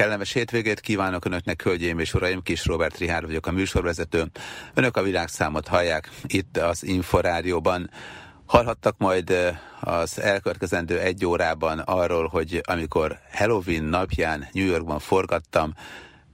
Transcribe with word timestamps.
Kellemes 0.00 0.32
hétvégét 0.32 0.80
kívánok 0.80 1.24
Önöknek, 1.24 1.62
hölgyeim 1.62 1.98
és 1.98 2.14
uraim, 2.14 2.42
Kis 2.42 2.66
Robert 2.66 2.98
Rihár 2.98 3.26
vagyok 3.26 3.46
a 3.46 3.52
műsorvezető. 3.52 4.24
Önök 4.74 4.96
a 4.96 5.02
világszámot 5.02 5.68
hallják 5.68 6.10
itt 6.26 6.56
az 6.56 6.84
Inforádióban. 6.84 7.90
Hallhattak 8.46 8.98
majd 8.98 9.34
az 9.80 10.20
elkövetkezendő 10.20 10.98
egy 10.98 11.26
órában 11.26 11.78
arról, 11.78 12.26
hogy 12.26 12.60
amikor 12.64 13.18
Halloween 13.32 13.84
napján 13.84 14.48
New 14.52 14.66
Yorkban 14.66 14.98
forgattam, 14.98 15.74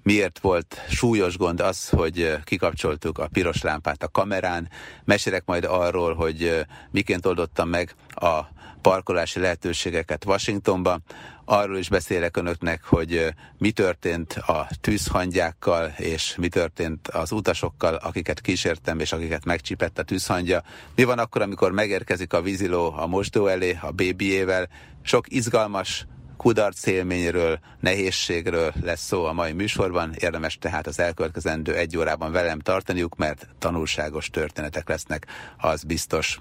miért 0.02 0.38
volt 0.38 0.84
súlyos 0.88 1.36
gond 1.36 1.60
az, 1.60 1.88
hogy 1.88 2.36
kikapcsoltuk 2.44 3.18
a 3.18 3.28
piros 3.32 3.62
lámpát 3.62 4.02
a 4.02 4.08
kamerán. 4.08 4.68
Mesélek 5.04 5.42
majd 5.44 5.64
arról, 5.64 6.14
hogy 6.14 6.66
miként 6.90 7.26
oldottam 7.26 7.68
meg 7.68 7.94
a 8.08 8.40
parkolási 8.86 9.40
lehetőségeket 9.40 10.24
Washingtonba. 10.24 10.98
Arról 11.44 11.78
is 11.78 11.88
beszélek 11.88 12.36
önöknek, 12.36 12.84
hogy 12.84 13.34
mi 13.58 13.70
történt 13.70 14.32
a 14.32 14.68
tűzhangyákkal, 14.80 15.92
és 15.96 16.34
mi 16.36 16.48
történt 16.48 17.08
az 17.08 17.32
utasokkal, 17.32 17.94
akiket 17.94 18.40
kísértem, 18.40 19.00
és 19.00 19.12
akiket 19.12 19.44
megcsipett 19.44 19.98
a 19.98 20.02
tűzhangya. 20.02 20.62
Mi 20.94 21.04
van 21.04 21.18
akkor, 21.18 21.42
amikor 21.42 21.72
megérkezik 21.72 22.32
a 22.32 22.42
víziló 22.42 22.92
a 22.96 23.06
mosdó 23.06 23.46
elé, 23.46 23.78
a 23.80 23.90
bébiével. 23.90 24.68
Sok 25.02 25.24
izgalmas, 25.28 26.06
kudarc 26.36 26.86
élményről, 26.86 27.58
nehézségről 27.80 28.72
lesz 28.82 29.06
szó 29.06 29.24
a 29.24 29.32
mai 29.32 29.52
műsorban, 29.52 30.14
érdemes 30.18 30.58
tehát 30.58 30.86
az 30.86 30.98
elkövetkezendő 30.98 31.74
egy 31.74 31.96
órában 31.96 32.32
velem 32.32 32.58
tartaniuk, 32.58 33.16
mert 33.16 33.48
tanulságos 33.58 34.30
történetek 34.30 34.88
lesznek, 34.88 35.26
az 35.58 35.82
biztos. 35.82 36.40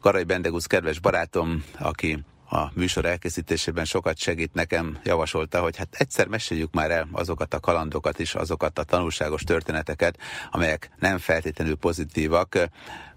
Karai 0.00 0.24
Bendegusz 0.24 0.66
kedves 0.66 0.98
barátom, 0.98 1.64
aki 1.78 2.24
a 2.50 2.70
műsor 2.74 3.04
elkészítésében 3.04 3.84
sokat 3.84 4.18
segít 4.18 4.54
nekem, 4.54 4.98
javasolta, 5.04 5.60
hogy 5.60 5.76
hát 5.76 5.88
egyszer 5.90 6.26
meséljük 6.26 6.72
már 6.72 6.90
el 6.90 7.08
azokat 7.12 7.54
a 7.54 7.60
kalandokat 7.60 8.18
is, 8.18 8.34
azokat 8.34 8.78
a 8.78 8.82
tanulságos 8.82 9.42
történeteket, 9.42 10.18
amelyek 10.50 10.90
nem 10.98 11.18
feltétlenül 11.18 11.76
pozitívak, 11.76 12.58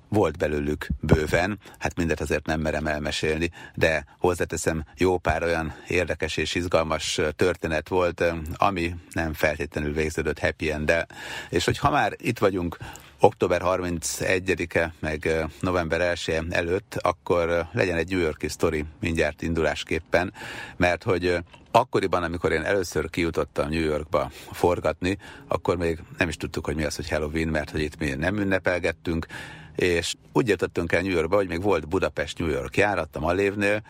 volt 0.10 0.38
belőlük 0.38 0.88
bőven, 1.00 1.60
hát 1.80 1.96
mindet 1.96 2.22
azért 2.22 2.46
nem 2.46 2.60
merem 2.60 2.88
elmesélni, 2.88 3.52
de 3.76 4.06
hozzáteszem, 4.20 4.86
jó 4.98 5.18
pár 5.18 5.44
olyan 5.44 5.73
érdekes 5.88 6.38
és 6.38 6.56
izgalmas 6.56 7.20
történet 7.36 7.88
volt, 7.88 8.23
ami 8.54 8.95
nem 9.12 9.34
feltétlenül 9.34 9.94
végződött 9.94 10.40
happy 10.40 10.72
end 10.72 11.06
És 11.50 11.66
hogy 11.66 11.78
ha 11.78 11.90
már 11.90 12.14
itt 12.18 12.40
vagyunk 12.40 12.78
október 13.23 13.61
31-e, 13.66 14.94
meg 15.00 15.47
november 15.59 16.02
1 16.02 16.41
előtt, 16.50 16.95
akkor 17.02 17.67
legyen 17.72 17.97
egy 17.97 18.09
New 18.09 18.19
Yorki 18.19 18.47
sztori 18.47 18.86
mindjárt 19.00 19.41
indulásképpen, 19.41 20.33
mert 20.77 21.03
hogy 21.03 21.38
akkoriban, 21.72 22.23
amikor 22.23 22.52
én 22.52 22.61
először 22.61 23.09
kijutottam 23.09 23.69
New 23.69 23.83
Yorkba 23.83 24.31
forgatni, 24.52 25.17
akkor 25.47 25.77
még 25.77 25.99
nem 26.17 26.27
is 26.27 26.38
tudtuk, 26.38 26.66
hogy 26.66 26.75
mi 26.75 26.83
az, 26.83 26.95
hogy 26.95 27.09
Halloween, 27.09 27.47
mert 27.47 27.69
hogy 27.69 27.81
itt 27.81 27.99
mi 27.99 28.09
nem 28.09 28.38
ünnepelgettünk, 28.38 29.25
és 29.75 30.16
úgy 30.33 30.47
jöttöttünk 30.47 30.92
el 30.92 31.02
New 31.02 31.11
Yorkba, 31.11 31.36
hogy 31.36 31.47
még 31.47 31.61
volt 31.61 31.88
Budapest-New 31.88 32.49
York 32.49 32.77
járat 32.77 33.16
a 33.16 33.19
Malévnél, 33.19 33.81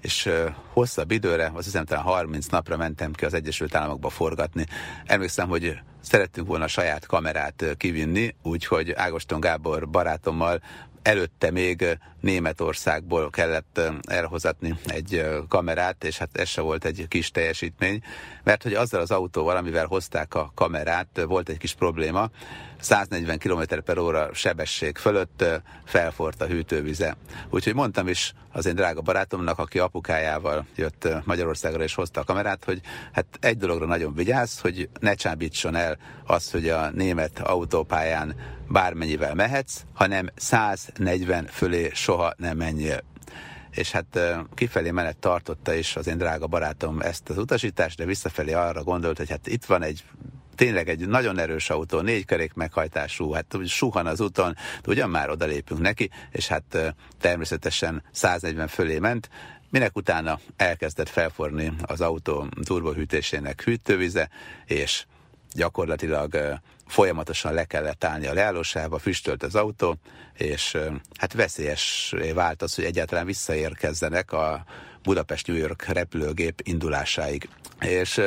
és 0.00 0.30
hosszabb 0.72 1.10
időre, 1.10 1.50
azt 1.54 1.64
hiszem 1.64 1.84
talán 1.84 2.04
30 2.04 2.46
napra 2.46 2.76
mentem 2.76 3.12
ki 3.12 3.24
az 3.24 3.34
Egyesült 3.34 3.74
Államokba 3.74 4.08
forgatni. 4.08 4.66
Emlékszem, 5.06 5.48
hogy 5.48 5.78
szerettünk 6.00 6.46
volna 6.46 6.66
saját 6.66 7.06
kamerát 7.06 7.64
kivinni, 7.76 8.34
úgyhogy 8.42 8.92
Ágoston 8.92 9.40
Gábor 9.40 9.88
barátommal 9.88 10.62
előtte 11.08 11.50
még 11.50 11.98
Németországból 12.20 13.30
kellett 13.30 13.80
elhozatni 14.06 14.74
egy 14.86 15.26
kamerát, 15.48 16.04
és 16.04 16.18
hát 16.18 16.28
ez 16.32 16.48
se 16.48 16.60
volt 16.60 16.84
egy 16.84 17.06
kis 17.08 17.30
teljesítmény, 17.30 18.02
mert 18.44 18.62
hogy 18.62 18.74
azzal 18.74 19.00
az 19.00 19.10
autóval, 19.10 19.56
amivel 19.56 19.86
hozták 19.86 20.34
a 20.34 20.52
kamerát, 20.54 21.24
volt 21.26 21.48
egy 21.48 21.58
kis 21.58 21.74
probléma, 21.74 22.30
140 22.80 23.38
km 23.38 23.62
per 23.84 23.98
óra 23.98 24.34
sebesség 24.34 24.96
fölött 24.96 25.44
felfort 25.84 26.42
a 26.42 26.46
hűtővize. 26.46 27.16
Úgyhogy 27.50 27.74
mondtam 27.74 28.08
is 28.08 28.34
az 28.52 28.66
én 28.66 28.74
drága 28.74 29.00
barátomnak, 29.00 29.58
aki 29.58 29.78
apukájával 29.78 30.66
jött 30.76 31.08
Magyarországra 31.24 31.82
és 31.82 31.94
hozta 31.94 32.20
a 32.20 32.24
kamerát, 32.24 32.64
hogy 32.64 32.80
hát 33.12 33.26
egy 33.40 33.56
dologra 33.56 33.86
nagyon 33.86 34.14
vigyázz, 34.14 34.58
hogy 34.60 34.88
ne 35.00 35.14
csábítson 35.14 35.74
el 35.74 35.98
az, 36.26 36.50
hogy 36.50 36.68
a 36.68 36.90
német 36.90 37.38
autópályán 37.38 38.34
bármennyivel 38.68 39.34
mehetsz, 39.34 39.80
hanem 39.94 40.28
140 40.36 41.46
fölé 41.46 41.90
soha 41.94 42.32
nem 42.36 42.56
menjél. 42.56 43.00
És 43.70 43.90
hát 43.90 44.18
kifelé 44.54 44.90
menet 44.90 45.16
tartotta 45.16 45.74
is 45.74 45.96
az 45.96 46.06
én 46.06 46.18
drága 46.18 46.46
barátom 46.46 47.00
ezt 47.00 47.28
az 47.28 47.38
utasítást, 47.38 47.96
de 47.96 48.04
visszafelé 48.04 48.52
arra 48.52 48.82
gondolt, 48.82 49.16
hogy 49.16 49.30
hát 49.30 49.46
itt 49.46 49.64
van 49.64 49.82
egy 49.82 50.04
tényleg 50.54 50.88
egy 50.88 51.08
nagyon 51.08 51.38
erős 51.38 51.70
autó, 51.70 52.00
négy 52.00 52.24
kerék 52.24 52.54
meghajtású, 52.54 53.32
hát 53.32 53.56
suhan 53.66 54.06
az 54.06 54.20
úton, 54.20 54.54
de 54.82 54.90
ugyan 54.90 55.10
már 55.10 55.30
odalépünk 55.30 55.80
neki, 55.80 56.10
és 56.30 56.48
hát 56.48 56.94
természetesen 57.20 58.02
140 58.12 58.68
fölé 58.68 58.98
ment, 58.98 59.28
minek 59.70 59.96
utána 59.96 60.38
elkezdett 60.56 61.08
felforni 61.08 61.72
az 61.82 62.00
autó 62.00 62.46
turbohűtésének 62.64 63.62
hűtővize, 63.62 64.28
és 64.64 65.04
gyakorlatilag 65.52 66.58
folyamatosan 66.86 67.52
le 67.52 67.64
kellett 67.64 68.04
állni 68.04 68.26
a 68.26 68.32
leállósába, 68.32 68.98
füstölt 68.98 69.42
az 69.42 69.54
autó, 69.54 69.96
és 70.34 70.76
hát 71.18 71.32
veszélyes 71.32 72.14
vált 72.34 72.62
az, 72.62 72.74
hogy 72.74 72.84
egyáltalán 72.84 73.26
visszaérkezzenek 73.26 74.32
a 74.32 74.64
Budapest-New 75.02 75.56
York 75.56 75.84
repülőgép 75.84 76.60
indulásáig. 76.64 77.48
És 77.80 78.20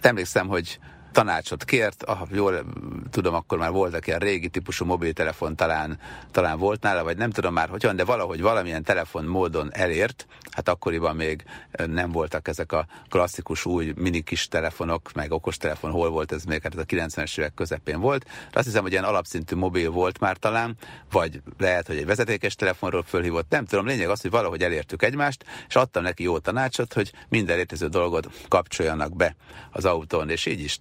emlékszem, 0.00 0.46
hogy 0.46 0.78
tanácsot 1.14 1.64
kért, 1.64 2.02
ah, 2.02 2.28
jól 2.30 2.64
tudom, 3.10 3.34
akkor 3.34 3.58
már 3.58 3.70
voltak 3.70 4.06
ilyen 4.06 4.18
régi 4.18 4.48
típusú 4.48 4.84
mobiltelefon, 4.84 5.56
talán, 5.56 5.98
talán 6.30 6.58
volt 6.58 6.82
nála, 6.82 7.04
vagy 7.04 7.16
nem 7.16 7.30
tudom 7.30 7.52
már 7.52 7.68
hogyan, 7.68 7.96
de 7.96 8.04
valahogy 8.04 8.40
valamilyen 8.40 8.82
telefon 8.82 9.24
módon 9.24 9.72
elért, 9.72 10.26
hát 10.50 10.68
akkoriban 10.68 11.16
még 11.16 11.44
nem 11.86 12.12
voltak 12.12 12.48
ezek 12.48 12.72
a 12.72 12.86
klasszikus 13.08 13.64
új 13.64 13.92
mini 13.96 14.20
kis 14.20 14.48
telefonok, 14.48 15.12
meg 15.12 15.32
okostelefon, 15.32 15.90
hol 15.90 16.10
volt 16.10 16.32
ez 16.32 16.44
még, 16.44 16.62
hát 16.62 16.74
ez 16.74 16.80
a 16.80 16.84
90-es 16.84 17.38
évek 17.38 17.54
közepén 17.54 18.00
volt, 18.00 18.24
de 18.24 18.58
azt 18.58 18.66
hiszem, 18.66 18.82
hogy 18.82 18.92
ilyen 18.92 19.04
alapszintű 19.04 19.56
mobil 19.56 19.90
volt 19.90 20.20
már 20.20 20.36
talán, 20.36 20.76
vagy 21.10 21.42
lehet, 21.58 21.86
hogy 21.86 21.96
egy 21.96 22.06
vezetékes 22.06 22.54
telefonról 22.54 23.02
fölhívott, 23.02 23.50
nem 23.50 23.64
tudom, 23.64 23.86
lényeg 23.86 24.08
az, 24.08 24.20
hogy 24.20 24.30
valahogy 24.30 24.62
elértük 24.62 25.02
egymást, 25.02 25.44
és 25.68 25.76
adtam 25.76 26.02
neki 26.02 26.22
jó 26.22 26.38
tanácsot, 26.38 26.92
hogy 26.92 27.12
minden 27.28 27.56
létező 27.56 27.86
dolgot 27.88 28.28
kapcsoljanak 28.48 29.16
be 29.16 29.36
az 29.70 29.84
autón, 29.84 30.30
és 30.30 30.46
így 30.46 30.60
is 30.60 30.78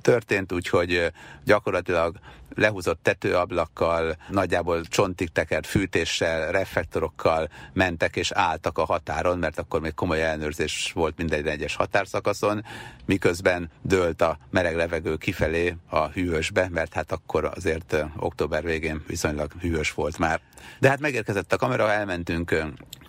történt, 0.00 0.52
úgyhogy 0.52 1.12
gyakorlatilag 1.44 2.16
lehúzott 2.54 3.02
tetőablakkal, 3.02 4.16
nagyjából 4.28 4.80
csontig 4.80 5.28
tekert 5.28 5.66
fűtéssel, 5.66 6.50
reflektorokkal 6.50 7.48
mentek 7.72 8.16
és 8.16 8.30
álltak 8.30 8.78
a 8.78 8.84
határon, 8.84 9.38
mert 9.38 9.58
akkor 9.58 9.80
még 9.80 9.94
komoly 9.94 10.22
ellenőrzés 10.22 10.92
volt 10.94 11.16
minden 11.16 11.46
egyes 11.46 11.76
határszakaszon, 11.76 12.64
miközben 13.04 13.70
dőlt 13.82 14.22
a 14.22 14.38
meleg 14.50 14.76
levegő 14.76 15.16
kifelé 15.16 15.76
a 15.88 16.06
hűvösbe, 16.06 16.68
mert 16.70 16.92
hát 16.92 17.12
akkor 17.12 17.50
azért 17.54 17.96
október 18.16 18.64
végén 18.64 19.02
viszonylag 19.06 19.52
hűvös 19.60 19.92
volt 19.92 20.18
már. 20.18 20.40
De 20.78 20.88
hát 20.88 21.00
megérkezett 21.00 21.52
a 21.52 21.56
kamera, 21.56 21.90
elmentünk 21.90 22.54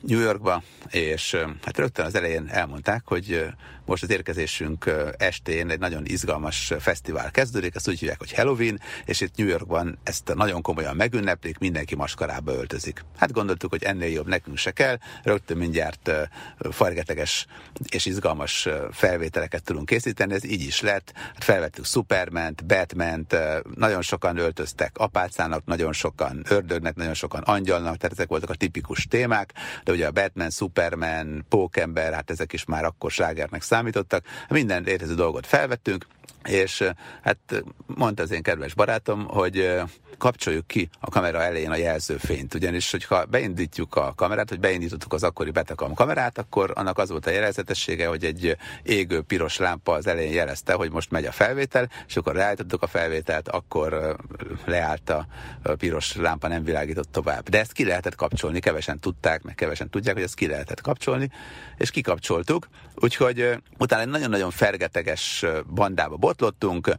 New 0.08 0.20
Yorkba, 0.20 0.64
és 0.90 1.36
hát 1.64 1.78
rögtön 1.78 2.06
az 2.06 2.16
elején 2.16 2.48
elmondták, 2.50 3.02
hogy 3.06 3.46
most 3.86 4.04
az 4.04 4.12
érkezésünk 4.12 4.92
estén 5.18 5.70
egy 5.70 5.80
nagyon 5.80 6.06
izgalmas 6.06 6.74
fesztivál 6.80 7.32
kezdődik, 7.32 7.76
ezt 7.76 7.88
úgy 7.88 8.00
hívják, 8.00 8.20
hogy 8.20 8.34
Halloween, 8.34 8.80
és 9.06 9.22
itt 9.22 9.36
New 9.36 9.48
Yorkban 9.48 9.98
ezt 10.04 10.34
nagyon 10.36 10.62
komolyan 10.62 10.96
megünneplik, 10.96 11.58
mindenki 11.58 11.96
maskarába 11.96 12.54
öltözik. 12.54 13.06
Hát 13.18 13.32
gondoltuk, 13.32 13.70
hogy 13.70 13.84
ennél 13.84 14.10
jobb 14.10 14.28
nekünk 14.28 14.58
se 14.58 14.72
kell, 14.72 14.98
rögtön 15.24 15.58
mindjárt 15.58 16.12
fargeteges 16.72 17.46
és 17.90 18.06
izgalmas 18.06 18.68
felvételeket 18.92 19.64
tudunk 19.64 19.86
készíteni, 19.86 20.34
ez 20.34 20.44
így 20.44 20.62
is 20.62 20.82
lett. 20.82 21.12
Hát 21.16 21.44
felvettük 21.44 21.86
Superman-t, 21.86 22.66
Batman-t, 22.66 23.36
nagyon 23.76 24.02
sokan 24.02 24.38
öltöztek 24.38 24.98
apácának, 24.98 25.66
nagyon 25.66 25.94
sokan 25.94 26.46
ördögnek, 26.50 26.96
nagyon 26.96 27.14
sokan 27.14 27.42
angyalnak, 27.42 27.98
tehát 27.98 28.12
ezek 28.12 28.28
voltak 28.28 28.50
a 28.50 28.56
tipikus 28.56 29.08
témák, 29.08 29.54
de 29.84 29.92
ugye 29.94 30.08
a 30.08 30.12
Batman, 30.12 30.50
Superman, 30.50 31.46
Pókember, 31.50 32.14
hát 32.14 32.30
ezek 32.30 32.54
is 32.54 32.66
már 32.66 32.86
akkor 32.86 33.12
slágernek 33.12 33.62
számítottak. 33.62 34.26
Minden 34.50 34.84
létező 34.84 35.16
dolgot 35.16 35.46
felvettünk, 35.46 36.06
és 36.44 36.84
hát 37.22 37.64
mondta 37.86 38.24
az 38.24 38.32
én 38.32 38.42
kedves 38.42 38.74
barátom, 38.74 39.28
hogy 39.28 39.82
kapcsoljuk 40.18 40.68
ki 40.68 40.90
a 41.00 41.10
kamera 41.10 41.44
elején 41.44 41.72
a 41.72 41.76
jelzőfényt, 41.76 42.54
ugyanis 42.54 42.92
hogyha 42.92 43.26
beindítjuk 43.26 43.96
a 43.96 44.14
kamerát, 44.16 44.50
hogy 44.50 44.60
beindítottuk 44.60 45.14
az 45.14 45.24
akkori 45.24 45.52
Betacam 45.52 45.94
kamerát, 45.94 46.38
akkor 46.38 46.72
annak 46.76 46.98
az 46.98 47.10
volt 47.10 47.28
a 47.28 47.30
jelzetessége, 47.30 48.08
hogy 48.08 48.24
egy 48.26 48.58
égő 48.84 49.22
piros 49.22 49.58
lámpa 49.58 49.94
az 49.94 50.08
elején 50.08 50.34
jelezte, 50.34 50.74
hogy 50.74 50.92
most 50.92 51.12
megy 51.12 51.26
a 51.26 51.32
felvétel, 51.32 51.90
és 52.08 52.18
akkor 52.18 52.36
leállítottuk 52.36 52.82
a 52.82 52.88
felvételt, 52.88 53.50
akkor 53.50 54.16
leállt 54.66 55.10
a 55.10 55.28
piros 55.78 56.16
lámpa, 56.16 56.48
nem 56.48 56.64
világított 56.64 57.12
tovább. 57.12 57.50
De 57.50 57.60
ezt 57.60 57.72
ki 57.72 57.86
lehetett 57.86 58.16
kapcsolni, 58.16 58.60
kevesen 58.60 59.00
tudták, 59.00 59.42
meg 59.42 59.56
kevesen 59.56 59.83
kevesen 59.84 59.90
tudják, 59.90 60.16
hogy 60.16 60.24
ezt 60.24 60.36
ki 60.36 60.48
lehetett 60.48 60.82
kapcsolni, 60.82 61.30
és 61.78 61.92
kikapcsoltuk, 61.92 62.68
úgyhogy 62.96 63.58
utána 63.78 64.02
egy 64.02 64.08
nagyon-nagyon 64.08 64.52
fergeteges 64.52 65.46
bandába 65.74 66.18
botlottunk, 66.18 66.96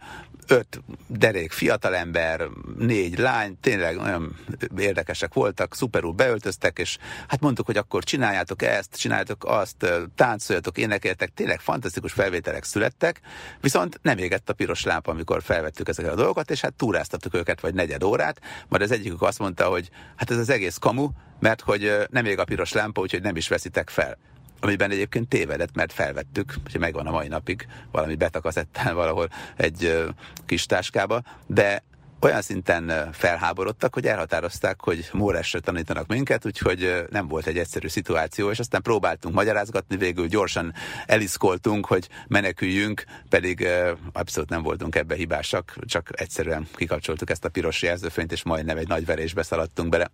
öt 0.47 0.83
derék 1.07 1.53
fiatalember, 1.53 2.49
négy 2.79 3.19
lány, 3.19 3.59
tényleg 3.61 3.97
nagyon 3.97 4.37
érdekesek 4.77 5.35
voltak, 5.35 5.75
szuperul 5.75 6.13
beöltöztek, 6.13 6.79
és 6.79 6.99
hát 7.29 7.41
mondtuk, 7.41 7.67
hogy 7.67 7.77
akkor 7.77 8.05
csináljátok 8.05 8.63
ezt, 8.63 8.97
csináljátok 8.97 9.45
azt, 9.45 9.87
táncoljatok, 10.15 10.79
énekeltek, 10.79 11.31
tényleg 11.35 11.61
fantasztikus 11.61 12.13
felvételek 12.13 12.65
születtek, 12.65 13.21
viszont 13.61 13.99
nem 14.03 14.19
égett 14.19 14.51
a 14.51 14.53
piros 14.53 14.85
lámpa, 14.85 15.11
amikor 15.11 15.43
felvettük 15.43 15.89
ezeket 15.89 16.13
a 16.13 16.17
dolgokat, 16.17 16.51
és 16.51 16.61
hát 16.61 16.75
túráztattuk 16.75 17.35
őket 17.35 17.61
vagy 17.61 17.75
negyed 17.75 18.03
órát, 18.03 18.41
majd 18.69 18.83
az 18.83 18.91
egyikük 18.91 19.23
azt 19.23 19.39
mondta, 19.39 19.65
hogy 19.65 19.91
hát 20.17 20.31
ez 20.31 20.39
az 20.39 20.51
egész 20.51 20.77
kamu, 20.77 21.09
mert 21.41 21.61
hogy 21.61 22.07
nem 22.11 22.25
ég 22.25 22.39
a 22.39 22.45
piros 22.45 22.73
lámpa, 22.73 23.01
úgyhogy 23.01 23.23
nem 23.23 23.37
is 23.37 23.49
veszitek 23.49 23.91
fel 23.91 24.19
amiben 24.65 24.91
egyébként 24.91 25.29
tévedett, 25.29 25.75
mert 25.75 25.93
felvettük, 25.93 26.55
hogy 26.71 26.81
megvan 26.81 27.07
a 27.07 27.11
mai 27.11 27.29
napig 27.29 27.67
valami 27.91 28.15
betakazettán 28.15 28.95
valahol 28.95 29.29
egy 29.57 30.05
kis 30.47 30.67
táskába, 30.67 31.23
de 31.47 31.83
olyan 32.25 32.43
szinten 32.43 33.13
felháborodtak, 33.13 33.95
hogy 33.95 34.07
elhatározták, 34.07 34.81
hogy 34.81 35.09
Móresre 35.13 35.61
tanítanak 35.61 36.07
minket, 36.07 36.47
úgyhogy 36.47 37.05
nem 37.11 37.29
volt 37.29 37.47
egy 37.47 37.59
egyszerű 37.59 37.89
szituáció, 37.89 38.51
és 38.51 38.59
aztán 38.59 38.83
próbáltunk 38.83 39.35
magyarázgatni, 39.35 39.97
végül 39.97 40.27
gyorsan 40.27 40.75
eliszkoltunk, 41.07 41.87
hogy 41.87 42.09
meneküljünk, 42.29 43.05
pedig 43.29 43.69
abszolút 44.13 44.49
nem 44.49 44.63
voltunk 44.63 44.97
ebbe 44.97 45.15
hibásak, 45.15 45.77
csak 45.87 46.09
egyszerűen 46.13 46.69
kikapcsoltuk 46.75 47.31
ezt 47.31 47.45
a 47.45 47.49
piros 47.49 47.83
jelzőfényt, 47.83 48.33
és 48.33 48.43
majdnem 48.43 48.77
egy 48.77 48.89
nagy 48.89 49.05
verésbe 49.05 49.43
szaladtunk 49.43 49.89
bele. 49.89 50.11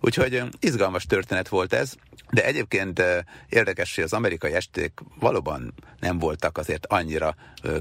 Úgyhogy 0.00 0.42
izgalmas 0.60 1.04
történet 1.04 1.48
volt 1.48 1.72
ez, 1.72 1.94
de 2.30 2.44
egyébként 2.44 3.02
érdekes, 3.48 3.94
hogy 3.94 4.04
az 4.04 4.12
amerikai 4.12 4.52
esték 4.52 4.92
valóban 5.18 5.74
nem 6.00 6.18
voltak 6.18 6.58
azért 6.58 6.86
annyira 6.86 7.34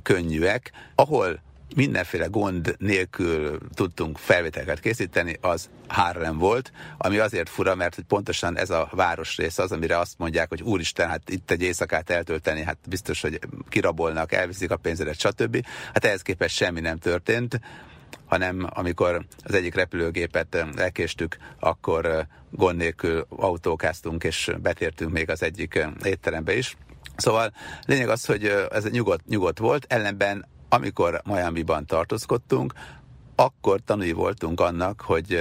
könnyűek, 0.04 0.72
ahol 0.96 1.42
mindenféle 1.75 2.25
gond 2.25 2.75
nélkül 2.78 3.60
tudtunk 3.74 4.18
felvételeket 4.18 4.80
készíteni, 4.80 5.38
az 5.42 5.70
Harlem 5.88 6.38
volt, 6.38 6.72
ami 6.98 7.18
azért 7.18 7.50
fura, 7.50 7.75
mert 7.75 7.96
hogy 7.96 8.04
pontosan 8.04 8.58
ez 8.58 8.70
a 8.70 8.90
városrész 8.92 9.58
az, 9.58 9.72
amire 9.72 9.98
azt 10.00 10.18
mondják, 10.18 10.50
hogy 10.50 10.62
úristen, 10.62 11.10
hát 11.10 11.30
itt 11.30 11.52
egy 11.52 11.62
éjszakát 11.62 12.10
eltölteni, 12.10 12.64
hát 12.64 12.78
biztos, 12.90 13.22
hogy 13.22 13.40
kirabolnak, 13.70 14.31
elviszik 14.31 14.72
a 14.72 14.78
pénzedet, 14.78 15.20
stb. 15.20 15.66
Hát 15.94 16.06
ehhez 16.06 16.22
képest 16.22 16.56
semmi 16.56 16.80
nem 16.80 16.98
történt 16.98 17.60
hanem 18.25 18.68
amikor 18.74 19.25
az 19.44 19.54
egyik 19.54 19.75
repülőgépet 19.75 20.66
elkéstük, 20.75 21.38
akkor 21.60 22.28
gond 22.50 22.78
nélkül 22.78 23.25
autókáztunk, 23.30 24.24
és 24.24 24.52
betértünk 24.62 25.12
még 25.12 25.30
az 25.30 25.44
egyik 25.44 25.88
étterembe 26.04 26.58
is. 26.58 26.78
Szóval 27.16 27.54
lényeg 27.86 28.10
az, 28.10 28.25
hogy 28.25 28.46
ez 28.72 28.84
nyugodt, 28.90 29.28
nyugodt 29.28 29.58
volt, 29.58 29.86
ellenben 29.90 30.46
amikor 30.74 31.22
Miami-ban 31.25 31.86
tartózkodtunk, 31.86 32.74
akkor 33.36 33.80
tanúi 33.86 34.12
voltunk 34.12 34.60
annak, 34.60 35.02
hogy 35.02 35.40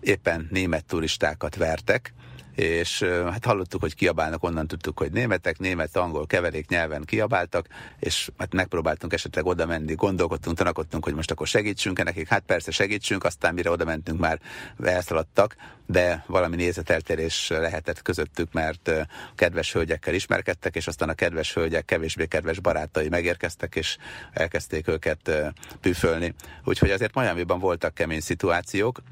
éppen 0.00 0.48
német 0.50 0.84
turistákat 0.84 1.56
vertek, 1.56 2.14
és 2.60 3.02
hát 3.02 3.44
hallottuk, 3.44 3.80
hogy 3.80 3.94
kiabálnak, 3.94 4.42
onnan 4.44 4.66
tudtuk, 4.66 4.98
hogy 4.98 5.12
németek, 5.12 5.58
német, 5.58 5.96
angol 5.96 6.26
keverék 6.26 6.68
nyelven 6.68 7.04
kiabáltak, 7.04 7.66
és 7.98 8.30
hát 8.38 8.52
megpróbáltunk 8.52 9.12
esetleg 9.12 9.46
oda 9.46 9.66
menni, 9.66 9.94
gondolkodtunk, 9.94 10.56
tanakodtunk, 10.56 11.04
hogy 11.04 11.14
most 11.14 11.30
akkor 11.30 11.46
segítsünk-e 11.46 12.02
nekik, 12.02 12.28
hát 12.28 12.42
persze 12.46 12.70
segítsünk, 12.70 13.24
aztán 13.24 13.54
mire 13.54 13.70
oda 13.70 13.84
mentünk 13.84 14.18
már 14.20 14.40
elszaladtak, 14.82 15.56
de 15.86 16.24
valami 16.26 16.56
nézeteltérés 16.56 17.48
lehetett 17.48 18.02
közöttük, 18.02 18.52
mert 18.52 18.90
kedves 19.34 19.72
hölgyekkel 19.72 20.14
ismerkedtek, 20.14 20.76
és 20.76 20.86
aztán 20.86 21.08
a 21.08 21.14
kedves 21.14 21.54
hölgyek 21.54 21.84
kevésbé 21.84 22.26
kedves 22.26 22.60
barátai 22.60 23.08
megérkeztek, 23.08 23.76
és 23.76 23.96
elkezdték 24.32 24.88
őket 24.88 25.52
püfölni. 25.80 26.34
Úgyhogy 26.64 26.90
azért 26.90 27.14
Miami-ban 27.14 27.58
voltak 27.58 27.94
kemény 27.94 28.20
szituációk, 28.20 29.02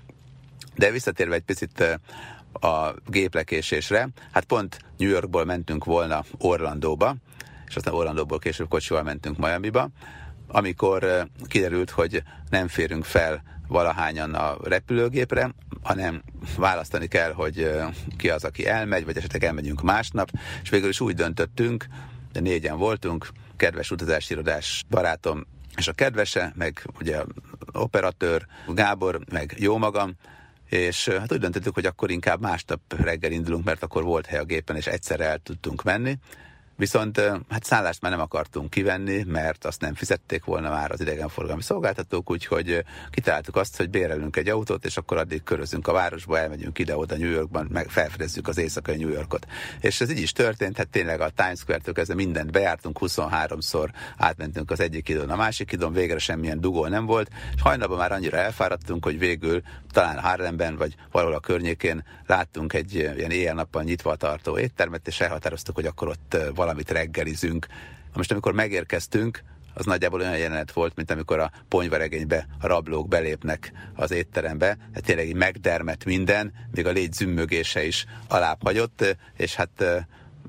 de 0.74 0.90
visszatérve 0.90 1.34
egy 1.34 1.42
picit 1.42 2.00
a 2.60 2.94
géplekésésre. 3.06 4.08
Hát 4.32 4.44
pont 4.44 4.78
New 4.96 5.08
Yorkból 5.08 5.44
mentünk 5.44 5.84
volna 5.84 6.24
Orlandóba, 6.38 7.14
és 7.66 7.76
aztán 7.76 7.94
Orlandóból 7.94 8.38
később 8.38 8.68
kocsival 8.68 9.02
mentünk 9.02 9.36
Miami-ba, 9.36 9.88
amikor 10.48 11.28
kiderült, 11.46 11.90
hogy 11.90 12.22
nem 12.50 12.68
férünk 12.68 13.04
fel 13.04 13.42
valahányan 13.68 14.34
a 14.34 14.56
repülőgépre, 14.62 15.54
hanem 15.82 16.22
választani 16.56 17.06
kell, 17.06 17.32
hogy 17.32 17.70
ki 18.16 18.30
az, 18.30 18.44
aki 18.44 18.66
elmegy, 18.66 19.04
vagy 19.04 19.16
esetleg 19.16 19.44
elmegyünk 19.44 19.82
másnap, 19.82 20.30
és 20.62 20.70
végül 20.70 20.88
is 20.88 21.00
úgy 21.00 21.14
döntöttünk, 21.14 21.86
de 22.32 22.40
négyen 22.40 22.78
voltunk, 22.78 23.28
kedves 23.56 23.90
utazási 23.90 24.32
irodás 24.32 24.84
barátom, 24.88 25.46
és 25.76 25.88
a 25.88 25.92
kedvese, 25.92 26.52
meg 26.56 26.86
ugye 27.00 27.22
operatőr 27.72 28.46
Gábor, 28.68 29.20
meg 29.32 29.54
jó 29.58 29.76
magam, 29.76 30.14
és 30.68 31.08
hát 31.08 31.32
úgy 31.32 31.38
döntöttük, 31.38 31.74
hogy 31.74 31.86
akkor 31.86 32.10
inkább 32.10 32.40
másnap 32.40 32.80
reggel 32.96 33.32
indulunk, 33.32 33.64
mert 33.64 33.82
akkor 33.82 34.02
volt 34.02 34.26
hely 34.26 34.38
a 34.38 34.44
gépen, 34.44 34.76
és 34.76 34.86
egyszerre 34.86 35.24
el 35.24 35.38
tudtunk 35.38 35.82
menni. 35.82 36.18
Viszont 36.78 37.20
hát 37.48 37.64
szállást 37.64 38.00
már 38.00 38.10
nem 38.10 38.20
akartunk 38.20 38.70
kivenni, 38.70 39.22
mert 39.26 39.64
azt 39.64 39.80
nem 39.80 39.94
fizették 39.94 40.44
volna 40.44 40.70
már 40.70 40.90
az 40.90 41.00
idegenforgalmi 41.00 41.62
szolgáltatók, 41.62 42.30
úgyhogy 42.30 42.84
kitaláltuk 43.10 43.56
azt, 43.56 43.76
hogy 43.76 43.90
bérelünk 43.90 44.36
egy 44.36 44.48
autót, 44.48 44.84
és 44.84 44.96
akkor 44.96 45.16
addig 45.16 45.42
körözünk 45.42 45.88
a 45.88 45.92
városba, 45.92 46.38
elmegyünk 46.38 46.78
ide-oda 46.78 47.16
New 47.16 47.30
Yorkban, 47.30 47.68
meg 47.70 47.88
felfedezzük 47.88 48.48
az 48.48 48.58
éjszakai 48.58 48.96
New 48.96 49.08
Yorkot. 49.08 49.46
És 49.80 50.00
ez 50.00 50.10
így 50.10 50.18
is 50.18 50.32
történt, 50.32 50.76
hát 50.76 50.88
tényleg 50.88 51.20
a 51.20 51.30
Times 51.30 51.58
Square-től 51.58 51.94
kezdve 51.94 52.14
mindent 52.14 52.50
bejártunk, 52.50 52.98
23-szor 53.00 53.88
átmentünk 54.16 54.70
az 54.70 54.80
egyik 54.80 55.08
idon, 55.08 55.30
a 55.30 55.36
másik 55.36 55.72
idon, 55.72 55.92
végre 55.92 56.18
semmilyen 56.18 56.60
dugó 56.60 56.86
nem 56.86 57.06
volt, 57.06 57.30
és 57.54 57.62
hajnalban 57.62 57.98
már 57.98 58.12
annyira 58.12 58.36
elfáradtunk, 58.36 59.04
hogy 59.04 59.18
végül 59.18 59.62
talán 59.92 60.18
Harlemben, 60.18 60.76
vagy 60.76 60.94
valahol 61.10 61.34
a 61.34 61.40
környékén 61.40 62.04
láttunk 62.26 62.72
egy 62.72 62.94
ilyen 62.94 63.30
éjjel-nappal 63.30 63.82
nyitva 63.82 64.16
tartó 64.16 64.58
éttermet, 64.58 65.06
és 65.06 65.20
elhatároztuk, 65.20 65.74
hogy 65.74 65.86
akkor 65.86 66.08
ott 66.08 66.36
valamit 66.68 66.90
reggelizünk. 66.90 67.66
Most 68.14 68.30
amikor 68.30 68.52
megérkeztünk, 68.52 69.42
az 69.74 69.84
nagyjából 69.86 70.20
olyan 70.20 70.38
jelenet 70.38 70.72
volt, 70.72 70.96
mint 70.96 71.10
amikor 71.10 71.38
a 71.38 71.50
ponyvaregénybe 71.68 72.46
a 72.60 72.66
rablók 72.66 73.08
belépnek 73.08 73.72
az 73.94 74.10
étterembe, 74.10 74.78
hát 74.94 75.04
tényleg 75.04 75.28
így 75.28 75.34
megdermet 75.34 76.04
minden, 76.04 76.52
még 76.70 76.86
a 76.86 76.90
légy 76.90 77.12
zümmögése 77.12 77.86
is 77.86 78.06
alább 78.28 78.58
és 79.36 79.54
hát 79.54 79.84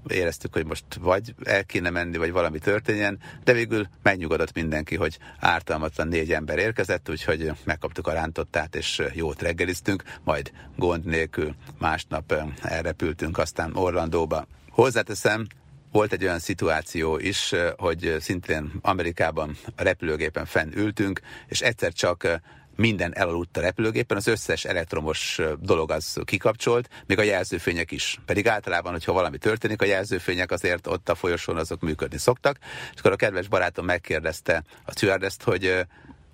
éreztük, 0.08 0.54
hogy 0.54 0.66
most 0.66 0.86
vagy 1.00 1.36
el 1.44 1.64
kéne 1.64 1.90
menni, 1.90 2.18
vagy 2.18 2.32
valami 2.32 2.60
történjen, 2.60 3.20
de 3.44 3.54
végül 3.54 3.88
megnyugodott 4.02 4.54
mindenki, 4.54 4.96
hogy 4.96 5.18
ártalmatlan 5.40 6.08
négy 6.08 6.34
ember 6.34 6.58
érkezett, 6.58 7.10
úgyhogy 7.10 7.52
megkaptuk 7.64 8.08
a 8.08 8.14
rántottát, 8.14 8.76
és 8.76 9.02
jót 9.14 9.42
reggeliztünk, 9.42 10.04
majd 10.24 10.52
gond 10.76 11.06
nélkül 11.06 11.56
másnap 11.78 12.34
elrepültünk 12.62 13.38
aztán 13.38 13.76
Orlandóba. 13.76 14.48
Hozzáteszem, 14.70 15.48
volt 15.92 16.14
egy 16.14 16.24
olyan 16.24 16.40
szituáció 16.40 17.18
is, 17.18 17.54
hogy 17.78 18.16
szintén 18.20 18.72
Amerikában 18.82 19.58
a 19.76 19.84
repülőgépen 19.84 20.46
fenn 20.46 20.72
ültünk, 20.76 21.20
és 21.48 21.62
egyszer 21.62 21.94
csak 21.94 22.42
minden 22.76 23.16
elaludt 23.16 23.58
a 23.58 23.62
repülőgépen, 23.62 24.18
az 24.18 24.28
összes 24.28 24.66
elektromos 24.66 25.40
dolog 25.60 25.92
az 25.92 26.18
kikapcsolt, 26.24 26.90
még 27.06 27.20
a 27.20 27.24
jelzőfények 27.24 27.92
is. 27.92 28.20
Pedig 28.26 28.48
általában, 28.48 28.92
hogyha 28.92 29.14
valami 29.14 29.38
történik, 29.38 29.82
a 29.82 29.86
jelzőfények 29.86 30.52
azért 30.52 30.88
ott 30.88 31.10
a 31.10 31.16
folyosón 31.16 31.58
azok 31.58 31.82
működni 31.82 32.18
szoktak. 32.18 32.58
És 32.94 33.00
akkor 33.00 33.12
a 33.12 33.16
kedves 33.16 33.48
barátom 33.48 33.86
megkérdezte 33.86 34.64
a 34.86 34.92
stewardess 34.92 35.36
hogy 35.44 35.86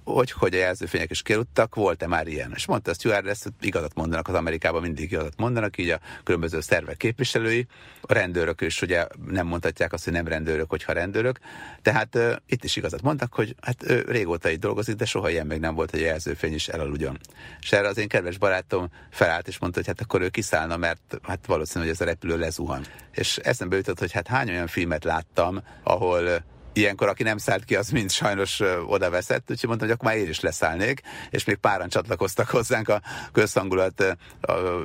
hogy, 0.05 0.31
hogy 0.31 0.53
a 0.53 0.57
jelzőfények 0.57 1.11
is 1.11 1.21
kirúttak, 1.21 1.75
volt-e 1.75 2.07
már 2.07 2.27
ilyen? 2.27 2.51
És 2.55 2.65
mondta 2.65 2.91
a 2.91 2.93
stewardess, 2.93 3.43
hogy 3.43 3.51
igazat 3.61 3.95
mondanak 3.95 4.27
az 4.27 4.33
Amerikában, 4.33 4.81
mindig 4.81 5.11
igazat 5.11 5.33
mondanak, 5.37 5.77
így 5.77 5.89
a 5.89 5.99
különböző 6.23 6.61
szervek 6.61 6.97
képviselői, 6.97 7.67
a 8.01 8.13
rendőrök 8.13 8.61
is 8.61 8.81
ugye 8.81 9.07
nem 9.27 9.47
mondhatják 9.47 9.93
azt, 9.93 10.03
hogy 10.03 10.13
nem 10.13 10.27
rendőrök, 10.27 10.69
hogyha 10.69 10.93
rendőrök. 10.93 11.39
Tehát 11.81 12.15
uh, 12.15 12.35
itt 12.47 12.63
is 12.63 12.75
igazat 12.75 13.01
mondtak, 13.01 13.33
hogy 13.33 13.55
hát 13.61 13.89
ő 13.89 14.05
régóta 14.07 14.49
itt 14.49 14.59
dolgozik, 14.59 14.95
de 14.95 15.05
soha 15.05 15.29
ilyen 15.29 15.47
még 15.47 15.59
nem 15.59 15.75
volt, 15.75 15.91
hogy 15.91 16.01
a 16.01 16.05
jelzőfény 16.05 16.53
is 16.53 16.67
elaludjon. 16.67 17.19
És 17.59 17.71
erre 17.71 17.87
az 17.87 17.97
én 17.97 18.07
kedves 18.07 18.37
barátom 18.37 18.89
felállt 19.11 19.47
és 19.47 19.59
mondta, 19.59 19.79
hogy 19.79 19.87
hát 19.87 20.01
akkor 20.01 20.21
ő 20.21 20.29
kiszállna, 20.29 20.77
mert 20.77 21.19
hát 21.23 21.45
valószínű, 21.45 21.83
hogy 21.83 21.93
ez 21.93 22.01
a 22.01 22.05
repülő 22.05 22.37
lezuhan. 22.37 22.85
És 23.11 23.37
eszembe 23.37 23.75
jutott, 23.75 23.99
hogy 23.99 24.11
hát 24.11 24.27
hány 24.27 24.49
olyan 24.49 24.67
filmet 24.67 25.03
láttam, 25.03 25.63
ahol 25.83 26.43
ilyenkor, 26.75 27.07
aki 27.07 27.23
nem 27.23 27.37
szállt 27.37 27.63
ki, 27.63 27.75
az 27.75 27.89
mind 27.89 28.11
sajnos 28.11 28.61
oda 28.87 29.09
veszett, 29.09 29.51
úgyhogy 29.51 29.67
mondtam, 29.67 29.87
hogy 29.87 29.97
akkor 29.97 30.11
már 30.11 30.23
én 30.23 30.29
is 30.29 30.39
leszállnék, 30.39 31.01
és 31.29 31.45
még 31.45 31.55
páran 31.55 31.89
csatlakoztak 31.89 32.49
hozzánk 32.49 32.89
a 32.89 33.01
közhangulat 33.31 34.17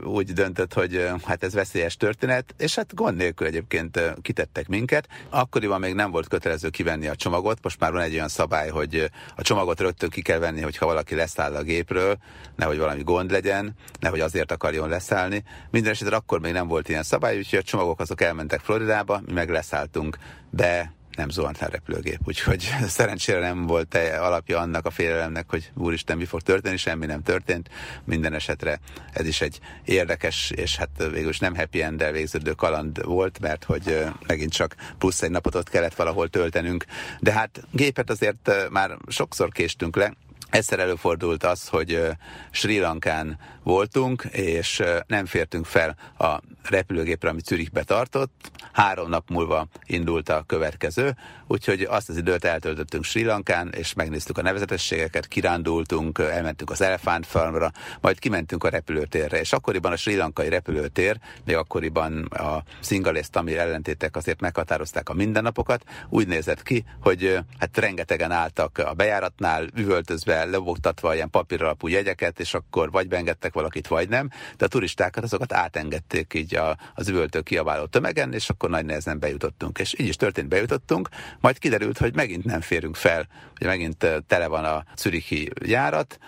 úgy 0.04 0.32
döntött, 0.32 0.72
hogy 0.72 1.08
hát 1.24 1.44
ez 1.44 1.54
veszélyes 1.54 1.96
történet, 1.96 2.54
és 2.58 2.74
hát 2.74 2.94
gond 2.94 3.16
nélkül 3.16 3.46
egyébként 3.46 4.00
kitettek 4.22 4.68
minket. 4.68 5.08
Akkoriban 5.28 5.80
még 5.80 5.94
nem 5.94 6.10
volt 6.10 6.28
kötelező 6.28 6.68
kivenni 6.68 7.06
a 7.06 7.16
csomagot, 7.16 7.58
most 7.62 7.80
már 7.80 7.92
van 7.92 8.02
egy 8.02 8.14
olyan 8.14 8.28
szabály, 8.28 8.68
hogy 8.68 9.10
a 9.36 9.42
csomagot 9.42 9.80
rögtön 9.80 10.10
ki 10.10 10.22
kell 10.22 10.38
venni, 10.38 10.60
hogyha 10.60 10.86
valaki 10.86 11.14
leszáll 11.14 11.54
a 11.54 11.62
gépről, 11.62 12.18
nehogy 12.56 12.78
valami 12.78 13.02
gond 13.02 13.30
legyen, 13.30 13.74
nehogy 14.00 14.20
azért 14.20 14.52
akarjon 14.52 14.88
leszállni. 14.88 15.44
Minden 15.70 15.92
esetre 15.92 16.16
akkor 16.16 16.40
még 16.40 16.52
nem 16.52 16.66
volt 16.66 16.88
ilyen 16.88 17.02
szabály, 17.02 17.36
úgyhogy 17.36 17.58
a 17.58 17.62
csomagok 17.62 18.00
azok 18.00 18.20
elmentek 18.20 18.60
Floridába, 18.60 19.20
mi 19.26 19.32
meg 19.32 19.50
leszálltunk, 19.50 20.18
de 20.50 20.92
nem 21.20 21.30
zuhant 21.30 21.58
le 21.58 21.66
a 21.66 21.70
repülőgép, 21.70 22.20
úgyhogy 22.24 22.74
szerencsére 22.86 23.40
nem 23.40 23.66
volt 23.66 23.98
alapja 24.20 24.58
annak 24.58 24.86
a 24.86 24.90
félelemnek, 24.90 25.44
hogy 25.48 25.70
úristen, 25.74 26.16
mi 26.16 26.24
fog 26.24 26.40
történni, 26.40 26.76
semmi 26.76 27.06
nem 27.06 27.22
történt. 27.22 27.68
Minden 28.04 28.34
esetre 28.34 28.80
ez 29.12 29.26
is 29.26 29.40
egy 29.40 29.60
érdekes, 29.84 30.50
és 30.50 30.76
hát 30.76 30.90
végül 31.12 31.28
is 31.28 31.38
nem 31.38 31.56
happy 31.56 31.82
end 31.82 32.10
végződő 32.12 32.52
kaland 32.52 33.04
volt, 33.04 33.40
mert 33.40 33.64
hogy 33.64 34.04
megint 34.26 34.52
csak 34.52 34.74
plusz 34.98 35.22
egy 35.22 35.30
napot 35.30 35.54
ott 35.54 35.68
kellett 35.68 35.94
valahol 35.94 36.28
töltenünk. 36.28 36.84
De 37.20 37.32
hát 37.32 37.62
gépet 37.70 38.10
azért 38.10 38.50
már 38.70 38.96
sokszor 39.08 39.52
késtünk 39.52 39.96
le, 39.96 40.12
Egyszer 40.50 40.78
előfordult 40.78 41.44
az, 41.44 41.68
hogy 41.68 42.06
Sri 42.50 42.78
Lankán 42.78 43.38
voltunk, 43.62 44.22
és 44.30 44.82
nem 45.06 45.26
fértünk 45.26 45.66
fel 45.66 45.96
a 46.18 46.40
repülőgépre, 46.62 47.28
ami 47.28 47.40
Zürichbe 47.44 47.82
tartott. 47.82 48.50
Három 48.72 49.08
nap 49.08 49.30
múlva 49.30 49.66
indult 49.86 50.28
a 50.28 50.44
következő, 50.46 51.16
úgyhogy 51.46 51.82
azt 51.82 52.08
az 52.08 52.16
időt 52.16 52.44
eltöltöttünk 52.44 53.04
Sri 53.04 53.24
Lankán, 53.24 53.72
és 53.76 53.94
megnéztük 53.94 54.38
a 54.38 54.42
nevezetességeket, 54.42 55.28
kirándultunk, 55.28 56.18
elmentünk 56.18 56.70
az 56.70 56.80
Elephant 56.80 57.26
Farmra, 57.26 57.70
majd 58.00 58.18
kimentünk 58.18 58.64
a 58.64 58.68
repülőtérre, 58.68 59.40
és 59.40 59.52
akkoriban 59.52 59.92
a 59.92 59.96
Sri 59.96 60.16
Lankai 60.16 60.48
repülőtér, 60.48 61.18
még 61.44 61.56
akkoriban 61.56 62.24
a 62.24 62.62
szingalész 62.80 63.28
tamil 63.28 63.58
ellentétek 63.58 64.16
azért 64.16 64.40
meghatározták 64.40 65.08
a 65.08 65.14
mindennapokat, 65.14 65.84
úgy 66.08 66.26
nézett 66.26 66.62
ki, 66.62 66.84
hogy 67.00 67.38
hát 67.58 67.76
rengetegen 67.76 68.30
álltak 68.30 68.78
a 68.78 68.92
bejáratnál, 68.94 69.66
üvöltözve, 69.74 70.39
lebogtatva 70.48 71.14
ilyen 71.14 71.30
papíralapú 71.30 71.88
jegyeket, 71.88 72.40
és 72.40 72.54
akkor 72.54 72.90
vagy 72.90 73.08
beengedtek 73.08 73.52
valakit, 73.52 73.86
vagy 73.86 74.08
nem, 74.08 74.30
de 74.56 74.64
a 74.64 74.68
turistákat 74.68 75.24
azokat 75.24 75.52
átengedték 75.52 76.34
így 76.34 76.54
a, 76.54 76.76
az 76.94 77.08
üvöltő 77.08 77.40
kiabáló 77.40 77.84
tömegen, 77.84 78.32
és 78.32 78.50
akkor 78.50 78.70
nagy 78.70 78.84
nehezen 78.84 79.18
bejutottunk. 79.18 79.78
És 79.78 79.94
így 79.98 80.08
is 80.08 80.16
történt, 80.16 80.48
bejutottunk, 80.48 81.08
majd 81.40 81.58
kiderült, 81.58 81.98
hogy 81.98 82.14
megint 82.14 82.44
nem 82.44 82.60
férünk 82.60 82.96
fel, 82.96 83.26
hogy 83.56 83.66
megint 83.66 84.06
tele 84.26 84.46
van 84.46 84.64
a 84.64 84.84
Zürichi 84.96 85.50
járat, 85.64 86.18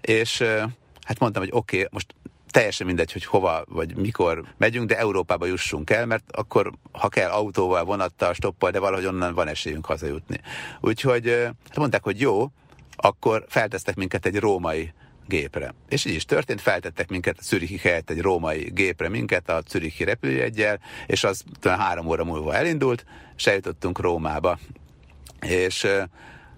és 0.00 0.42
hát 1.00 1.18
mondtam, 1.18 1.42
hogy 1.42 1.52
oké, 1.52 1.76
okay, 1.76 1.88
most 1.92 2.14
teljesen 2.50 2.86
mindegy, 2.86 3.12
hogy 3.12 3.24
hova 3.24 3.64
vagy 3.68 3.96
mikor 3.96 4.44
megyünk, 4.56 4.88
de 4.88 4.98
Európába 4.98 5.46
jussunk 5.46 5.90
el, 5.90 6.06
mert 6.06 6.24
akkor, 6.30 6.72
ha 6.92 7.08
kell 7.08 7.30
autóval, 7.30 7.84
vonattal, 7.84 8.34
stoppal, 8.34 8.70
de 8.70 8.78
valahogy 8.78 9.06
onnan 9.06 9.34
van 9.34 9.48
esélyünk 9.48 9.86
hazajutni. 9.86 10.40
Úgyhogy 10.80 11.30
hát 11.68 11.76
mondták, 11.76 12.02
hogy 12.02 12.20
jó, 12.20 12.50
akkor 13.00 13.44
feltesztek 13.48 13.94
minket 13.94 14.26
egy 14.26 14.38
római 14.38 14.92
gépre. 15.26 15.74
És 15.88 16.04
így 16.04 16.14
is 16.14 16.24
történt, 16.24 16.60
feltettek 16.60 17.08
minket 17.08 17.36
a 17.38 17.42
Zürichi 17.42 17.76
helyett 17.76 18.10
egy 18.10 18.20
római 18.20 18.70
gépre 18.74 19.08
minket 19.08 19.48
a 19.48 19.62
Zürichi 19.68 20.04
repülőjeggyel, 20.04 20.80
és 21.06 21.24
az 21.24 21.44
három 21.62 22.06
óra 22.06 22.24
múlva 22.24 22.54
elindult, 22.54 23.04
és 23.36 23.46
eljutottunk 23.46 24.00
Rómába. 24.00 24.58
És 25.40 25.86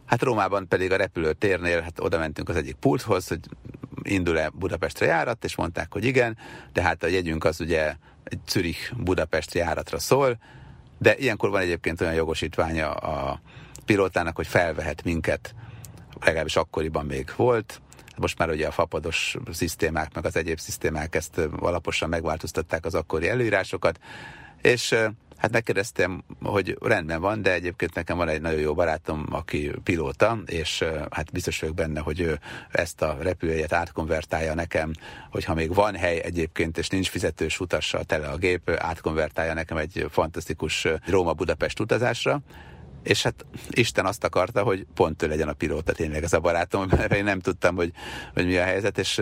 hát 0.06 0.22
Rómában 0.22 0.68
pedig 0.68 0.92
a 0.92 0.96
repülőtérnél, 0.96 1.80
hát 1.80 2.00
oda 2.00 2.18
mentünk 2.18 2.49
az 2.49 2.56
egyik 2.56 2.75
pulthoz, 2.75 3.28
hogy 3.28 3.40
indul-e 4.02 4.49
Budapestre 4.49 5.06
járat, 5.06 5.44
és 5.44 5.56
mondták, 5.56 5.92
hogy 5.92 6.04
igen, 6.04 6.37
de 6.72 6.82
hát 6.82 7.02
a 7.02 7.06
jegyünk 7.06 7.44
az 7.44 7.61
ugye 7.61 7.94
egy 8.25 8.38
Zürich-Budapest 8.49 9.54
járatra 9.54 9.99
szól, 9.99 10.38
de 10.99 11.16
ilyenkor 11.16 11.50
van 11.50 11.61
egyébként 11.61 12.00
olyan 12.00 12.14
jogosítványa 12.14 12.92
a 12.92 13.40
pilótának, 13.84 14.37
hogy 14.37 14.46
felvehet 14.46 15.04
minket, 15.04 15.54
legalábbis 16.21 16.57
akkoriban 16.57 17.07
még 17.07 17.33
volt, 17.37 17.81
most 18.16 18.38
már 18.38 18.50
ugye 18.50 18.66
a 18.66 18.71
fapados 18.71 19.37
szisztémák, 19.52 20.14
meg 20.14 20.26
az 20.26 20.37
egyéb 20.37 20.59
szisztémák 20.59 21.14
ezt 21.14 21.40
alaposan 21.59 22.09
megváltoztatták 22.09 22.85
az 22.85 22.95
akkori 22.95 23.28
előírásokat, 23.28 23.99
és 24.62 24.95
Hát 25.42 25.52
megkérdeztem, 25.52 26.25
hogy 26.42 26.76
rendben 26.81 27.21
van, 27.21 27.42
de 27.42 27.52
egyébként 27.52 27.95
nekem 27.95 28.16
van 28.16 28.28
egy 28.28 28.40
nagyon 28.40 28.61
jó 28.61 28.75
barátom, 28.75 29.26
aki 29.31 29.71
pilóta, 29.85 30.38
és 30.47 30.85
hát 31.11 31.33
biztos 31.33 31.61
vagyok 31.61 31.75
benne, 31.75 32.00
hogy 32.00 32.21
ő 32.21 32.38
ezt 32.71 33.02
a 33.02 33.16
repülőjét 33.21 33.73
átkonvertálja 33.73 34.54
nekem, 34.54 34.92
hogyha 35.31 35.54
még 35.54 35.75
van 35.75 35.97
hely 35.97 36.21
egyébként, 36.25 36.78
és 36.78 36.88
nincs 36.88 37.09
fizetős 37.09 37.61
utassal 37.61 38.04
tele 38.04 38.26
a 38.28 38.37
gép, 38.37 38.71
átkonvertálja 38.71 39.54
nekem 39.54 39.76
egy 39.76 40.07
fantasztikus 40.11 40.87
Róma-Budapest 41.07 41.81
utazásra, 41.81 42.40
és 43.02 43.23
hát 43.23 43.44
Isten 43.71 44.06
azt 44.06 44.25
akarta, 44.25 44.62
hogy 44.62 44.87
pont 44.94 45.23
ő 45.23 45.28
legyen 45.28 45.49
a 45.49 45.52
pilóta 45.52 45.92
tényleg 45.92 46.23
ez 46.23 46.32
a 46.32 46.40
barátom, 46.40 46.87
mert 46.90 47.14
én 47.14 47.25
nem 47.25 47.40
tudtam, 47.40 47.75
hogy, 47.75 47.92
hogy 48.35 48.47
mi 48.47 48.56
a 48.56 48.62
helyzet, 48.62 48.99
és 48.99 49.21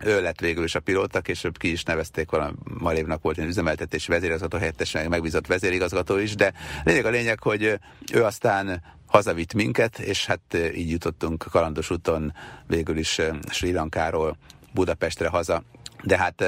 ő 0.00 0.22
lett 0.22 0.40
végül 0.40 0.64
is 0.64 0.74
a 0.74 0.80
pilóta, 0.80 1.20
később 1.20 1.58
ki 1.58 1.70
is 1.70 1.82
nevezték 1.82 2.30
valami 2.30 2.54
Malévnak 2.64 3.22
volt 3.22 3.38
egy 3.38 3.46
üzemeltetési 3.46 4.10
vezérigazgató 4.10 4.58
helyettes, 4.58 4.92
meg 4.92 5.08
megbízott 5.08 5.46
vezérigazgató 5.46 6.16
is, 6.16 6.34
de 6.34 6.52
lényeg 6.84 7.04
a 7.04 7.10
lényeg, 7.10 7.42
hogy 7.42 7.78
ő 8.12 8.24
aztán 8.24 8.82
hazavitt 9.06 9.54
minket, 9.54 9.98
és 9.98 10.26
hát 10.26 10.56
így 10.74 10.90
jutottunk 10.90 11.44
kalandos 11.50 11.90
úton 11.90 12.34
végül 12.66 12.96
is 12.96 13.20
Sri 13.50 13.72
Lankáról 13.72 14.36
Budapestre 14.72 15.28
haza. 15.28 15.62
De 16.02 16.18
hát 16.18 16.44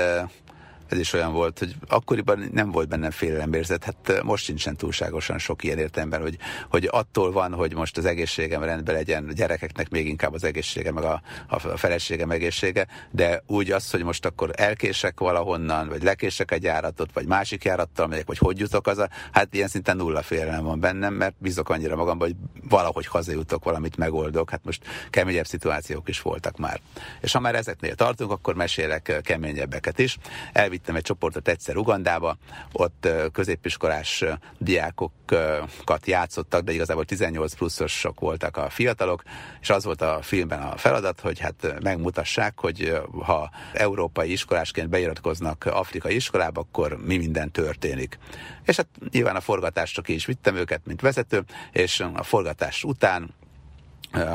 ez 0.89 0.99
is 0.99 1.13
olyan 1.13 1.33
volt, 1.33 1.59
hogy 1.59 1.75
akkoriban 1.89 2.49
nem 2.53 2.71
volt 2.71 2.89
bennem 2.89 3.11
félelembérzet, 3.11 3.85
hát 3.85 4.23
most 4.23 4.45
sincsen 4.45 4.77
túlságosan 4.77 5.39
sok 5.39 5.65
ilyen 5.65 5.79
értelemben, 5.79 6.21
hogy, 6.21 6.39
hogy 6.71 6.89
attól 6.93 7.33
van, 7.33 7.55
hogy 7.55 7.75
most 7.75 7.97
az 7.97 8.05
egészségem 8.05 8.63
rendben 8.63 8.95
legyen, 8.95 9.29
a 9.29 9.33
gyerekeknek 9.33 9.89
még 9.91 10.07
inkább 10.07 10.35
az 10.35 10.45
egészsége, 10.45 10.93
meg 10.93 11.05
a, 11.05 11.23
a 11.49 11.59
feleségem 11.59 12.31
egészsége, 12.31 12.87
de 13.11 13.43
úgy 13.47 13.71
az, 13.71 13.91
hogy 13.91 14.03
most 14.03 14.27
akkor 14.27 14.51
elkések 14.55 15.21
valahonnan, 15.21 15.89
vagy 15.89 16.03
lekések 16.03 16.51
egy 16.51 16.63
járatot, 16.63 17.13
vagy 17.13 17.27
másik 17.27 17.65
járattal 17.65 18.07
megyek, 18.07 18.27
vagy 18.27 18.39
hogy 18.39 18.59
jutok 18.59 18.87
az, 18.87 19.07
hát 19.33 19.55
ilyen 19.55 19.69
szinten 19.69 19.97
nulla 19.97 20.23
félelem 20.23 20.65
van 20.65 20.81
bennem, 20.81 21.15
mert 21.15 21.35
bízok 21.39 21.69
annyira 21.69 21.97
magamban, 21.97 22.29
hogy 22.29 22.37
valahogy 22.69 23.07
hazajutok, 23.07 23.65
valamit 23.65 23.97
megoldok, 23.97 24.51
hát 24.51 24.65
most 24.65 24.83
keményebb 25.11 25.47
szituációk 25.47 26.09
is 26.09 26.21
voltak 26.21 26.57
már. 26.57 26.81
És 27.21 27.33
ha 27.33 27.41
már 27.41 27.55
ezeknél 27.55 27.95
tartunk, 27.95 28.31
akkor 28.31 28.55
mesélek 28.55 29.21
keményebbeket 29.23 29.99
is. 29.99 30.19
Elvitt 30.53 30.76
elvittem 30.77 30.97
egy 30.97 31.03
csoportot 31.03 31.49
egyszer 31.49 31.77
Ugandába, 31.77 32.37
ott 32.73 33.09
középiskolás 33.33 34.25
diákokat 34.59 36.07
játszottak, 36.07 36.63
de 36.63 36.73
igazából 36.73 37.05
18 37.05 37.55
pluszosok 37.55 38.21
voltak 38.21 38.57
a 38.57 38.71
fiatalok, 38.71 39.23
és 39.61 39.71
az 39.71 39.85
volt 39.85 40.03
a 40.03 40.19
filmben 40.23 40.63
a 40.63 40.77
feladat, 40.77 41.21
hogy 41.21 41.39
hát 41.39 41.83
megmutassák, 41.83 42.61
hogy 42.61 43.01
ha 43.25 43.51
európai 43.73 44.33
iskolásként 44.33 44.89
beiratkoznak 44.89 45.65
afrikai 45.65 46.15
iskolába, 46.15 46.61
akkor 46.61 46.97
mi 47.05 47.17
minden 47.17 47.51
történik. 47.51 48.19
És 48.65 48.77
hát 48.77 48.89
nyilván 49.11 49.37
a 49.37 49.41
forgatásra 49.41 50.03
ki 50.03 50.15
is 50.15 50.27
vittem 50.27 50.57
őket, 50.57 50.81
mint 50.87 51.01
vezető, 51.01 51.45
és 51.73 52.01
a 52.15 52.23
forgatás 52.23 52.85
után 52.85 53.35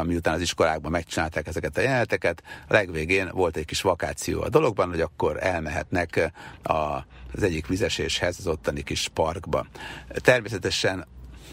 miután 0.04 0.34
az 0.34 0.42
iskolákban 0.42 0.92
megcsinálták 0.92 1.48
ezeket 1.48 1.78
a 1.78 1.82
jeleneteket, 1.82 2.44
legvégén 2.68 3.30
volt 3.34 3.58
egy 3.58 3.66
kis 3.66 3.82
vakáció 3.82 4.42
a 4.42 4.50
dologban, 4.50 4.90
hogy 4.90 5.02
akkor 5.02 5.38
elmehetnek 5.44 6.32
a, 6.64 6.74
az 7.34 7.44
egyik 7.44 7.68
vizeséshez, 7.68 8.36
az 8.40 8.48
ottani 8.48 8.84
kis 8.84 9.08
parkba. 9.08 9.66
Természetesen 10.14 11.06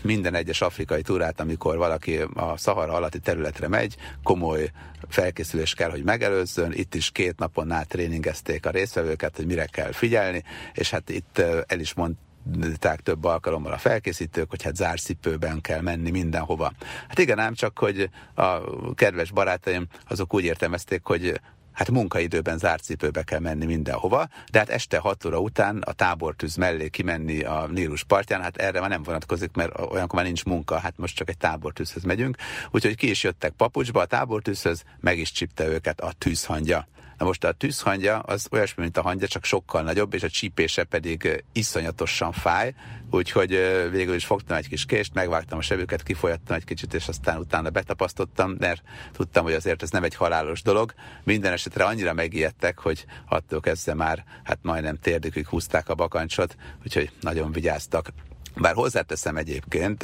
minden 0.02 0.34
egyes 0.34 0.60
afrikai 0.60 1.02
túrát, 1.02 1.40
amikor 1.40 1.76
valaki 1.76 2.16
a 2.34 2.56
Szahara 2.56 2.92
alatti 2.92 3.18
területre 3.18 3.68
megy, 3.68 3.96
komoly 4.22 4.70
felkészülés 5.08 5.74
kell, 5.74 5.90
hogy 5.90 6.04
megelőzzön. 6.04 6.72
Itt 6.72 6.94
is 6.94 7.10
két 7.10 7.38
napon 7.38 7.70
át 7.70 7.88
tréningezték 7.88 8.66
a 8.66 8.70
résztvevőket, 8.70 9.36
hogy 9.36 9.46
mire 9.46 9.66
kell 9.66 9.92
figyelni, 9.92 10.44
és 10.72 10.90
hát 10.90 11.08
itt 11.10 11.38
el 11.66 11.80
is 11.80 11.94
mond, 11.94 12.14
mondták 12.56 13.00
több 13.00 13.24
alkalommal 13.24 13.72
a 13.72 13.78
felkészítők, 13.78 14.50
hogy 14.50 14.62
hát 14.62 14.76
zárszipőben 14.76 15.60
kell 15.60 15.80
menni 15.80 16.10
mindenhova. 16.10 16.72
Hát 17.08 17.18
igen, 17.18 17.38
ám 17.38 17.54
csak, 17.54 17.78
hogy 17.78 18.10
a 18.34 18.60
kedves 18.94 19.30
barátaim 19.30 19.86
azok 20.08 20.34
úgy 20.34 20.44
értelmezték, 20.44 21.00
hogy 21.04 21.40
hát 21.78 21.90
munkaidőben 21.90 22.58
zárt 22.58 22.82
cipőbe 22.82 23.22
kell 23.22 23.38
menni 23.38 23.64
mindenhova, 23.64 24.28
de 24.50 24.58
hát 24.58 24.68
este 24.68 24.98
6 24.98 25.24
óra 25.24 25.38
után 25.38 25.78
a 25.78 25.92
tábortűz 25.92 26.56
mellé 26.56 26.88
kimenni 26.88 27.42
a 27.42 27.66
Nílus 27.66 28.04
partján, 28.04 28.42
hát 28.42 28.56
erre 28.56 28.80
már 28.80 28.88
nem 28.88 29.02
vonatkozik, 29.02 29.50
mert 29.54 29.78
olyankor 29.78 30.14
már 30.14 30.24
nincs 30.24 30.44
munka, 30.44 30.78
hát 30.78 30.94
most 30.96 31.16
csak 31.16 31.28
egy 31.28 31.36
tábortűzhöz 31.36 32.02
megyünk, 32.02 32.36
úgyhogy 32.70 32.96
ki 32.96 33.10
is 33.10 33.22
jöttek 33.22 33.52
papucsba 33.52 34.00
a 34.00 34.04
tábortűzhöz, 34.04 34.82
meg 35.00 35.18
is 35.18 35.32
csipte 35.32 35.66
őket 35.66 36.00
a 36.00 36.12
tűzhangja 36.18 36.86
Na 37.18 37.24
most 37.24 37.44
a 37.44 37.52
tűzhangya 37.52 38.18
az 38.18 38.46
olyasmi, 38.50 38.82
mint 38.82 38.96
a 38.96 39.02
hangya, 39.02 39.26
csak 39.26 39.44
sokkal 39.44 39.82
nagyobb, 39.82 40.14
és 40.14 40.22
a 40.22 40.28
csípése 40.28 40.84
pedig 40.84 41.44
iszonyatosan 41.52 42.32
fáj, 42.32 42.74
úgyhogy 43.10 43.50
végül 43.90 44.14
is 44.14 44.24
fogtam 44.24 44.56
egy 44.56 44.68
kis 44.68 44.84
kést, 44.84 45.14
megvágtam 45.14 45.58
a 45.58 45.62
sebüket, 45.62 46.02
kifolyattam 46.02 46.56
egy 46.56 46.64
kicsit, 46.64 46.94
és 46.94 47.08
aztán 47.08 47.38
utána 47.38 47.70
betapasztottam, 47.70 48.54
mert 48.58 48.82
tudtam, 49.12 49.44
hogy 49.44 49.52
azért 49.52 49.82
ez 49.82 49.90
nem 49.90 50.04
egy 50.04 50.14
halálos 50.14 50.62
dolog. 50.62 50.94
Minden 51.24 51.52
esetre 51.52 51.84
annyira 51.84 52.12
megijedtek, 52.12 52.78
hogy 52.78 53.04
attól 53.28 53.60
kezdve 53.60 53.94
már 53.94 54.24
hát 54.44 54.58
majdnem 54.62 54.96
térdükig 54.96 55.46
húzták 55.46 55.88
a 55.88 55.94
bakancsot, 55.94 56.56
úgyhogy 56.84 57.10
nagyon 57.20 57.52
vigyáztak. 57.52 58.08
Bár 58.56 58.74
hozzáteszem 58.74 59.36
egyébként, 59.36 60.02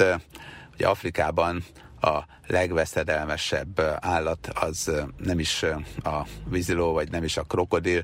hogy 0.75 0.85
Afrikában 0.85 1.63
a 2.05 2.25
legveszedelmesebb 2.47 3.79
állat 3.99 4.47
az 4.47 4.91
nem 5.17 5.39
is 5.39 5.63
a 6.03 6.25
víziló, 6.49 6.93
vagy 6.93 7.11
nem 7.11 7.23
is 7.23 7.37
a 7.37 7.43
krokodil, 7.43 8.03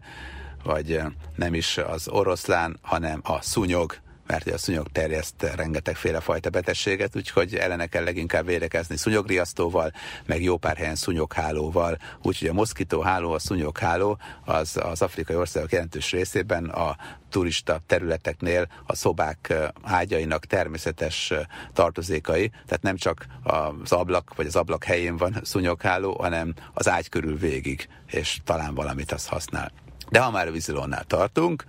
vagy 0.63 1.01
nem 1.35 1.53
is 1.53 1.77
az 1.77 2.07
oroszlán, 2.07 2.77
hanem 2.81 3.19
a 3.23 3.41
szúnyog, 3.41 3.95
mert 4.31 4.47
a 4.47 4.57
szúnyog 4.57 4.87
terjeszt 4.91 5.43
rengetegféle 5.55 6.19
fajta 6.19 6.49
betegséget, 6.49 7.15
úgyhogy 7.15 7.55
ellene 7.55 7.85
kell 7.85 8.03
leginkább 8.03 8.45
védekezni 8.45 8.97
szúnyogriasztóval, 8.97 9.91
meg 10.25 10.43
jó 10.43 10.57
pár 10.57 10.77
helyen 10.77 10.95
szúnyoghálóval, 10.95 11.97
úgyhogy 12.21 12.47
a 12.47 12.53
moszkitóháló, 12.53 13.31
a 13.31 13.39
szúnyogháló 13.39 14.17
az 14.45 14.77
az 14.83 15.01
afrikai 15.01 15.35
országok 15.35 15.71
jelentős 15.71 16.11
részében 16.11 16.65
a 16.65 16.97
turista 17.29 17.81
területeknél 17.87 18.67
a 18.85 18.95
szobák 18.95 19.53
ágyainak 19.83 20.45
természetes 20.45 21.33
tartozékai, 21.73 22.49
tehát 22.49 22.81
nem 22.81 22.95
csak 22.95 23.25
az 23.43 23.91
ablak 23.91 24.35
vagy 24.35 24.45
az 24.45 24.55
ablak 24.55 24.83
helyén 24.83 25.17
van 25.17 25.39
szúnyogháló, 25.43 26.17
hanem 26.19 26.53
az 26.73 26.89
ágy 26.89 27.09
körül 27.09 27.37
végig, 27.37 27.87
és 28.07 28.37
talán 28.43 28.75
valamit 28.75 29.11
az 29.11 29.27
használ. 29.27 29.71
De 30.09 30.19
ha 30.19 30.31
már 30.31 30.47
a 30.47 30.51
vízilónál 30.51 31.03
tartunk, 31.03 31.65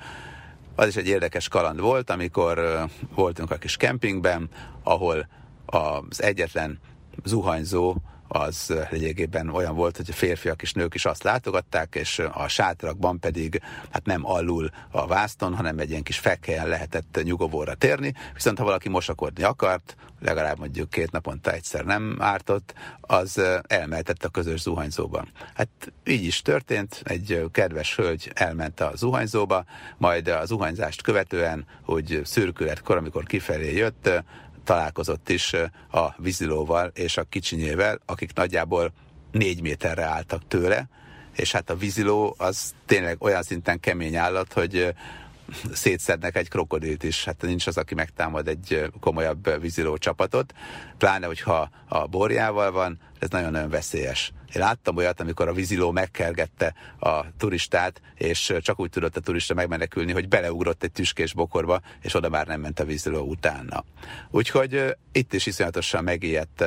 az 0.74 0.86
is 0.86 0.96
egy 0.96 1.08
érdekes 1.08 1.48
kaland 1.48 1.80
volt, 1.80 2.10
amikor 2.10 2.86
voltunk 3.14 3.50
a 3.50 3.56
kis 3.56 3.76
kempingben, 3.76 4.48
ahol 4.82 5.28
az 5.66 6.22
egyetlen 6.22 6.78
zuhanyzó 7.24 7.96
az 8.32 8.74
lényegében 8.90 9.48
olyan 9.48 9.74
volt, 9.74 9.96
hogy 9.96 10.06
a 10.10 10.12
férfiak 10.12 10.62
és 10.62 10.72
nők 10.72 10.94
is 10.94 11.04
azt 11.04 11.22
látogatták, 11.22 11.94
és 11.94 12.18
a 12.32 12.48
sátrakban 12.48 13.18
pedig 13.18 13.60
hát 13.90 14.06
nem 14.06 14.26
alul 14.26 14.70
a 14.90 15.06
vászton, 15.06 15.54
hanem 15.54 15.78
egy 15.78 15.90
ilyen 15.90 16.02
kis 16.02 16.18
fekhelyen 16.18 16.68
lehetett 16.68 17.20
nyugovóra 17.22 17.74
térni, 17.74 18.14
viszont 18.34 18.58
ha 18.58 18.64
valaki 18.64 18.88
mosakodni 18.88 19.42
akart, 19.42 19.96
legalább 20.20 20.58
mondjuk 20.58 20.90
két 20.90 21.10
naponta 21.10 21.52
egyszer 21.52 21.84
nem 21.84 22.16
ártott, 22.18 22.74
az 23.00 23.40
elmehetett 23.66 24.24
a 24.24 24.28
közös 24.28 24.60
zuhanyzóba. 24.60 25.26
Hát 25.54 25.92
így 26.04 26.24
is 26.24 26.42
történt, 26.42 27.02
egy 27.04 27.44
kedves 27.52 27.96
hölgy 27.96 28.30
elment 28.34 28.80
a 28.80 28.92
zuhanyzóba, 28.94 29.64
majd 29.96 30.28
a 30.28 30.44
zuhanyzást 30.44 31.02
követően, 31.02 31.66
hogy 31.82 32.20
szürkületkor, 32.24 32.96
amikor 32.96 33.24
kifelé 33.24 33.76
jött, 33.76 34.08
találkozott 34.64 35.28
is 35.28 35.52
a 35.90 36.14
vízilóval 36.16 36.90
és 36.94 37.16
a 37.16 37.24
kicsinyével, 37.24 38.00
akik 38.06 38.34
nagyjából 38.34 38.92
négy 39.30 39.62
méterre 39.62 40.04
álltak 40.04 40.48
tőle, 40.48 40.88
és 41.36 41.52
hát 41.52 41.70
a 41.70 41.76
víziló 41.76 42.34
az 42.38 42.74
tényleg 42.86 43.22
olyan 43.22 43.42
szinten 43.42 43.80
kemény 43.80 44.16
állat, 44.16 44.52
hogy 44.52 44.94
szétszednek 45.72 46.36
egy 46.36 46.48
krokodilt 46.48 47.02
is. 47.02 47.24
Hát 47.24 47.42
nincs 47.42 47.66
az, 47.66 47.76
aki 47.76 47.94
megtámad 47.94 48.48
egy 48.48 48.90
komolyabb 49.00 49.60
víziló 49.60 49.96
csapatot, 49.96 50.54
pláne, 50.98 51.26
hogyha 51.26 51.70
a 51.88 52.06
borjával 52.06 52.70
van, 52.70 52.98
ez 53.18 53.28
nagyon-nagyon 53.28 53.70
veszélyes. 53.70 54.32
Én 54.54 54.62
láttam 54.62 54.96
olyat, 54.96 55.20
amikor 55.20 55.48
a 55.48 55.52
víziló 55.52 55.90
megkergette 55.90 56.74
a 56.98 57.36
turistát, 57.36 58.00
és 58.14 58.54
csak 58.60 58.80
úgy 58.80 58.90
tudott 58.90 59.16
a 59.16 59.20
turista 59.20 59.54
megmenekülni, 59.54 60.12
hogy 60.12 60.28
beleugrott 60.28 60.82
egy 60.82 60.92
tüskés 60.92 61.34
bokorba, 61.34 61.80
és 62.00 62.14
oda 62.14 62.28
már 62.28 62.46
nem 62.46 62.60
ment 62.60 62.80
a 62.80 62.84
víziló 62.84 63.20
utána. 63.20 63.84
Úgyhogy 64.30 64.96
itt 65.12 65.32
is 65.32 65.46
iszonyatosan 65.46 66.04
megijedt 66.04 66.60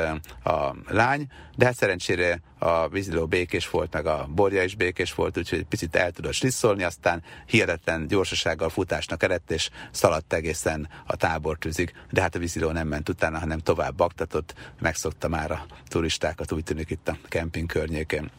a 0.43 0.75
lány, 0.87 1.27
de 1.55 1.65
hát 1.65 1.75
szerencsére 1.75 2.41
a 2.59 2.87
víziló 2.87 3.25
békés 3.25 3.69
volt, 3.69 3.93
meg 3.93 4.05
a 4.05 4.27
borja 4.29 4.63
is 4.63 4.75
békés 4.75 5.13
volt, 5.13 5.37
úgyhogy 5.37 5.63
picit 5.63 5.95
el 5.95 6.11
tudott 6.11 6.33
slisszolni, 6.33 6.83
aztán 6.83 7.23
hihetetlen 7.45 8.07
gyorsasággal 8.07 8.69
futásnak 8.69 9.23
eredt, 9.23 9.51
és 9.51 9.69
szaladt 9.91 10.33
egészen 10.33 10.89
a 11.05 11.15
tábortűzig, 11.15 11.93
de 12.11 12.21
hát 12.21 12.35
a 12.35 12.39
víziló 12.39 12.71
nem 12.71 12.87
ment 12.87 13.09
utána, 13.09 13.39
hanem 13.39 13.59
tovább 13.59 13.95
baktatott, 13.95 14.53
megszokta 14.79 15.27
már 15.27 15.51
a 15.51 15.65
turistákat, 15.87 16.51
úgy 16.51 16.63
tűnik 16.63 16.89
itt 16.89 17.07
a 17.07 17.17
kemping 17.27 17.71
környékén. 17.75 18.29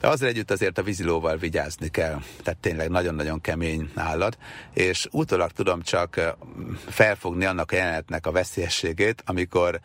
De 0.00 0.08
azért 0.08 0.30
együtt 0.30 0.50
azért 0.50 0.78
a 0.78 0.82
vízilóval 0.82 1.36
vigyázni 1.36 1.88
kell. 1.88 2.20
Tehát 2.42 2.60
tényleg 2.60 2.88
nagyon-nagyon 2.90 3.40
kemény 3.40 3.90
állat, 3.94 4.38
és 4.72 5.08
utólag 5.10 5.50
tudom 5.50 5.82
csak 5.82 6.36
felfogni 6.88 7.44
annak 7.44 7.72
a 7.72 7.76
jelenetnek 7.76 8.26
a 8.26 8.30
veszélyességét, 8.30 9.22
amikor 9.26 9.80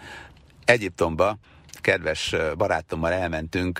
Egyiptomba 0.65 1.37
kedves 1.81 2.35
barátommal 2.57 3.11
elmentünk 3.11 3.79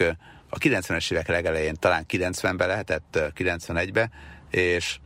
a 0.50 0.58
90-es 0.58 1.12
évek 1.12 1.28
legelején, 1.28 1.76
talán 1.80 2.06
90-ben 2.10 2.68
lehetett, 2.68 3.20
91-be, 3.38 4.10
és 4.50 5.00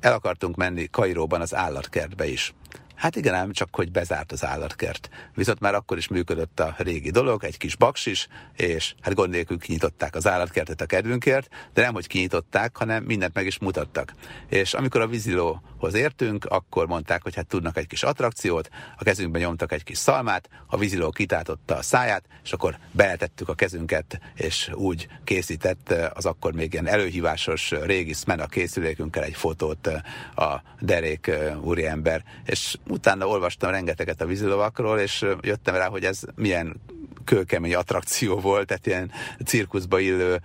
el 0.00 0.12
akartunk 0.12 0.56
menni 0.56 0.88
Kairóban 0.90 1.40
az 1.40 1.54
állatkertbe 1.54 2.26
is. 2.26 2.54
Hát 3.02 3.16
igen, 3.16 3.34
ám 3.34 3.52
csak 3.52 3.74
hogy 3.74 3.90
bezárt 3.90 4.32
az 4.32 4.44
állatkert. 4.44 5.08
Viszont 5.34 5.60
már 5.60 5.74
akkor 5.74 5.96
is 5.96 6.08
működött 6.08 6.60
a 6.60 6.74
régi 6.78 7.10
dolog, 7.10 7.44
egy 7.44 7.56
kis 7.56 7.76
baksis, 7.76 8.28
és 8.56 8.94
hát 9.00 9.14
gond 9.14 9.30
nélkül 9.30 9.58
kinyitották 9.58 10.14
az 10.14 10.26
állatkertet 10.26 10.80
a 10.80 10.86
kedvünkért, 10.86 11.48
de 11.74 11.82
nem 11.82 11.92
hogy 11.92 12.06
kinyitották, 12.06 12.76
hanem 12.76 13.04
mindent 13.04 13.34
meg 13.34 13.46
is 13.46 13.58
mutattak. 13.58 14.12
És 14.48 14.74
amikor 14.74 15.00
a 15.00 15.06
vízilóhoz 15.06 15.94
értünk, 15.94 16.44
akkor 16.44 16.86
mondták, 16.86 17.22
hogy 17.22 17.34
hát 17.34 17.46
tudnak 17.46 17.76
egy 17.76 17.86
kis 17.86 18.02
attrakciót, 18.02 18.68
a 18.96 19.04
kezünkben 19.04 19.40
nyomtak 19.40 19.72
egy 19.72 19.84
kis 19.84 19.98
szalmát, 19.98 20.48
a 20.66 20.76
víziló 20.76 21.10
kitátotta 21.10 21.76
a 21.76 21.82
száját, 21.82 22.24
és 22.44 22.52
akkor 22.52 22.78
beletettük 22.90 23.48
a 23.48 23.54
kezünket, 23.54 24.20
és 24.34 24.70
úgy 24.74 25.08
készített 25.24 25.94
az 26.14 26.26
akkor 26.26 26.52
még 26.52 26.72
ilyen 26.72 26.88
előhívásos 26.88 27.70
régi 27.70 28.14
a 28.26 28.46
készülékünkkel 28.46 29.22
egy 29.22 29.34
fotót 29.34 29.86
a 30.34 30.62
derék 30.80 31.30
úriember, 31.60 32.24
és 32.44 32.76
utána 32.92 33.26
olvastam 33.26 33.70
rengeteget 33.70 34.20
a 34.20 34.26
vízilovakról, 34.26 34.98
és 34.98 35.26
jöttem 35.40 35.74
rá, 35.74 35.88
hogy 35.88 36.04
ez 36.04 36.20
milyen 36.34 36.80
kőkemény 37.24 37.74
attrakció 37.74 38.40
volt, 38.40 38.66
tehát 38.66 38.86
ilyen 38.86 39.10
cirkuszba 39.44 39.98
illő, 39.98 40.40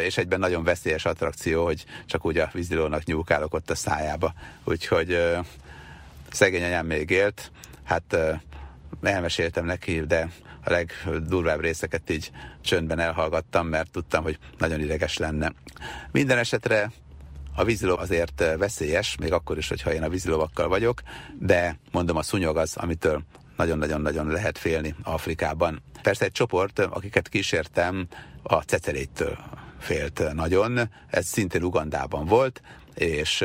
és 0.00 0.16
egyben 0.16 0.38
nagyon 0.38 0.64
veszélyes 0.64 1.04
attrakció, 1.04 1.64
hogy 1.64 1.84
csak 2.06 2.26
úgy 2.26 2.38
a 2.38 2.50
vízilónak 2.52 3.04
nyúlkálok 3.04 3.54
ott 3.54 3.70
a 3.70 3.74
szájába. 3.74 4.34
Úgyhogy 4.64 5.18
szegény 6.30 6.64
anyám 6.64 6.86
még 6.86 7.10
élt, 7.10 7.50
hát 7.84 8.16
elmeséltem 9.02 9.64
neki, 9.64 10.00
de 10.00 10.30
a 10.64 10.70
legdurvább 10.70 11.60
részeket 11.60 12.10
így 12.10 12.30
csöndben 12.60 12.98
elhallgattam, 12.98 13.66
mert 13.66 13.90
tudtam, 13.90 14.22
hogy 14.22 14.38
nagyon 14.58 14.80
ideges 14.80 15.16
lenne. 15.16 15.52
Minden 16.12 16.38
esetre 16.38 16.90
a 17.54 17.64
víziló 17.64 17.96
azért 17.96 18.44
veszélyes, 18.58 19.16
még 19.20 19.32
akkor 19.32 19.58
is, 19.58 19.68
hogyha 19.68 19.92
én 19.92 20.02
a 20.02 20.08
vízilovakkal 20.08 20.68
vagyok, 20.68 21.02
de 21.38 21.78
mondom, 21.90 22.16
a 22.16 22.22
szúnyog 22.22 22.56
az, 22.56 22.76
amitől 22.76 23.22
nagyon-nagyon-nagyon 23.56 24.26
lehet 24.26 24.58
félni 24.58 24.94
Afrikában. 25.02 25.82
Persze 26.02 26.24
egy 26.24 26.32
csoport, 26.32 26.78
akiket 26.78 27.28
kísértem, 27.28 28.06
a 28.42 28.62
ceceléttől 28.62 29.38
félt 29.78 30.32
nagyon. 30.34 30.90
Ez 31.10 31.26
szintén 31.26 31.62
Ugandában 31.62 32.26
volt, 32.26 32.62
és 32.94 33.44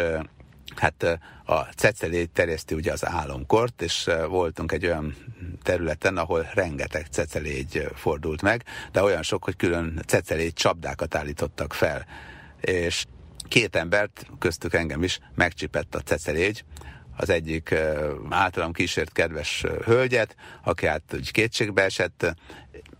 hát 0.75 1.19
a 1.45 1.59
cecelét 1.61 2.29
terjeszti 2.29 2.75
ugye 2.75 2.91
az 2.91 3.05
álomkort, 3.05 3.81
és 3.81 4.09
voltunk 4.29 4.71
egy 4.71 4.85
olyan 4.85 5.15
területen, 5.63 6.17
ahol 6.17 6.49
rengeteg 6.53 7.07
cecelégy 7.11 7.89
fordult 7.95 8.41
meg, 8.41 8.63
de 8.91 9.03
olyan 9.03 9.23
sok, 9.23 9.43
hogy 9.43 9.55
külön 9.55 10.01
cecelégy 10.05 10.53
csapdákat 10.53 11.15
állítottak 11.15 11.73
fel. 11.73 12.05
És 12.61 13.05
két 13.47 13.75
embert, 13.75 14.25
köztük 14.39 14.73
engem 14.73 15.03
is, 15.03 15.19
megcsipett 15.35 15.95
a 15.95 16.01
cecelégy, 16.01 16.63
az 17.17 17.29
egyik 17.29 17.75
általam 18.29 18.71
kísért 18.71 19.11
kedves 19.11 19.65
hölgyet, 19.85 20.35
aki 20.63 20.85
hát 20.85 21.01
úgy 21.13 21.31
kétségbe 21.31 21.83
esett. 21.83 22.35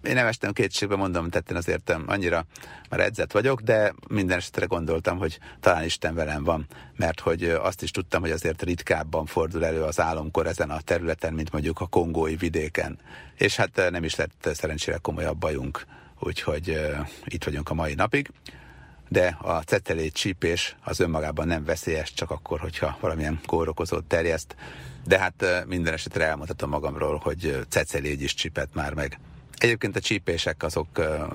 Én 0.03 0.13
nem 0.13 0.27
estem 0.27 0.53
kétségbe, 0.53 0.95
mondom, 0.95 1.29
tetten 1.29 1.55
azért 1.55 1.95
annyira 2.05 2.45
már 2.89 2.99
edzett 2.99 3.31
vagyok, 3.31 3.61
de 3.61 3.93
minden 4.07 4.37
esetre 4.37 4.65
gondoltam, 4.65 5.17
hogy 5.17 5.39
talán 5.59 5.83
Isten 5.83 6.15
velem 6.15 6.43
van, 6.43 6.65
mert 6.95 7.19
hogy 7.19 7.43
azt 7.43 7.81
is 7.81 7.91
tudtam, 7.91 8.21
hogy 8.21 8.31
azért 8.31 8.61
ritkábban 8.61 9.25
fordul 9.25 9.65
elő 9.65 9.81
az 9.81 9.99
álomkor 9.99 10.47
ezen 10.47 10.69
a 10.69 10.81
területen, 10.81 11.33
mint 11.33 11.51
mondjuk 11.51 11.79
a 11.79 11.87
kongói 11.87 12.35
vidéken. 12.35 12.99
És 13.35 13.55
hát 13.55 13.89
nem 13.89 14.03
is 14.03 14.15
lett 14.15 14.49
szerencsére 14.53 14.97
komolyabb 14.97 15.37
bajunk, 15.37 15.85
úgyhogy 16.19 16.79
itt 17.25 17.43
vagyunk 17.43 17.69
a 17.69 17.73
mai 17.73 17.93
napig 17.93 18.31
de 19.07 19.37
a 19.41 19.61
cetelét 19.61 20.13
csípés 20.13 20.75
az 20.83 20.99
önmagában 20.99 21.47
nem 21.47 21.63
veszélyes, 21.63 22.13
csak 22.13 22.31
akkor, 22.31 22.59
hogyha 22.59 22.97
valamilyen 22.99 23.39
kórokozót 23.45 24.03
terjeszt. 24.03 24.55
De 25.05 25.19
hát 25.19 25.65
minden 25.67 25.93
esetre 25.93 26.25
elmondhatom 26.25 26.69
magamról, 26.69 27.17
hogy 27.23 27.65
cecelégy 27.69 28.21
is 28.21 28.33
csipett 28.33 28.73
már 28.73 28.93
meg, 28.93 29.19
Egyébként 29.57 29.95
a 29.95 29.99
csípések 29.99 30.63
azok 30.63 30.87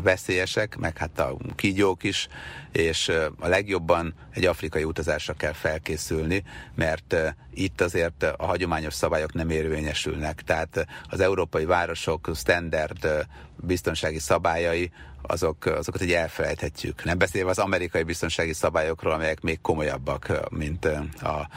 veszélyesek, 0.02 0.76
meg 0.76 0.98
hát 0.98 1.18
a 1.18 1.36
kígyók 1.56 2.02
is, 2.02 2.28
és 2.72 3.08
a 3.38 3.48
legjobban 3.48 4.14
egy 4.30 4.44
afrikai 4.44 4.84
utazásra 4.84 5.32
kell 5.34 5.52
felkészülni, 5.52 6.42
mert 6.74 7.16
itt 7.54 7.80
azért 7.80 8.22
a 8.22 8.46
hagyományos 8.46 8.94
szabályok 8.94 9.32
nem 9.32 9.50
érvényesülnek. 9.50 10.42
Tehát 10.42 10.86
az 11.08 11.20
európai 11.20 11.64
városok 11.64 12.30
standard 12.34 13.26
biztonsági 13.56 14.18
szabályai 14.18 14.90
azok, 15.22 15.64
azokat 15.64 16.00
egy 16.00 16.12
elfelejthetjük. 16.12 17.04
Nem 17.04 17.18
beszélve 17.18 17.50
az 17.50 17.58
amerikai 17.58 18.02
biztonsági 18.02 18.52
szabályokról, 18.52 19.12
amelyek 19.12 19.40
még 19.40 19.60
komolyabbak, 19.60 20.48
mint 20.50 20.84
a 21.20 21.48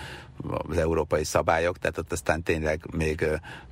az 0.68 0.78
európai 0.78 1.24
szabályok, 1.24 1.78
tehát 1.78 1.98
ott 1.98 2.12
aztán 2.12 2.44
tényleg 2.44 2.86
még 2.92 3.26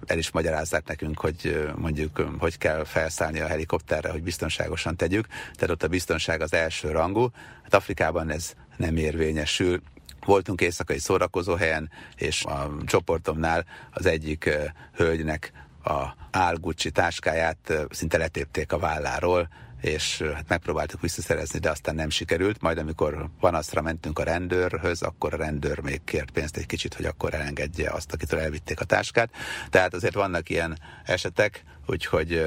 el 0.06 0.17
is 0.17 0.32
magyarázzák 0.32 0.88
nekünk, 0.88 1.19
hogy 1.19 1.71
mondjuk 1.76 2.26
hogy 2.39 2.58
kell 2.58 2.84
felszállni 2.84 3.39
a 3.39 3.47
helikopterre, 3.47 4.10
hogy 4.10 4.23
biztonságosan 4.23 4.95
tegyük, 4.95 5.28
tehát 5.54 5.69
ott 5.69 5.84
a 5.84 5.88
biztonság 5.88 6.41
az 6.41 6.54
első 6.54 6.91
rangú. 6.91 7.30
Hát 7.63 7.73
Afrikában 7.73 8.30
ez 8.30 8.54
nem 8.78 8.97
érvényesül. 8.97 9.82
Voltunk 10.26 10.62
éjszakai 10.62 10.99
szórakozóhelyen, 10.99 11.89
és 12.15 12.45
a 12.45 12.71
csoportomnál 12.86 13.65
az 13.91 14.06
egyik 14.06 14.49
hölgynek 14.95 15.52
a 15.84 16.04
álgucsi 16.32 16.91
táskáját 16.91 17.73
szinte 17.89 18.17
letépték 18.17 18.71
a 18.71 18.80
válláról, 18.80 19.49
és 19.84 20.24
hát 20.34 20.48
megpróbáltuk 20.48 21.02
visszaszerezni, 21.02 21.60
de 21.60 21.69
aztán 21.69 21.96
nem 21.96 22.10
sikerült. 22.10 22.62
Majd 22.62 22.78
amikor 22.78 23.30
panaszra 23.39 23.82
mentünk 23.82 24.19
a 24.19 24.24
rendőrhöz, 24.24 25.02
akkor 25.02 25.34
a 25.34 25.38
rendőr 25.38 25.80
még 25.80 26.04
kért 26.04 26.32
pénzt 26.32 26.58
egy 26.58 26.65
kicsit, 26.65 26.93
hogy 26.93 27.06
akkor 27.06 27.34
elengedje 27.34 27.89
azt, 27.89 28.13
akitől 28.13 28.39
elvitték 28.39 28.80
a 28.80 28.86
táskát. 28.86 29.30
Tehát 29.69 29.93
azért 29.93 30.13
vannak 30.13 30.50
ilyen 30.50 30.80
esetek, 31.06 31.63
úgyhogy 31.86 32.43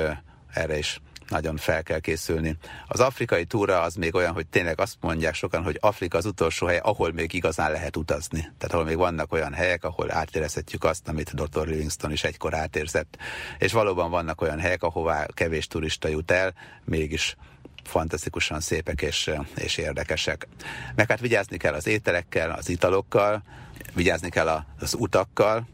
erre 0.53 0.79
is 0.79 1.01
nagyon 1.29 1.57
fel 1.57 1.83
kell 1.83 1.99
készülni. 1.99 2.57
Az 2.89 3.01
afrikai 3.01 3.45
túra 3.45 3.81
az 3.81 3.95
még 3.95 4.15
olyan, 4.15 4.33
hogy 4.33 4.47
tényleg 4.47 4.81
azt 4.81 4.97
mondják 5.01 5.35
sokan, 5.35 5.63
hogy 5.63 5.79
Afrika 5.81 6.19
az 6.19 6.27
utolsó 6.27 6.67
hely, 6.67 6.81
ahol 6.83 7.13
még 7.13 7.33
igazán 7.33 7.71
lehet 7.71 7.97
utazni. 7.97 8.41
Tehát 8.41 8.75
ahol 8.75 8.85
még 8.85 8.97
vannak 8.97 9.33
olyan 9.33 9.53
helyek, 9.53 9.85
ahol 9.85 10.13
átérezhetjük 10.13 10.85
azt, 10.85 11.09
amit 11.09 11.35
Dr. 11.35 11.67
Livingston 11.67 12.13
is 12.13 12.25
egykor 12.25 12.55
átérzett. 12.55 13.17
És 13.59 13.73
valóban 13.73 14.11
vannak 14.11 14.41
olyan 14.41 14.61
helyek, 14.61 14.83
ahová 14.83 15.27
kevés 15.35 15.67
turista 15.67 16.09
jut 16.09 16.31
el, 16.31 16.55
mégis 16.85 17.37
fantasztikusan 17.85 18.61
szépek 18.61 19.03
és, 19.03 19.31
és 19.57 19.77
érdekesek. 19.77 20.49
Meg 20.95 21.09
hát 21.09 21.21
vigyázni 21.21 21.57
kell 21.57 21.75
az 21.75 21.87
ételekkel, 21.87 22.51
az 22.51 22.69
italokkal, 22.69 23.43
vigyázni 23.95 24.29
kell 24.29 24.65
az 24.79 24.95
utakkal. 24.99 25.69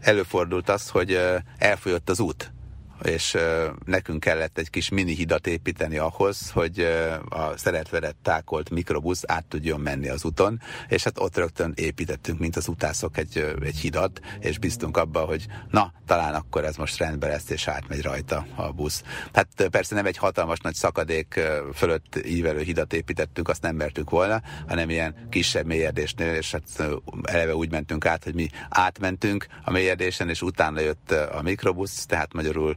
Előfordult 0.00 0.68
az, 0.68 0.88
hogy 0.88 1.20
elfolyott 1.58 2.08
az 2.10 2.20
út 2.20 2.54
és 3.02 3.36
nekünk 3.84 4.20
kellett 4.20 4.58
egy 4.58 4.70
kis 4.70 4.88
mini 4.88 5.14
hidat 5.14 5.46
építeni 5.46 5.98
ahhoz, 5.98 6.50
hogy 6.50 6.80
a 7.28 7.56
szeretvedett 7.56 8.16
tákolt 8.22 8.70
mikrobusz 8.70 9.22
át 9.26 9.44
tudjon 9.44 9.80
menni 9.80 10.08
az 10.08 10.24
úton, 10.24 10.60
és 10.88 11.04
hát 11.04 11.18
ott 11.18 11.36
rögtön 11.36 11.72
építettünk, 11.76 12.38
mint 12.38 12.56
az 12.56 12.68
utászok 12.68 13.16
egy, 13.16 13.54
egy 13.64 13.76
hidat, 13.76 14.20
és 14.38 14.58
biztunk 14.58 14.96
abba, 14.96 15.20
hogy 15.20 15.46
na, 15.70 15.92
talán 16.06 16.34
akkor 16.34 16.64
ez 16.64 16.76
most 16.76 16.98
rendben 16.98 17.30
lesz, 17.30 17.50
és 17.50 17.68
átmegy 17.68 18.02
rajta 18.02 18.46
a 18.54 18.72
busz. 18.72 19.02
Hát 19.32 19.68
persze 19.70 19.94
nem 19.94 20.06
egy 20.06 20.16
hatalmas 20.16 20.58
nagy 20.58 20.74
szakadék 20.74 21.40
fölött 21.74 22.20
ívelő 22.24 22.60
hidat 22.60 22.92
építettünk, 22.92 23.48
azt 23.48 23.62
nem 23.62 23.76
mertük 23.76 24.10
volna, 24.10 24.42
hanem 24.68 24.90
ilyen 24.90 25.14
kisebb 25.30 25.66
mélyedésnél, 25.66 26.34
és 26.34 26.52
hát 26.52 26.88
eleve 27.22 27.54
úgy 27.54 27.70
mentünk 27.70 28.06
át, 28.06 28.24
hogy 28.24 28.34
mi 28.34 28.48
átmentünk 28.68 29.46
a 29.64 29.70
mélyedésen, 29.70 30.28
és 30.28 30.42
utána 30.42 30.80
jött 30.80 31.10
a 31.10 31.42
mikrobusz, 31.42 32.06
tehát 32.06 32.32
magyarul 32.32 32.76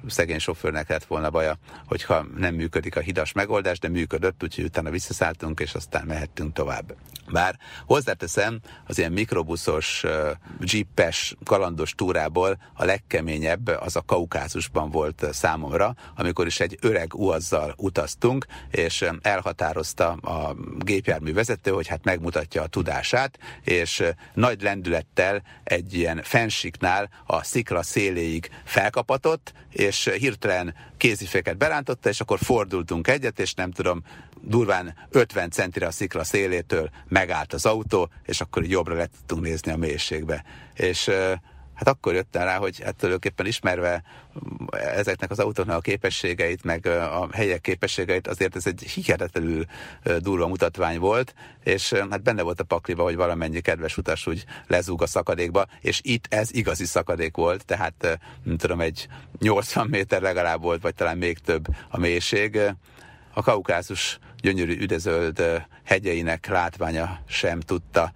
szegény 0.07 0.39
sofőrnek 0.39 0.89
lett 0.89 1.05
volna 1.05 1.29
baja, 1.29 1.57
hogyha 1.85 2.25
nem 2.37 2.55
működik 2.55 2.95
a 2.95 2.99
hidas 2.99 3.31
megoldás, 3.31 3.79
de 3.79 3.89
működött, 3.89 4.43
úgyhogy 4.43 4.63
utána 4.63 4.89
visszaszálltunk, 4.89 5.59
és 5.59 5.73
aztán 5.73 6.05
mehettünk 6.05 6.53
tovább. 6.53 6.95
Bár 7.31 7.57
hozzáteszem, 7.85 8.59
az 8.87 8.97
ilyen 8.97 9.11
mikrobuszos, 9.11 10.03
jeepes, 10.59 11.35
kalandos 11.45 11.95
túrából 11.95 12.57
a 12.73 12.85
legkeményebb 12.85 13.67
az 13.67 13.95
a 13.95 14.01
Kaukázusban 14.01 14.89
volt 14.89 15.25
számomra, 15.31 15.95
amikor 16.15 16.45
is 16.45 16.59
egy 16.59 16.77
öreg 16.81 17.13
uazzal 17.13 17.73
utaztunk, 17.77 18.45
és 18.71 19.05
elhatározta 19.21 20.11
a 20.11 20.55
gépjármű 20.77 21.33
vezető, 21.33 21.71
hogy 21.71 21.87
hát 21.87 22.03
megmutatja 22.03 22.61
a 22.61 22.67
tudását, 22.67 23.39
és 23.63 24.03
nagy 24.33 24.61
lendülettel 24.61 25.43
egy 25.63 25.93
ilyen 25.93 26.21
fensiknál 26.23 27.09
a 27.25 27.43
szikla 27.43 27.83
széléig 27.83 28.49
felkapatott, 28.63 29.53
és 29.91 30.09
hirtelen 30.17 30.75
kéziféket 30.97 31.57
berántotta, 31.57 32.09
és 32.09 32.19
akkor 32.19 32.39
fordultunk 32.39 33.07
egyet, 33.07 33.39
és 33.39 33.53
nem 33.53 33.71
tudom, 33.71 34.03
durván 34.41 34.95
50 35.09 35.49
centire 35.49 35.87
a 35.87 35.91
szikla 35.91 36.23
szélétől 36.23 36.89
megállt 37.07 37.53
az 37.53 37.65
autó, 37.65 38.09
és 38.25 38.41
akkor 38.41 38.65
jobbra 38.65 38.95
le 38.95 39.05
tudtunk 39.05 39.41
nézni 39.41 39.71
a 39.71 39.77
mélységbe. 39.77 40.43
És 40.73 41.09
hát 41.73 41.87
akkor 41.87 42.13
jöttem 42.13 42.43
rá, 42.43 42.57
hogy 42.57 42.81
hát 42.83 42.95
tulajdonképpen 42.95 43.45
ismerve 43.45 44.03
ezeknek 44.71 45.31
az 45.31 45.39
autóknak 45.39 45.77
a 45.77 45.81
képességeit, 45.81 46.63
meg 46.63 46.85
a 46.85 47.29
helyek 47.31 47.61
képességeit, 47.61 48.27
azért 48.27 48.55
ez 48.55 48.67
egy 48.67 48.81
hihetetlenül 48.81 49.65
durva 50.19 50.47
mutatvány 50.47 50.99
volt, 50.99 51.33
és 51.63 51.93
hát 51.93 52.23
benne 52.23 52.41
volt 52.41 52.59
a 52.59 52.63
pakliba, 52.63 53.03
hogy 53.03 53.15
valamennyi 53.15 53.61
kedves 53.61 53.97
utas 53.97 54.27
úgy 54.27 54.45
lezúg 54.67 55.01
a 55.01 55.07
szakadékba, 55.07 55.65
és 55.81 55.99
itt 56.03 56.25
ez 56.29 56.53
igazi 56.53 56.85
szakadék 56.85 57.35
volt, 57.35 57.65
tehát 57.65 58.19
nem 58.43 58.57
tudom, 58.57 58.81
egy 58.81 59.07
80 59.39 59.87
méter 59.87 60.21
legalább 60.21 60.61
volt, 60.61 60.81
vagy 60.81 60.95
talán 60.95 61.17
még 61.17 61.37
több 61.37 61.67
a 61.89 61.99
mélység. 61.99 62.59
A 63.33 63.41
kaukázus 63.41 64.19
gyönyörű 64.41 64.79
üdezöld 64.79 65.65
hegyeinek 65.83 66.47
látványa 66.47 67.19
sem 67.27 67.59
tudta 67.59 68.13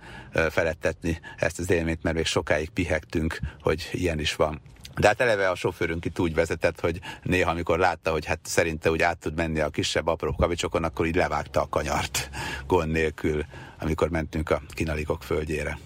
felettetni 0.49 1.19
ezt 1.37 1.59
az 1.59 1.71
élményt, 1.71 2.03
mert 2.03 2.15
még 2.15 2.25
sokáig 2.25 2.69
pihegtünk, 2.69 3.39
hogy 3.61 3.89
ilyen 3.91 4.19
is 4.19 4.35
van. 4.35 4.61
De 4.95 5.07
hát 5.07 5.21
eleve 5.21 5.49
a 5.49 5.55
sofőrünk 5.55 6.05
itt 6.05 6.19
úgy 6.19 6.33
vezetett, 6.33 6.79
hogy 6.79 6.99
néha, 7.23 7.51
amikor 7.51 7.79
látta, 7.79 8.11
hogy 8.11 8.25
hát 8.25 8.39
szerinte 8.43 8.91
úgy 8.91 9.01
át 9.01 9.17
tud 9.17 9.35
menni 9.35 9.59
a 9.59 9.69
kisebb 9.69 10.07
apró 10.07 10.35
kavicsokon, 10.35 10.83
akkor 10.83 11.05
így 11.05 11.15
levágta 11.15 11.61
a 11.61 11.69
kanyart 11.69 12.29
gond 12.67 12.91
nélkül, 12.91 13.45
amikor 13.79 14.09
mentünk 14.09 14.49
a 14.49 14.61
kinalikok 14.69 15.23
földjére 15.23 15.77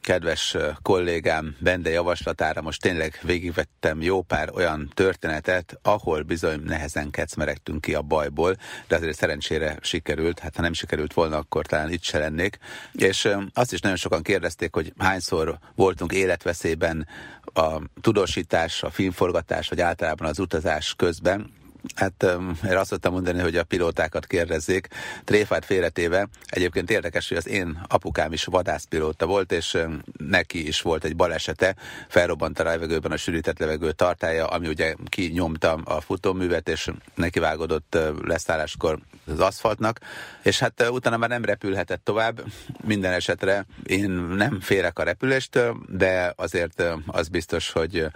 kedves 0.00 0.56
kollégám 0.82 1.56
Bende 1.58 1.90
javaslatára 1.90 2.62
most 2.62 2.80
tényleg 2.80 3.18
végigvettem 3.22 4.02
jó 4.02 4.22
pár 4.22 4.50
olyan 4.54 4.90
történetet, 4.94 5.78
ahol 5.82 6.22
bizony 6.22 6.60
nehezen 6.64 7.10
kecmeregtünk 7.10 7.80
ki 7.80 7.94
a 7.94 8.02
bajból, 8.02 8.56
de 8.88 8.96
azért 8.96 9.16
szerencsére 9.16 9.76
sikerült, 9.80 10.38
hát 10.38 10.56
ha 10.56 10.62
nem 10.62 10.72
sikerült 10.72 11.12
volna, 11.12 11.36
akkor 11.36 11.66
talán 11.66 11.92
itt 11.92 12.02
se 12.02 12.18
lennék. 12.18 12.58
És 12.92 13.28
azt 13.52 13.72
is 13.72 13.80
nagyon 13.80 13.96
sokan 13.96 14.22
kérdezték, 14.22 14.74
hogy 14.74 14.92
hányszor 14.98 15.58
voltunk 15.74 16.12
életveszélyben 16.12 17.06
a 17.54 17.80
tudósítás, 18.00 18.82
a 18.82 18.90
filmforgatás, 18.90 19.68
vagy 19.68 19.80
általában 19.80 20.28
az 20.28 20.38
utazás 20.38 20.94
közben, 20.96 21.58
Hát 21.94 22.26
erre 22.62 22.78
azt 22.78 22.90
szoktam 22.90 23.12
mondani, 23.12 23.40
hogy 23.40 23.56
a 23.56 23.64
pilótákat 23.64 24.26
kérdezzék. 24.26 24.88
Tréfát 25.24 25.64
félretéve, 25.64 26.28
egyébként 26.46 26.90
érdekes, 26.90 27.28
hogy 27.28 27.36
az 27.36 27.48
én 27.48 27.80
apukám 27.88 28.32
is 28.32 28.44
vadászpilóta 28.44 29.26
volt, 29.26 29.52
és 29.52 29.78
neki 30.16 30.66
is 30.66 30.80
volt 30.80 31.04
egy 31.04 31.16
balesete, 31.16 31.74
felrobbant 32.08 32.58
a 32.58 32.64
levegőben 32.64 33.12
a 33.12 33.16
sűrített 33.16 33.58
levegő 33.58 33.92
tartája, 33.92 34.46
ami 34.46 34.68
ugye 34.68 34.94
kinyomta 35.08 35.72
a 35.72 36.00
futóművet, 36.00 36.68
és 36.68 36.90
nekivágodott 37.14 37.98
leszálláskor 38.22 38.98
az 39.26 39.40
aszfaltnak, 39.40 40.00
és 40.42 40.58
hát 40.58 40.88
utána 40.90 41.16
már 41.16 41.28
nem 41.28 41.44
repülhetett 41.44 42.04
tovább. 42.04 42.42
Minden 42.84 43.12
esetre 43.12 43.66
én 43.86 44.10
nem 44.10 44.60
félek 44.60 44.98
a 44.98 45.02
repüléstől, 45.02 45.76
de 45.88 46.32
azért 46.36 46.82
az 47.06 47.28
biztos, 47.28 47.70
hogy 47.70 48.06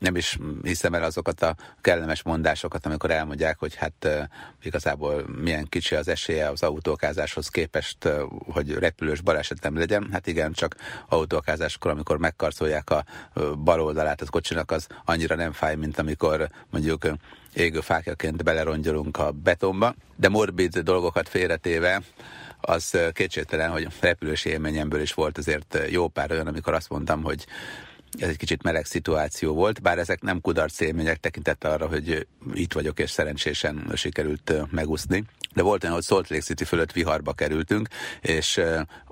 nem 0.00 0.16
is 0.16 0.38
hiszem 0.62 0.94
el 0.94 1.04
azokat 1.04 1.42
a 1.42 1.56
kellemes 1.80 2.22
mondásokat, 2.22 2.86
amikor 2.86 3.10
elmondják, 3.10 3.58
hogy 3.58 3.74
hát 3.74 4.08
igazából 4.62 5.24
milyen 5.40 5.66
kicsi 5.68 5.94
az 5.94 6.08
esélye 6.08 6.48
az 6.48 6.62
autókázáshoz 6.62 7.48
képest, 7.48 8.08
hogy 8.52 8.72
repülős 8.72 9.20
balesetem 9.20 9.76
legyen. 9.76 10.08
Hát 10.12 10.26
igen, 10.26 10.52
csak 10.52 10.76
autókázáskor, 11.08 11.90
amikor 11.90 12.18
megkarcolják 12.18 12.90
a 12.90 13.04
bal 13.64 13.80
oldalát 13.80 14.20
a 14.20 14.30
kocsinak, 14.30 14.70
az 14.70 14.86
annyira 15.04 15.34
nem 15.34 15.52
fáj, 15.52 15.74
mint 15.74 15.98
amikor 15.98 16.48
mondjuk 16.70 17.06
égő 17.54 17.80
fákjaként 17.80 18.44
belerongyolunk 18.44 19.16
a 19.16 19.30
betonba. 19.30 19.94
De 20.16 20.28
morbid 20.28 20.78
dolgokat 20.78 21.28
félretéve, 21.28 22.02
az 22.60 22.98
kétségtelen, 23.12 23.70
hogy 23.70 23.88
repülős 24.00 24.44
élményemből 24.44 25.00
is 25.00 25.14
volt 25.14 25.38
azért 25.38 25.78
jó 25.88 26.08
pár 26.08 26.30
olyan, 26.30 26.46
amikor 26.46 26.74
azt 26.74 26.88
mondtam, 26.88 27.22
hogy 27.22 27.46
ez 28.18 28.28
egy 28.28 28.36
kicsit 28.36 28.62
meleg 28.62 28.84
szituáció 28.84 29.54
volt, 29.54 29.82
bár 29.82 29.98
ezek 29.98 30.22
nem 30.22 30.40
kudarc 30.40 30.80
élmények 30.80 31.16
tekintettel 31.16 31.72
arra, 31.72 31.86
hogy 31.86 32.26
itt 32.54 32.72
vagyok 32.72 32.98
és 32.98 33.10
szerencsésen 33.10 33.92
sikerült 33.94 34.52
megúszni. 34.70 35.24
De 35.54 35.62
volt 35.62 35.82
olyan, 35.82 35.94
hogy 35.94 36.04
Salt 36.04 36.28
Lake 36.28 36.42
City 36.42 36.64
fölött 36.64 36.92
viharba 36.92 37.32
kerültünk, 37.32 37.88
és 38.20 38.60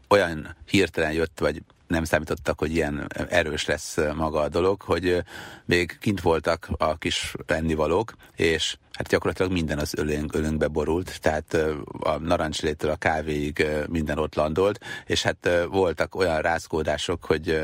olyan 0.09 0.57
hirtelen 0.67 1.13
jött, 1.13 1.39
vagy 1.39 1.63
nem 1.89 2.05
számítottak, 2.05 2.59
hogy 2.59 2.75
ilyen 2.75 3.07
erős 3.29 3.67
lesz 3.67 3.97
maga 4.15 4.41
a 4.41 4.49
dolog, 4.49 4.83
hogy 4.83 5.23
még 5.65 5.99
kint 6.01 6.21
voltak 6.21 6.69
a 6.77 6.99
kis 6.99 7.35
ennivalók, 7.47 8.13
és 8.37 8.77
hát 8.93 9.09
gyakorlatilag 9.09 9.53
minden 9.53 9.79
az 9.79 9.95
ölünk, 9.95 10.35
ölünkbe 10.35 10.67
borult, 10.67 11.21
tehát 11.21 11.57
a 12.01 12.19
narancslétől 12.19 12.91
a 12.91 12.97
kávéig 12.97 13.67
minden 13.89 14.19
ott 14.19 14.35
landolt, 14.35 14.81
és 15.07 15.23
hát 15.23 15.49
voltak 15.71 16.15
olyan 16.15 16.41
rázkódások, 16.41 17.25
hogy 17.25 17.61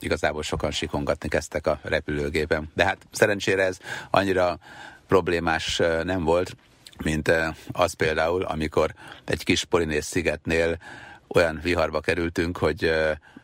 igazából 0.00 0.42
sokan 0.42 0.70
sikongatni 0.70 1.28
kezdtek 1.28 1.66
a 1.66 1.80
repülőgépen. 1.82 2.70
De 2.74 2.84
hát 2.84 3.06
szerencsére 3.10 3.62
ez 3.64 3.78
annyira 4.10 4.58
problémás 5.06 5.76
nem 6.02 6.24
volt, 6.24 6.56
mint 7.04 7.32
az 7.72 7.92
például, 7.92 8.42
amikor 8.42 8.94
egy 9.24 9.44
kis 9.44 9.64
polinész 9.64 10.06
szigetnél 10.06 10.78
olyan 11.28 11.60
viharba 11.62 12.00
kerültünk, 12.00 12.56
hogy 12.56 12.92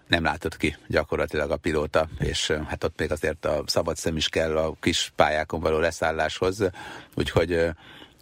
nem 0.06 0.24
látott 0.24 0.56
ki 0.56 0.76
gyakorlatilag 0.86 1.50
a 1.50 1.56
pilóta, 1.56 2.08
és 2.18 2.52
hát 2.66 2.84
ott 2.84 2.98
még 2.98 3.10
azért 3.12 3.44
a 3.44 3.62
szabad 3.66 3.96
szem 3.96 4.16
is 4.16 4.28
kell 4.28 4.56
a 4.56 4.74
kis 4.80 5.12
pályákon 5.16 5.60
való 5.60 5.78
leszálláshoz, 5.78 6.64
úgyhogy 7.14 7.68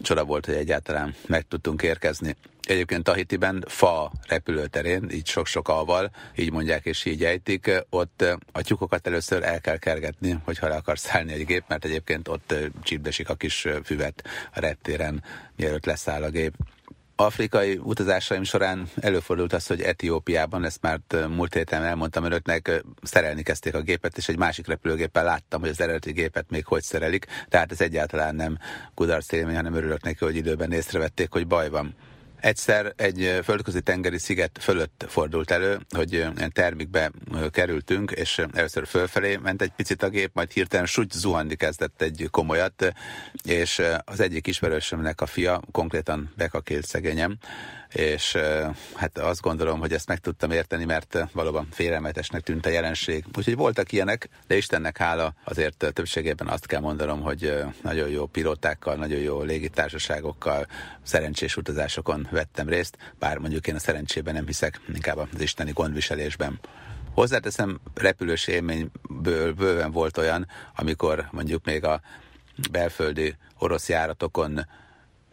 csoda 0.01 0.25
volt, 0.25 0.47
hogy 0.47 0.55
egyáltalán 0.55 1.15
meg 1.27 1.49
tudtunk 1.49 1.83
érkezni. 1.83 2.37
Egyébként 2.63 3.05
Tahitiben 3.05 3.65
fa 3.67 4.13
repülőterén, 4.29 5.11
így 5.11 5.27
sok-sok 5.27 5.69
alval, 5.69 6.11
így 6.37 6.53
mondják 6.53 6.85
és 6.85 7.05
így 7.05 7.25
ejtik, 7.25 7.71
ott 7.91 8.25
a 8.53 8.63
tyúkokat 8.63 9.07
először 9.07 9.43
el 9.43 9.61
kell 9.61 9.77
kergetni, 9.77 10.39
hogyha 10.45 10.69
le 10.69 10.75
akarsz 10.75 11.07
szállni 11.07 11.33
egy 11.33 11.47
gép, 11.47 11.65
mert 11.69 11.85
egyébként 11.85 12.29
ott 12.29 12.55
csípdesik 12.83 13.29
a 13.29 13.35
kis 13.35 13.67
füvet 13.85 14.25
a 14.55 14.61
reptéren, 14.61 15.25
mielőtt 15.57 15.87
leszáll 15.87 16.23
a 16.23 16.31
gép 16.31 16.55
afrikai 17.23 17.81
utazásaim 17.83 18.43
során 18.43 18.89
előfordult 19.01 19.53
az, 19.53 19.67
hogy 19.67 19.81
Etiópiában, 19.81 20.65
ezt 20.65 20.83
már 20.83 21.01
múlt 21.29 21.55
héten 21.55 21.85
elmondtam 21.85 22.25
önöknek, 22.25 22.85
szerelni 23.03 23.43
kezdték 23.43 23.75
a 23.75 23.81
gépet, 23.81 24.17
és 24.17 24.29
egy 24.29 24.39
másik 24.39 24.67
repülőgéppel 24.67 25.25
láttam, 25.25 25.61
hogy 25.61 25.71
az 25.71 25.81
eredeti 25.81 26.13
gépet 26.13 26.51
még 26.51 26.65
hogy 26.67 26.83
szerelik, 26.83 27.27
tehát 27.49 27.73
ez 27.73 27.81
egyáltalán 27.81 28.35
nem 28.35 28.59
kudarc 28.95 29.33
élmény, 29.33 29.55
hanem 29.57 29.75
örülök 29.75 30.03
neki, 30.03 30.25
hogy 30.25 30.37
időben 30.37 30.73
észrevették, 30.73 31.33
hogy 31.33 31.47
baj 31.47 31.69
van. 31.69 31.95
Egyszer 32.43 32.93
egy 32.97 33.41
földközi 33.43 33.81
tengeri 33.81 34.19
sziget 34.19 34.59
fölött 34.61 35.05
fordult 35.09 35.51
elő, 35.51 35.79
hogy 35.91 36.27
termikbe 36.53 37.11
kerültünk, 37.51 38.11
és 38.11 38.43
először 38.53 38.87
fölfelé 38.87 39.37
ment 39.37 39.63
egy 39.63 39.73
picit 39.77 40.03
a 40.03 40.09
gép, 40.09 40.31
majd 40.35 40.51
hirtelen 40.51 40.87
súgy 40.87 41.11
zuhanni 41.11 41.55
kezdett 41.55 42.03
egy 42.03 42.29
komolyat, 42.31 42.93
és 43.45 43.83
az 44.05 44.21
egyik 44.21 44.47
ismerősömnek 44.47 45.21
a 45.21 45.27
fia 45.27 45.63
konkrétan 45.73 46.33
bekakélt 46.37 46.87
szegényem, 46.87 47.37
és 47.93 48.37
hát 48.95 49.19
azt 49.19 49.41
gondolom, 49.41 49.79
hogy 49.79 49.93
ezt 49.93 50.09
meg 50.09 50.19
tudtam 50.19 50.51
érteni, 50.51 50.85
mert 50.85 51.19
valóban 51.33 51.69
félelmetesnek 51.71 52.43
tűnt 52.43 52.67
a 52.67 52.71
jelenség. 52.71 53.25
Úgyhogy 53.37 53.57
voltak 53.57 53.93
ilyenek, 53.93 54.29
de 54.47 54.57
Istennek 54.57 54.97
hála 54.99 55.35
azért 55.45 55.87
többségében 55.93 56.49
azt 56.49 56.67
kell 56.67 56.81
mondanom, 56.81 57.21
hogy 57.21 57.63
nagyon 57.83 58.09
jó 58.09 58.27
pilótákkal, 58.27 58.95
nagyon 58.95 59.19
jó 59.19 59.43
légitársaságokkal, 59.43 60.67
szerencsés 61.03 61.57
utazásokon 61.57 62.29
vettem 62.33 62.69
részt, 62.69 62.97
bár 63.19 63.39
mondjuk 63.39 63.67
én 63.67 63.75
a 63.75 63.79
szerencsében 63.79 64.35
nem 64.35 64.47
hiszek, 64.47 64.81
inkább 64.95 65.17
az 65.17 65.41
isteni 65.41 65.73
gondviselésben. 65.73 66.61
Hozzáteszem, 67.15 67.81
repülős 67.95 68.47
élményből 68.47 69.53
bőven 69.53 69.91
volt 69.91 70.19
olyan, 70.19 70.49
amikor 70.77 71.29
mondjuk 71.31 71.65
még 71.65 71.85
a 71.85 72.01
belföldi 72.71 73.37
orosz 73.59 73.89
járatokon 73.89 74.67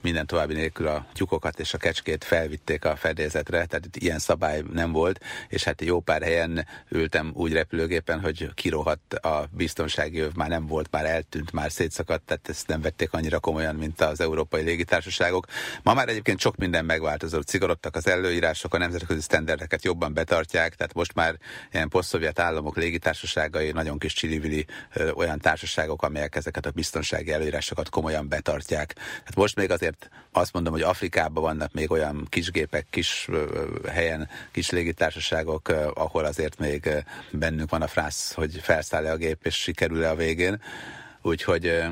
minden 0.01 0.25
további 0.25 0.53
nélkül 0.53 0.87
a 0.87 1.05
tyúkokat 1.13 1.59
és 1.59 1.73
a 1.73 1.77
kecskét 1.77 2.23
felvitték 2.23 2.85
a 2.85 2.95
fedélzetre, 2.95 3.65
tehát 3.65 3.85
itt 3.85 3.95
ilyen 3.95 4.19
szabály 4.19 4.63
nem 4.73 4.91
volt, 4.91 5.19
és 5.47 5.63
hát 5.63 5.81
jó 5.81 5.99
pár 5.99 6.21
helyen 6.21 6.67
ültem 6.89 7.31
úgy 7.33 7.53
repülőgépen, 7.53 8.19
hogy 8.19 8.53
kirohadt 8.53 9.13
a 9.13 9.47
biztonsági 9.51 10.19
öv, 10.19 10.33
már 10.33 10.49
nem 10.49 10.67
volt, 10.67 10.87
már 10.91 11.05
eltűnt, 11.05 11.51
már 11.51 11.71
szétszakadt, 11.71 12.25
tehát 12.25 12.49
ezt 12.49 12.67
nem 12.67 12.81
vették 12.81 13.13
annyira 13.13 13.39
komolyan, 13.39 13.75
mint 13.75 14.01
az 14.01 14.21
európai 14.21 14.63
légitársaságok. 14.63 15.45
Ma 15.83 15.93
már 15.93 16.09
egyébként 16.09 16.39
sok 16.39 16.55
minden 16.55 16.85
megváltozott, 16.85 17.47
szigorodtak 17.47 17.95
az 17.95 18.07
előírások, 18.07 18.73
a 18.73 18.77
nemzetközi 18.77 19.21
sztenderdeket 19.21 19.83
jobban 19.83 20.13
betartják, 20.13 20.75
tehát 20.75 20.93
most 20.93 21.13
már 21.13 21.37
ilyen 21.71 21.89
posztszovjet 21.89 22.39
államok 22.39 22.77
légitársaságai, 22.77 23.71
nagyon 23.71 23.97
kis 23.99 24.13
csilivili 24.13 24.65
olyan 25.15 25.39
társaságok, 25.39 26.01
amelyek 26.03 26.35
ezeket 26.35 26.65
a 26.65 26.71
biztonsági 26.71 27.31
előírásokat 27.31 27.89
komolyan 27.89 28.27
betartják. 28.27 28.93
Tehát 28.93 29.35
most 29.35 29.55
még 29.55 29.71
azért 29.71 29.88
azért 29.89 30.09
azt 30.31 30.53
mondom, 30.53 30.73
hogy 30.73 30.81
Afrikában 30.81 31.43
vannak 31.43 31.73
még 31.73 31.91
olyan 31.91 32.27
kisgépek, 32.29 32.85
kis 32.89 33.29
helyen, 33.87 34.29
kis 34.51 34.69
légitársaságok, 34.69 35.67
ahol 35.93 36.25
azért 36.25 36.59
még 36.59 36.89
bennünk 37.31 37.69
van 37.69 37.81
a 37.81 37.87
frász, 37.87 38.33
hogy 38.33 38.59
felszáll-e 38.61 39.11
a 39.11 39.17
gép, 39.17 39.45
és 39.45 39.55
sikerül-e 39.55 40.09
a 40.09 40.15
végén. 40.15 40.61
Úgyhogy 41.21 41.83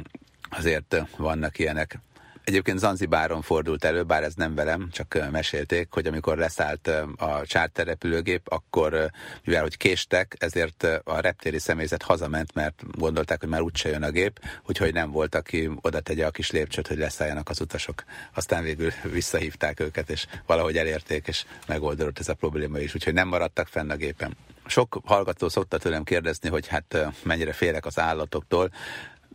azért 0.50 0.96
vannak 1.18 1.60
ilyenek. 1.60 2.00
Egyébként 2.48 2.80
Zanzibáron 2.80 3.42
fordult 3.42 3.84
elő, 3.84 4.04
bár 4.04 4.24
ez 4.24 4.34
nem 4.34 4.56
velem, 4.56 4.90
csak 4.92 5.30
mesélték, 5.32 5.88
hogy 5.92 6.08
amikor 6.08 6.38
leszállt 6.38 6.88
a 7.18 7.42
repülőgép, 7.74 8.42
akkor 8.48 9.12
mivel 9.44 9.62
hogy 9.62 9.78
késtek, 9.78 10.36
ezért 10.40 10.84
a 11.04 11.20
reptéri 11.20 11.60
személyzet 11.60 12.02
hazament, 12.02 12.54
mert 12.54 12.84
gondolták, 12.92 13.40
hogy 13.40 13.50
már 13.50 13.62
úgyse 13.62 13.90
jön 13.90 14.04
a 14.04 14.10
gép, 14.10 14.40
úgyhogy 14.68 14.94
nem 14.94 15.12
volt, 15.12 15.36
aki 15.36 15.70
oda 15.82 16.00
tegye 16.00 16.26
a 16.26 16.32
kis 16.32 16.52
lépcsőt, 16.52 16.88
hogy 16.88 16.98
leszálljanak 16.98 17.50
az 17.50 17.62
utasok. 17.62 18.04
Aztán 18.34 18.64
végül 18.64 18.92
visszahívták 19.20 19.80
őket, 19.80 20.10
és 20.10 20.26
valahogy 20.46 20.78
elérték, 20.78 21.28
és 21.28 21.46
megoldódott 21.68 22.20
ez 22.20 22.30
a 22.30 22.34
probléma 22.34 22.80
is, 22.80 22.96
úgyhogy 22.96 23.14
nem 23.14 23.28
maradtak 23.28 23.68
fenn 23.68 23.90
a 23.90 23.96
gépen. 23.96 24.38
Sok 24.66 25.02
hallgató 25.06 25.50
szokta 25.50 25.78
tőlem 25.78 26.04
kérdezni, 26.04 26.50
hogy 26.50 26.68
hát 26.68 27.08
mennyire 27.24 27.54
félek 27.54 27.86
az 27.86 28.00
állatoktól 28.00 28.72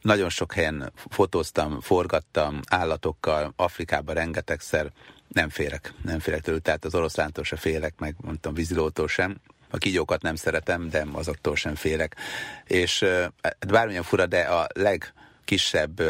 nagyon 0.03 0.29
sok 0.29 0.53
helyen 0.53 0.93
fotóztam, 1.09 1.81
forgattam 1.81 2.61
állatokkal, 2.69 3.53
Afrikában 3.57 4.15
rengetegszer, 4.15 4.93
nem 5.29 5.49
félek, 5.49 5.93
nem 6.03 6.19
félek 6.19 6.41
tőlük, 6.41 6.62
tehát 6.62 6.85
az 6.85 6.95
oroszlántól 6.95 7.45
se 7.45 7.57
félek, 7.57 7.95
meg 7.99 8.15
mondtam 8.21 8.55
vízilótól 8.55 9.09
sem, 9.09 9.37
a 9.71 9.79
kígyókat 9.79 10.23
nem 10.23 10.35
szeretem, 10.35 10.88
de 10.88 11.07
azoktól 11.12 11.57
sem 11.57 11.75
félek. 11.75 12.17
És 12.65 13.05
hát 13.43 13.67
bármilyen 13.69 14.03
fura, 14.03 14.27
de 14.27 14.41
a 14.41 14.67
legkisebb 14.75 16.03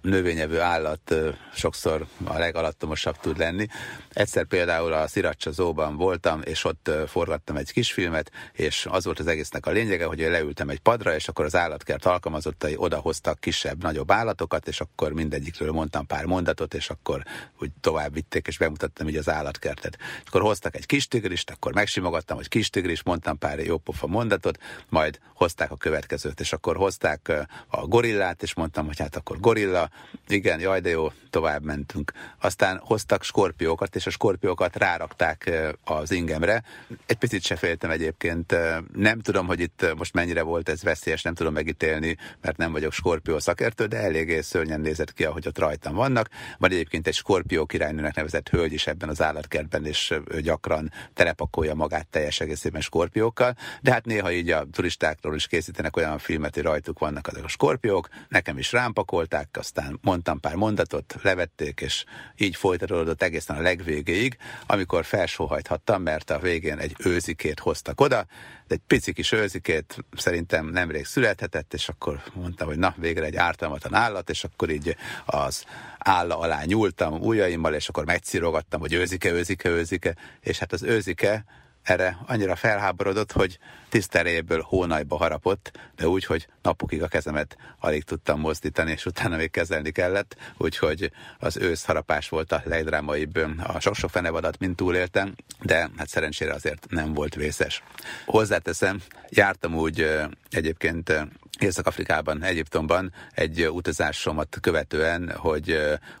növényevő 0.00 0.60
állat 0.60 1.14
sokszor 1.54 2.06
a 2.24 2.38
legalattomosabb 2.38 3.16
tud 3.16 3.38
lenni. 3.38 3.66
Egyszer 4.12 4.44
például 4.44 4.92
a 4.92 5.06
Sziracsa 5.06 5.50
Zóban 5.50 5.96
voltam, 5.96 6.40
és 6.44 6.64
ott 6.64 6.90
forgattam 7.06 7.56
egy 7.56 7.72
kisfilmet, 7.72 8.30
és 8.52 8.86
az 8.90 9.04
volt 9.04 9.18
az 9.18 9.26
egésznek 9.26 9.66
a 9.66 9.70
lényege, 9.70 10.04
hogy 10.04 10.18
leültem 10.18 10.68
egy 10.68 10.78
padra, 10.78 11.14
és 11.14 11.28
akkor 11.28 11.44
az 11.44 11.56
állatkert 11.56 12.04
alkalmazottai 12.04 12.74
odahoztak 12.76 13.40
kisebb, 13.40 13.82
nagyobb 13.82 14.10
állatokat, 14.10 14.68
és 14.68 14.80
akkor 14.80 15.12
mindegyikről 15.12 15.72
mondtam 15.72 16.06
pár 16.06 16.24
mondatot, 16.24 16.74
és 16.74 16.90
akkor 16.90 17.22
úgy 17.60 17.70
tovább 17.80 18.12
vitték, 18.12 18.46
és 18.46 18.58
bemutattam 18.58 19.08
így 19.08 19.16
az 19.16 19.28
állatkertet. 19.28 19.98
És 20.00 20.28
akkor 20.28 20.40
hoztak 20.40 20.76
egy 20.76 20.86
kis 20.86 21.08
tigrist, 21.08 21.50
akkor 21.50 21.74
megsimogattam, 21.74 22.36
hogy 22.36 22.48
kis 22.48 22.70
tigris, 22.70 23.02
mondtam 23.02 23.38
pár 23.38 23.58
jópofa 23.58 24.06
mondatot, 24.06 24.58
majd 24.88 25.18
hozták 25.34 25.70
a 25.70 25.76
következőt, 25.76 26.40
és 26.40 26.52
akkor 26.52 26.76
hozták 26.76 27.32
a 27.68 27.86
gorillát, 27.86 28.42
és 28.42 28.54
mondtam, 28.54 28.86
hogy 28.86 28.98
hát 28.98 29.16
akkor 29.16 29.40
gorilla, 29.40 29.87
igen, 30.28 30.60
jaj, 30.60 30.80
de 30.80 30.88
jó, 30.88 31.08
tovább 31.30 31.62
mentünk. 31.62 32.12
Aztán 32.40 32.80
hoztak 32.84 33.22
skorpiókat, 33.22 33.96
és 33.96 34.06
a 34.06 34.10
skorpiókat 34.10 34.76
rárakták 34.76 35.50
az 35.84 36.10
ingemre. 36.10 36.62
Egy 37.06 37.16
picit 37.16 37.42
se 37.42 37.56
féltem 37.56 37.90
egyébként. 37.90 38.56
Nem 38.94 39.20
tudom, 39.20 39.46
hogy 39.46 39.60
itt 39.60 39.94
most 39.96 40.14
mennyire 40.14 40.42
volt 40.42 40.68
ez 40.68 40.82
veszélyes, 40.82 41.22
nem 41.22 41.34
tudom 41.34 41.52
megítélni, 41.52 42.16
mert 42.40 42.56
nem 42.56 42.72
vagyok 42.72 42.92
skorpió 42.92 43.38
szakértő, 43.38 43.86
de 43.86 43.96
eléggé 43.96 44.40
szörnyen 44.40 44.80
nézett 44.80 45.12
ki, 45.12 45.24
ahogy 45.24 45.46
ott 45.46 45.58
rajtam 45.58 45.94
vannak. 45.94 46.28
Van 46.58 46.70
egyébként 46.70 47.06
egy 47.06 47.14
skorpió 47.14 47.66
királynőnek 47.66 48.14
nevezett 48.14 48.48
hölgy 48.48 48.72
is 48.72 48.86
ebben 48.86 49.08
az 49.08 49.22
állatkertben, 49.22 49.86
és 49.86 50.14
ő 50.28 50.40
gyakran 50.40 50.92
telepakolja 51.14 51.74
magát 51.74 52.06
teljes 52.06 52.40
egészében 52.40 52.80
skorpiókkal, 52.80 53.56
de 53.80 53.92
hát 53.92 54.04
néha 54.04 54.32
így 54.32 54.50
a 54.50 54.66
turistákról 54.72 55.34
is 55.34 55.46
készítenek 55.46 55.96
olyan 55.96 56.18
filmet, 56.18 56.54
hogy 56.54 56.62
rajtuk 56.62 56.98
vannak 56.98 57.26
azok 57.26 57.44
a 57.44 57.48
skorpiók, 57.48 58.08
nekem 58.28 58.58
is 58.58 58.72
rámpakolták, 58.72 59.50
aztán 59.78 59.98
mondtam 60.02 60.40
pár 60.40 60.54
mondatot, 60.54 61.16
levették, 61.22 61.80
és 61.80 62.04
így 62.36 62.56
folytatódott 62.56 63.22
egészen 63.22 63.56
a 63.56 63.60
legvégéig, 63.60 64.36
amikor 64.66 65.04
felsóhajthattam, 65.04 66.02
mert 66.02 66.30
a 66.30 66.38
végén 66.38 66.78
egy 66.78 66.96
őzikét 66.98 67.60
hoztak 67.60 68.00
oda, 68.00 68.26
de 68.66 68.74
egy 68.74 68.80
pici 68.86 69.12
kis 69.12 69.32
őzikét 69.32 70.04
szerintem 70.16 70.66
nemrég 70.66 71.04
születhetett, 71.04 71.74
és 71.74 71.88
akkor 71.88 72.22
mondtam, 72.34 72.66
hogy 72.66 72.78
na, 72.78 72.94
végre 72.96 73.24
egy 73.24 73.36
ártalmatlan 73.36 73.94
állat, 73.94 74.30
és 74.30 74.44
akkor 74.44 74.70
így 74.70 74.96
az 75.26 75.64
álla 75.98 76.38
alá 76.38 76.62
nyúltam 76.64 77.20
ujjaimmal, 77.20 77.74
és 77.74 77.88
akkor 77.88 78.04
megcirogattam, 78.04 78.80
hogy 78.80 78.92
őzike, 78.92 79.32
őzike, 79.32 79.68
őzike, 79.68 80.14
és 80.40 80.58
hát 80.58 80.72
az 80.72 80.82
őzike 80.82 81.44
erre 81.88 82.18
annyira 82.26 82.56
felháborodott, 82.56 83.32
hogy 83.32 83.58
tiszteréből 83.88 84.60
hónajba 84.62 85.16
harapott, 85.16 85.78
de 85.96 86.08
úgy, 86.08 86.24
hogy 86.24 86.48
napokig 86.62 87.02
a 87.02 87.08
kezemet 87.08 87.56
alig 87.78 88.04
tudtam 88.04 88.40
mozdítani, 88.40 88.90
és 88.90 89.06
utána 89.06 89.36
még 89.36 89.50
kezelni 89.50 89.90
kellett, 89.90 90.36
úgyhogy 90.56 91.10
az 91.38 91.56
ősz 91.56 91.84
harapás 91.84 92.28
volt 92.28 92.52
a 92.52 92.62
legdrámaibb, 92.64 93.36
a 93.62 93.80
sok-sok 93.80 94.10
fenevadat 94.10 94.58
mind 94.58 94.76
túléltem, 94.76 95.34
de 95.60 95.90
hát 95.96 96.08
szerencsére 96.08 96.52
azért 96.54 96.86
nem 96.88 97.14
volt 97.14 97.34
vészes. 97.34 97.82
Hozzáteszem, 98.26 99.02
jártam 99.28 99.74
úgy 99.74 100.18
egyébként 100.50 101.12
Észak-Afrikában, 101.58 102.42
Egyiptomban 102.42 103.12
egy 103.34 103.68
utazásomat 103.68 104.58
követően, 104.60 105.32
hogy 105.36 105.70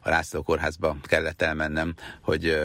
a 0.00 0.08
László 0.08 0.42
kórházba 0.42 0.96
kellett 1.02 1.42
elmennem, 1.42 1.94
hogy 2.20 2.58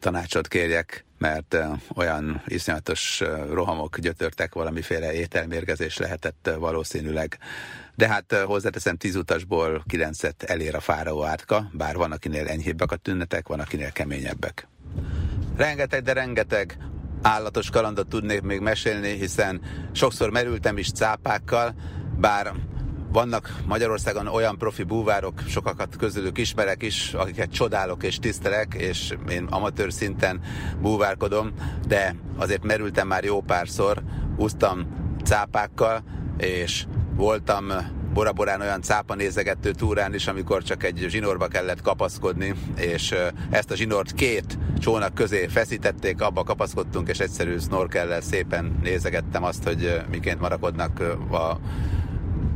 tanácsot 0.00 0.48
kérjek, 0.48 1.04
mert 1.20 1.56
olyan 1.94 2.42
iszonyatos 2.46 3.22
rohamok 3.50 3.98
gyötörtek, 3.98 4.54
valamiféle 4.54 5.12
ételmérgezés 5.12 5.96
lehetett 5.96 6.50
valószínűleg. 6.58 7.38
De 7.94 8.08
hát 8.08 8.34
hozzáteszem, 8.34 8.96
tíz 8.96 9.16
utasból 9.16 9.84
kilencet 9.86 10.42
elér 10.42 10.74
a 10.74 10.80
fáraó 10.80 11.24
átka, 11.24 11.70
bár 11.72 11.96
van, 11.96 12.12
akinél 12.12 12.48
enyhébbek 12.48 12.92
a 12.92 12.96
tünetek, 12.96 13.48
van, 13.48 13.60
akinél 13.60 13.92
keményebbek. 13.92 14.68
Rengeteg, 15.56 16.02
de 16.02 16.12
rengeteg 16.12 16.78
állatos 17.22 17.70
kalandot 17.70 18.08
tudnék 18.08 18.40
még 18.40 18.60
mesélni, 18.60 19.12
hiszen 19.12 19.60
sokszor 19.92 20.30
merültem 20.30 20.78
is 20.78 20.92
cápákkal, 20.92 21.74
bár 22.16 22.52
vannak 23.12 23.56
Magyarországon 23.66 24.26
olyan 24.26 24.58
profi 24.58 24.82
búvárok, 24.82 25.42
sokakat 25.48 25.96
közülük 25.96 26.38
ismerek 26.38 26.82
is, 26.82 27.14
akiket 27.14 27.52
csodálok 27.52 28.02
és 28.02 28.18
tisztelek, 28.18 28.74
és 28.74 29.14
én 29.30 29.44
amatőr 29.44 29.92
szinten 29.92 30.40
búvárkodom, 30.80 31.52
de 31.86 32.14
azért 32.36 32.62
merültem 32.62 33.06
már 33.06 33.24
jó 33.24 33.40
párszor, 33.40 34.02
úsztam 34.36 34.86
cápákkal, 35.24 36.02
és 36.38 36.84
voltam 37.14 37.72
Boraborán 38.12 38.60
olyan 38.60 38.82
cápa 38.82 39.14
nézegető 39.14 39.70
túrán 39.70 40.14
is, 40.14 40.26
amikor 40.26 40.62
csak 40.62 40.84
egy 40.84 41.06
zsinórba 41.08 41.48
kellett 41.48 41.82
kapaszkodni, 41.82 42.54
és 42.76 43.14
ezt 43.50 43.70
a 43.70 43.76
zsinort 43.76 44.12
két 44.12 44.58
csónak 44.78 45.14
közé 45.14 45.46
feszítették, 45.46 46.20
abba 46.20 46.42
kapaszkodtunk, 46.42 47.08
és 47.08 47.18
egyszerű 47.18 47.58
snorkellel 47.58 48.20
szépen 48.20 48.78
nézegettem 48.82 49.44
azt, 49.44 49.64
hogy 49.64 50.00
miként 50.10 50.40
marakodnak 50.40 51.00
a 51.30 51.58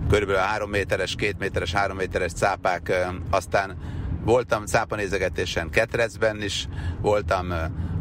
körülbelül 0.09 0.41
3 0.41 0.71
méteres, 0.71 1.15
2 1.15 1.35
méteres, 1.39 1.73
3 1.73 1.97
méteres 1.97 2.33
cápák, 2.33 2.93
aztán 3.31 3.77
voltam 4.25 4.67
cápanézegetésen 4.67 5.71
Ketrecben 5.71 6.43
is, 6.43 6.69
voltam 7.01 7.53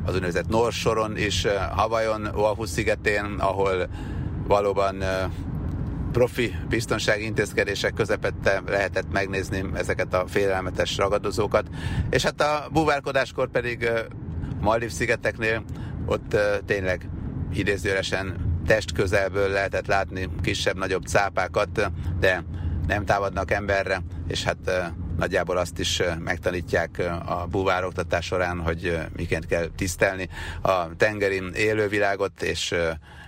az 0.06 0.13
úgynevezett 0.13 0.48
Norsoron 0.48 1.18
is, 1.18 1.48
Havajon, 1.72 2.26
Oahu 2.26 2.66
szigetén, 2.66 3.26
ahol 3.39 3.88
valóban 4.48 5.04
profi 6.12 6.56
biztonsági 6.70 7.24
intézkedések 7.24 7.94
közepette 7.94 8.62
lehetett 8.68 9.12
megnézni 9.12 9.63
ezeket 9.74 10.13
a 10.13 10.28
félelmetes 10.28 10.98
ragadozókat. 10.98 11.68
És 12.10 12.24
hát 12.24 12.42
a 12.42 12.68
búvárkodáskor 12.72 13.50
pedig 13.50 13.89
Maldiv 14.62 14.92
szigeteknél 14.92 15.63
ott 16.06 16.38
tényleg 16.66 17.10
idézőjelesen 17.54 18.42
test 18.65 18.91
közelből 18.91 19.49
lehetett 19.49 19.88
látni 19.88 20.30
kisebb-nagyobb 20.41 21.04
cápákat, 21.06 21.91
de 22.19 22.43
nem 22.88 23.06
támadnak 23.06 23.52
emberre, 23.52 24.02
és 24.28 24.43
hát 24.43 24.91
nagyjából 25.17 25.58
azt 25.58 25.80
is 25.80 26.02
megtanítják 26.19 27.02
a 27.26 27.47
búvároktatás 27.49 28.26
során, 28.26 28.60
hogy 28.60 28.97
miként 29.15 29.45
kell 29.45 29.67
tisztelni 29.76 30.30
a 30.62 30.95
tengeri 30.95 31.41
élővilágot, 31.56 32.41
és 32.41 32.76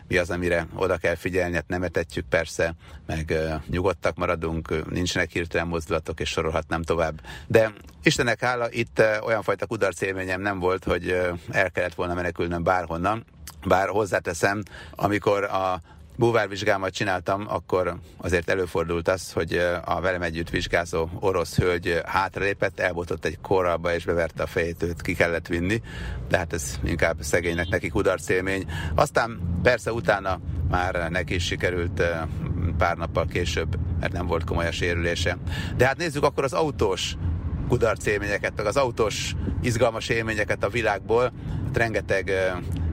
mi 0.08 0.18
az, 0.18 0.30
amire 0.30 0.68
oda 0.76 0.98
kell 0.98 1.16
figyelni, 1.16 1.56
hát 1.56 1.68
nem 1.68 1.84
etetjük 1.84 2.26
persze, 2.30 2.74
meg 3.06 3.34
nyugodtak 3.68 4.16
maradunk, 4.16 4.90
nincsenek 4.90 5.32
hirtelen 5.32 5.68
mozdulatok, 5.68 6.20
és 6.20 6.30
sorolhatnám 6.30 6.82
tovább. 6.82 7.22
De 7.48 7.74
Istenek 8.04 8.40
hála, 8.40 8.72
itt 8.72 9.02
olyan 9.24 9.42
fajta 9.42 9.66
kudarc 9.66 10.02
élményem 10.02 10.42
nem 10.42 10.60
volt, 10.60 10.84
hogy 10.84 11.10
el 11.52 11.72
kellett 11.72 11.94
volna 11.94 12.14
menekülnöm 12.14 12.64
bárhonnan, 12.64 13.26
bár 13.66 13.88
hozzáteszem, 13.88 14.64
amikor 14.92 15.44
a 15.44 15.82
búvárvizsgámat 16.16 16.94
csináltam, 16.94 17.46
akkor 17.48 17.96
azért 18.18 18.50
előfordult 18.50 19.08
az, 19.08 19.32
hogy 19.32 19.62
a 19.86 20.02
velem 20.02 20.22
együtt 20.22 20.50
vizsgázó 20.50 21.10
orosz 21.20 21.58
hölgy 21.58 22.02
hátralépett, 22.06 22.80
elbotott 22.80 23.26
egy 23.26 23.38
korralba 23.42 23.94
és 23.94 24.06
beverte 24.06 24.44
a 24.44 24.48
fejét, 24.48 24.84
őt 24.84 25.02
ki 25.02 25.14
kellett 25.14 25.48
vinni, 25.48 25.82
de 26.30 26.38
hát 26.38 26.54
ez 26.54 26.80
inkább 26.84 27.18
szegénynek 27.20 27.68
neki 27.68 27.90
kudarc 27.90 28.30
élmény. 28.30 28.66
Aztán 28.96 29.60
persze 29.64 29.92
utána 29.92 30.40
már 30.70 31.10
neki 31.10 31.34
is 31.34 31.46
sikerült 31.46 32.04
pár 32.78 32.98
nappal 32.98 33.26
később, 33.26 33.78
mert 34.00 34.14
nem 34.14 34.28
volt 34.28 34.44
komoly 34.44 34.68
a 34.68 34.72
sérülése. 34.72 35.38
De 35.78 35.86
hát 35.86 35.98
nézzük 35.98 36.24
akkor 36.24 36.44
az 36.44 36.54
autós 36.54 37.16
kudarc 37.68 38.06
élményeket, 38.06 38.54
meg 38.56 38.66
az 38.66 38.78
autós 38.78 39.36
izgalmas 39.62 40.10
élményeket 40.10 40.64
a 40.64 40.70
világból. 40.70 41.32
Hát 41.76 41.84
rengeteg 41.84 42.32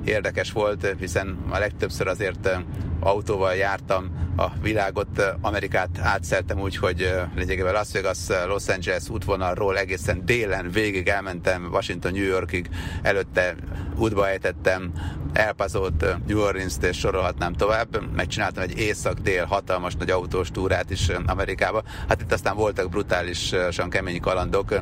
érdekes 0.04 0.52
volt, 0.52 0.94
hiszen 0.98 1.38
a 1.50 1.58
legtöbbször 1.58 2.06
azért 2.06 2.58
autóval 3.00 3.54
jártam 3.54 4.10
a 4.36 4.46
világot, 4.62 5.34
Amerikát 5.40 5.98
átszeltem 6.00 6.60
úgy, 6.60 6.76
hogy 6.76 7.12
lényegében 7.34 7.72
Las 7.72 7.92
Vegas, 7.92 8.18
Los 8.46 8.68
Angeles 8.68 9.08
útvonalról 9.08 9.78
egészen 9.78 10.24
délen 10.24 10.70
végig 10.70 11.08
elmentem 11.08 11.68
Washington, 11.72 12.12
New 12.12 12.24
Yorkig, 12.24 12.68
előtte 13.02 13.54
útba 13.96 14.28
ejtettem 14.28 14.92
elpazót 15.32 16.06
New 16.26 16.40
Orleans-t 16.40 16.84
és 16.84 16.98
sorolhatnám 16.98 17.52
tovább. 17.52 18.14
Megcsináltam 18.14 18.62
egy 18.62 18.78
észak-dél 18.78 19.44
hatalmas 19.44 19.94
nagy 19.94 20.10
autós 20.10 20.50
túrát 20.50 20.90
is 20.90 21.08
Amerikába. 21.26 21.82
Hát 22.08 22.20
itt 22.20 22.32
aztán 22.32 22.56
voltak 22.56 22.90
brutálisan 22.90 23.90
kemény 23.90 24.20
kalandok, 24.20 24.74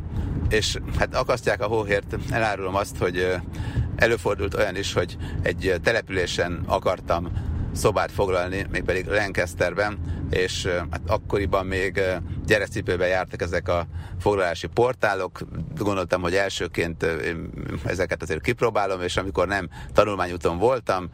és 0.49 0.79
hát 0.99 1.15
akasztják 1.15 1.63
a 1.63 1.67
hóhért. 1.67 2.17
Elárulom 2.31 2.75
azt, 2.75 2.97
hogy 2.97 3.35
előfordult 3.97 4.55
olyan 4.55 4.77
is, 4.77 4.93
hogy 4.93 5.17
egy 5.43 5.75
településen 5.83 6.63
akartam 6.67 7.31
szobát 7.73 8.13
foglalni, 8.13 8.67
mégpedig 8.71 9.07
Lancasterben, 9.07 9.99
és 10.31 10.67
hát 10.67 11.01
akkoriban 11.07 11.67
még 11.67 12.01
gyerekcipőben 12.47 13.09
jártak 13.09 13.43
ezek 13.43 13.69
a 13.69 13.87
foglalási 14.21 14.67
portálok. 14.67 15.41
Gondoltam, 15.77 16.23
hogy 16.23 16.35
elsőként 16.35 17.07
ezeket 17.85 18.23
azért 18.23 18.43
kipróbálom, 18.43 19.03
és 19.03 19.17
amikor 19.17 19.47
nem 19.47 19.69
tanulmányúton 19.93 20.59
voltam, 20.59 21.09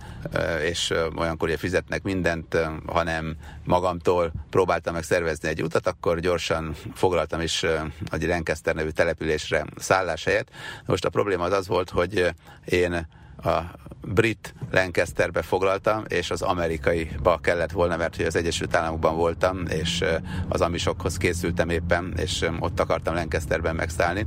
és 0.63 0.95
olyankor 1.17 1.49
ugye 1.49 1.57
fizetnek 1.57 2.03
mindent, 2.03 2.57
hanem 2.87 3.37
magamtól 3.65 4.33
próbáltam 4.51 4.95
meg 4.95 5.03
szervezni 5.03 5.49
egy 5.49 5.63
utat, 5.63 5.87
akkor 5.87 6.21
gyorsan 6.21 6.75
foglaltam 6.95 7.41
is 7.41 7.63
egy 8.11 8.27
Lancaster 8.27 8.75
nevű 8.75 8.91
településre 8.91 9.65
szálláshelyet. 9.77 10.51
Most 10.87 11.05
a 11.05 11.11
probléma 11.11 11.45
az 11.45 11.53
az 11.53 11.67
volt, 11.67 11.91
hogy 11.91 12.35
én 12.65 13.07
a 13.45 13.59
brit 14.07 14.55
Lancasterbe 14.71 15.43
foglaltam, 15.43 16.05
és 16.09 16.31
az 16.31 16.43
amerikaiba 16.43 17.39
kellett 17.39 17.71
volna, 17.71 17.97
mert 17.97 18.17
hogy 18.17 18.25
az 18.25 18.37
Egyesült 18.37 18.77
Államokban 18.77 19.17
voltam, 19.17 19.67
és 19.69 20.05
az 20.49 20.61
amisokhoz 20.61 21.17
készültem 21.17 21.69
éppen, 21.69 22.15
és 22.17 22.47
ott 22.61 22.81
akartam 22.81 23.15
Lancasterben 23.15 23.75
megszállni. 23.75 24.27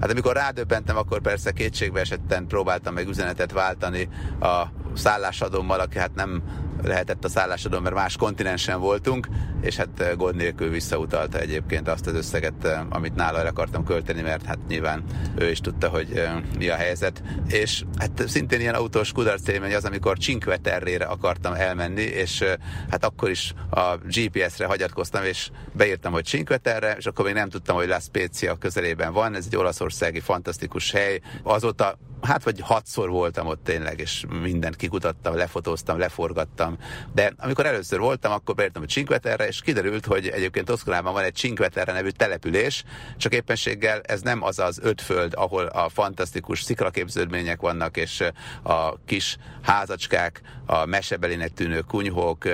Hát 0.00 0.10
amikor 0.10 0.34
rádöbbentem, 0.34 0.96
akkor 0.96 1.20
persze 1.20 1.52
kétségbe 1.52 2.00
esetten 2.00 2.46
próbáltam 2.46 2.94
meg 2.94 3.08
üzenetet 3.08 3.52
váltani 3.52 4.08
a 4.40 4.62
szállásadómmal, 4.94 5.80
aki 5.80 5.98
hát 5.98 6.14
nem 6.14 6.42
lehetett 6.86 7.24
a 7.24 7.28
szállásadó, 7.28 7.80
mert 7.80 7.94
más 7.94 8.16
kontinensen 8.16 8.80
voltunk, 8.80 9.28
és 9.60 9.76
hát 9.76 10.16
gond 10.16 10.36
nélkül 10.36 10.70
visszautalta 10.70 11.38
egyébként 11.38 11.88
azt 11.88 12.06
az 12.06 12.14
összeget, 12.14 12.78
amit 12.88 13.14
nála 13.14 13.38
el 13.38 13.46
akartam 13.46 13.84
költeni, 13.84 14.20
mert 14.20 14.44
hát 14.44 14.58
nyilván 14.68 15.04
ő 15.38 15.50
is 15.50 15.60
tudta, 15.60 15.88
hogy 15.88 16.22
mi 16.58 16.68
a 16.68 16.74
helyzet. 16.74 17.22
És 17.48 17.84
hát 17.98 18.22
szintén 18.26 18.60
ilyen 18.60 18.74
autós 18.74 19.12
kudarc 19.12 19.48
élmény 19.48 19.74
az, 19.74 19.84
amikor 19.84 20.18
Cinque 20.18 20.56
Terrére 20.56 21.04
akartam 21.04 21.52
elmenni, 21.52 22.02
és 22.02 22.44
hát 22.90 23.04
akkor 23.04 23.30
is 23.30 23.54
a 23.70 23.96
GPS-re 23.96 24.66
hagyatkoztam, 24.66 25.24
és 25.24 25.50
beírtam, 25.72 26.12
hogy 26.12 26.24
Cinque 26.24 26.56
Terre, 26.56 26.96
és 26.98 27.06
akkor 27.06 27.24
még 27.24 27.34
nem 27.34 27.48
tudtam, 27.48 27.76
hogy 27.76 27.88
La 27.88 28.00
Spezia 28.00 28.54
közelében 28.54 29.12
van, 29.12 29.34
ez 29.34 29.44
egy 29.46 29.56
olaszországi 29.56 30.20
fantasztikus 30.20 30.90
hely. 30.90 31.20
Azóta 31.42 31.98
hát 32.26 32.42
vagy 32.42 32.60
hatszor 32.60 33.08
voltam 33.08 33.46
ott 33.46 33.64
tényleg, 33.64 34.00
és 34.00 34.24
mindent 34.42 34.76
kikutattam, 34.76 35.36
lefotóztam, 35.36 35.98
leforgattam. 35.98 36.78
De 37.14 37.32
amikor 37.38 37.66
először 37.66 37.98
voltam, 37.98 38.32
akkor 38.32 38.54
beértem 38.54 38.82
a 38.82 38.86
Cinque 38.86 39.46
és 39.46 39.60
kiderült, 39.60 40.06
hogy 40.06 40.28
egyébként 40.28 40.66
Toszkolában 40.66 41.12
van 41.12 41.24
egy 41.24 41.34
Cinque 41.34 41.84
nevű 41.84 42.08
település, 42.08 42.84
csak 43.16 43.34
éppenséggel 43.34 44.00
ez 44.00 44.20
nem 44.20 44.42
az 44.42 44.58
az 44.58 44.78
öt 44.82 45.00
föld, 45.00 45.34
ahol 45.34 45.66
a 45.66 45.88
fantasztikus 45.88 46.62
sziklaképződmények 46.62 47.60
vannak, 47.60 47.96
és 47.96 48.24
a 48.62 49.04
kis 49.04 49.36
házacskák, 49.62 50.40
a 50.66 50.84
mesebelinek 50.84 51.52
tűnő 51.52 51.80
kunyhók, 51.80 52.44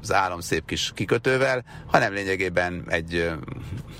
az 0.00 0.12
álomszép 0.12 0.64
kis 0.64 0.92
kikötővel, 0.94 1.64
hanem 1.86 2.12
lényegében 2.12 2.84
egy 2.88 3.30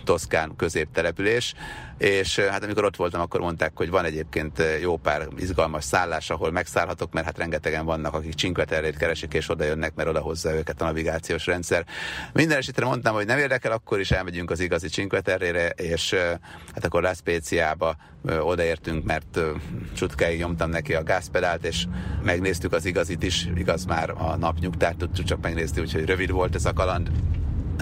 toszkán 0.04 0.56
középtelepülés, 0.56 1.54
és 2.02 2.38
hát 2.38 2.64
amikor 2.64 2.84
ott 2.84 2.96
voltam, 2.96 3.20
akkor 3.20 3.40
mondták, 3.40 3.72
hogy 3.74 3.90
van 3.90 4.04
egyébként 4.04 4.62
jó 4.80 4.96
pár 4.96 5.28
izgalmas 5.36 5.84
szállás, 5.84 6.30
ahol 6.30 6.50
megszállhatok, 6.50 7.12
mert 7.12 7.26
hát 7.26 7.38
rengetegen 7.38 7.84
vannak, 7.84 8.14
akik 8.14 8.34
Csinkveterrét 8.34 8.96
keresik, 8.96 9.34
és 9.34 9.50
oda 9.50 9.64
jönnek, 9.64 9.94
mert 9.94 10.08
oda 10.08 10.20
hozza 10.20 10.54
őket 10.54 10.82
a 10.82 10.84
navigációs 10.84 11.46
rendszer. 11.46 11.84
Minden 12.32 12.58
esetre 12.58 12.84
mondtam, 12.84 13.14
hogy 13.14 13.26
nem 13.26 13.38
érdekel, 13.38 13.72
akkor 13.72 14.00
is 14.00 14.10
elmegyünk 14.10 14.50
az 14.50 14.60
igazi 14.60 14.88
Csinkveterrére, 14.88 15.68
és 15.68 16.14
hát 16.74 16.84
akkor 16.84 17.02
La 17.02 17.14
Speciába 17.14 17.96
odaértünk, 18.40 19.04
mert 19.04 19.40
csutkáig 19.94 20.38
nyomtam 20.38 20.70
neki 20.70 20.94
a 20.94 21.02
gázpedált, 21.02 21.64
és 21.64 21.84
megnéztük 22.22 22.72
az 22.72 22.84
igazit 22.84 23.22
is, 23.22 23.48
igaz 23.56 23.84
már 23.84 24.10
a 24.10 24.36
napnyugtát 24.36 24.96
tudtuk 24.96 25.24
csak 25.24 25.42
megnézni, 25.42 25.80
úgyhogy 25.80 26.04
rövid 26.04 26.30
volt 26.30 26.54
ez 26.54 26.64
a 26.64 26.72
kaland. 26.72 27.10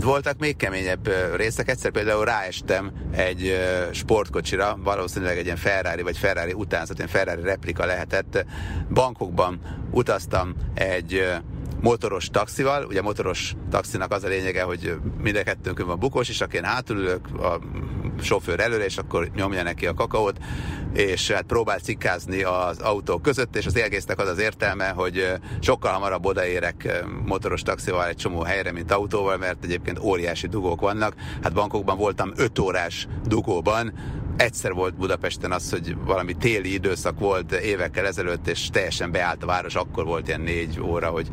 Voltak 0.02 0.38
még 0.38 0.56
keményebb 0.56 1.10
részek, 1.36 1.68
egyszer 1.68 1.90
például 1.90 2.24
ráestem 2.24 2.92
egy 3.12 3.58
sportkocsira, 3.90 4.78
valószínűleg 4.82 5.38
egy 5.38 5.44
ilyen 5.44 5.56
Ferrari 5.56 6.02
vagy 6.02 6.18
Ferrari 6.18 6.52
utánzat, 6.52 6.96
ilyen 6.96 7.08
Ferrari 7.08 7.42
replika 7.42 7.84
lehetett. 7.86 8.44
Bankokban 8.90 9.60
utaztam 9.90 10.54
egy 10.74 11.32
motoros 11.80 12.28
taxival. 12.28 12.84
Ugye 12.84 13.02
motoros 13.02 13.54
taxinak 13.70 14.12
az 14.12 14.24
a 14.24 14.28
lényege, 14.28 14.62
hogy 14.62 14.96
mind 15.22 15.42
kettőnkön 15.42 15.86
van 15.86 15.98
bukós, 15.98 16.28
és 16.28 16.40
aki 16.40 16.56
én 16.56 16.64
hátul 16.64 16.96
ülök, 16.96 17.28
a 17.40 17.60
sofőr 18.22 18.60
előre, 18.60 18.84
és 18.84 18.98
akkor 18.98 19.30
nyomja 19.34 19.62
neki 19.62 19.86
a 19.86 19.94
kakaót, 19.94 20.38
és 20.92 21.30
hát 21.30 21.42
próbál 21.42 21.78
cikkázni 21.78 22.42
az 22.42 22.78
autó 22.78 23.18
között, 23.18 23.56
és 23.56 23.66
az 23.66 23.76
egésznek 23.76 24.18
az 24.18 24.28
az 24.28 24.38
értelme, 24.38 24.88
hogy 24.88 25.32
sokkal 25.60 25.92
hamarabb 25.92 26.26
odaérek 26.26 27.04
motoros 27.24 27.62
taxival 27.62 28.06
egy 28.06 28.16
csomó 28.16 28.42
helyre, 28.42 28.72
mint 28.72 28.92
autóval, 28.92 29.36
mert 29.36 29.64
egyébként 29.64 29.98
óriási 29.98 30.46
dugók 30.46 30.80
vannak. 30.80 31.14
Hát 31.42 31.52
bankokban 31.52 31.96
voltam 31.96 32.32
5 32.36 32.58
órás 32.58 33.06
dugóban, 33.24 33.92
egyszer 34.40 34.72
volt 34.72 34.94
Budapesten 34.96 35.52
az, 35.52 35.70
hogy 35.70 35.96
valami 36.04 36.32
téli 36.32 36.72
időszak 36.72 37.18
volt 37.18 37.52
évekkel 37.52 38.06
ezelőtt, 38.06 38.48
és 38.48 38.68
teljesen 38.70 39.10
beállt 39.10 39.42
a 39.42 39.46
város, 39.46 39.74
akkor 39.74 40.04
volt 40.04 40.26
ilyen 40.26 40.40
négy 40.40 40.80
óra, 40.80 41.08
hogy 41.08 41.28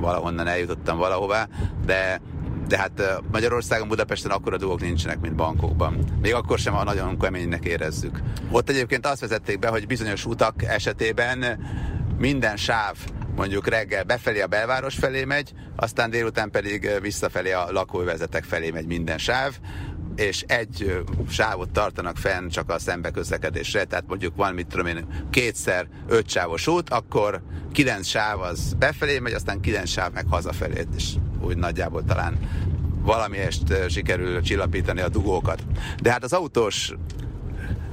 valahonnan 0.00 0.46
eljutottam 0.46 0.98
valahová, 0.98 1.48
de 1.84 2.20
de 2.68 2.78
hát 2.78 3.22
Magyarországon, 3.32 3.88
Budapesten 3.88 4.30
akkor 4.30 4.52
a 4.52 4.56
dolgok 4.56 4.80
nincsenek, 4.80 5.20
mint 5.20 5.34
bankokban. 5.34 6.04
Még 6.20 6.34
akkor 6.34 6.58
sem 6.58 6.74
a 6.74 6.84
nagyon 6.84 7.18
keménynek 7.18 7.64
érezzük. 7.64 8.20
Ott 8.50 8.68
egyébként 8.68 9.06
azt 9.06 9.20
vezették 9.20 9.58
be, 9.58 9.68
hogy 9.68 9.86
bizonyos 9.86 10.26
utak 10.26 10.62
esetében 10.62 11.66
minden 12.18 12.56
sáv 12.56 12.96
mondjuk 13.36 13.68
reggel 13.68 14.04
befelé 14.04 14.40
a 14.40 14.46
belváros 14.46 14.94
felé 14.94 15.24
megy, 15.24 15.52
aztán 15.76 16.10
délután 16.10 16.50
pedig 16.50 16.90
visszafelé 17.00 17.52
a 17.52 17.66
lakóvezetek 17.70 18.44
felé 18.44 18.70
megy 18.70 18.86
minden 18.86 19.18
sáv, 19.18 19.58
és 20.16 20.44
egy 20.46 21.04
sávot 21.28 21.70
tartanak 21.70 22.16
fenn 22.16 22.48
csak 22.48 22.70
a 22.70 22.78
szembeközlekedésre, 22.78 23.84
tehát 23.84 24.04
mondjuk 24.08 24.36
van, 24.36 24.54
mit 24.54 24.66
tudom 24.66 24.86
én, 24.86 25.06
kétszer 25.30 25.88
öt 26.06 26.28
sávos 26.28 26.66
út, 26.66 26.90
akkor 26.90 27.42
kilenc 27.72 28.06
sáv 28.06 28.40
az 28.40 28.74
befelé 28.78 29.18
megy, 29.18 29.32
aztán 29.32 29.60
kilenc 29.60 29.88
sáv 29.88 30.12
meg 30.12 30.26
hazafelé, 30.28 30.86
és 30.96 31.12
úgy 31.40 31.56
nagyjából 31.56 32.04
talán 32.04 32.38
valamiest 33.02 33.88
sikerül 33.88 34.42
csillapítani 34.42 35.00
a 35.00 35.08
dugókat. 35.08 35.64
De 36.02 36.10
hát 36.10 36.24
az 36.24 36.32
autós 36.32 36.94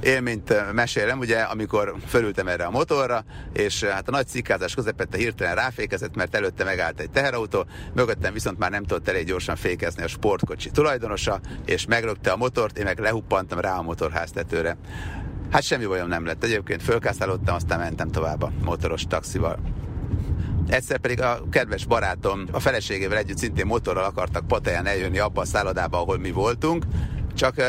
élményt 0.02 0.72
mesélem, 0.72 1.18
ugye, 1.18 1.38
amikor 1.38 1.94
fölültem 2.06 2.48
erre 2.48 2.64
a 2.64 2.70
motorra, 2.70 3.24
és 3.52 3.84
hát 3.84 4.08
a 4.08 4.10
nagy 4.10 4.26
cikkázás 4.26 4.74
közepette 4.74 5.16
hirtelen 5.16 5.54
ráfékezett, 5.54 6.16
mert 6.16 6.34
előtte 6.34 6.64
megállt 6.64 7.00
egy 7.00 7.10
teherautó, 7.10 7.66
mögöttem 7.94 8.32
viszont 8.32 8.58
már 8.58 8.70
nem 8.70 8.84
tudott 8.84 9.08
elég 9.08 9.26
gyorsan 9.26 9.56
fékezni 9.56 10.02
a 10.02 10.08
sportkocsi 10.08 10.70
tulajdonosa, 10.70 11.40
és 11.66 11.86
megrögte 11.86 12.30
a 12.30 12.36
motort, 12.36 12.78
én 12.78 12.84
meg 12.84 12.98
lehuppantam 12.98 13.58
rá 13.58 13.76
a 13.76 13.82
motorháztetőre. 13.82 14.76
Hát 15.50 15.62
semmi 15.62 15.86
bajom 15.86 16.08
nem 16.08 16.24
lett. 16.24 16.44
Egyébként 16.44 16.82
fölkászálódtam, 16.82 17.54
aztán 17.54 17.78
mentem 17.78 18.10
tovább 18.10 18.42
a 18.42 18.52
motoros 18.62 19.06
taxival. 19.08 19.58
Egyszer 20.68 20.98
pedig 20.98 21.20
a 21.22 21.42
kedves 21.50 21.86
barátom 21.86 22.44
a 22.52 22.60
feleségével 22.60 23.18
együtt 23.18 23.38
szintén 23.38 23.66
motorral 23.66 24.04
akartak 24.04 24.46
Pataján 24.46 24.86
eljönni 24.86 25.18
abba 25.18 25.40
a 25.40 25.44
szállodába, 25.44 25.98
ahol 25.98 26.18
mi 26.18 26.30
voltunk, 26.30 26.84
csak 27.40 27.60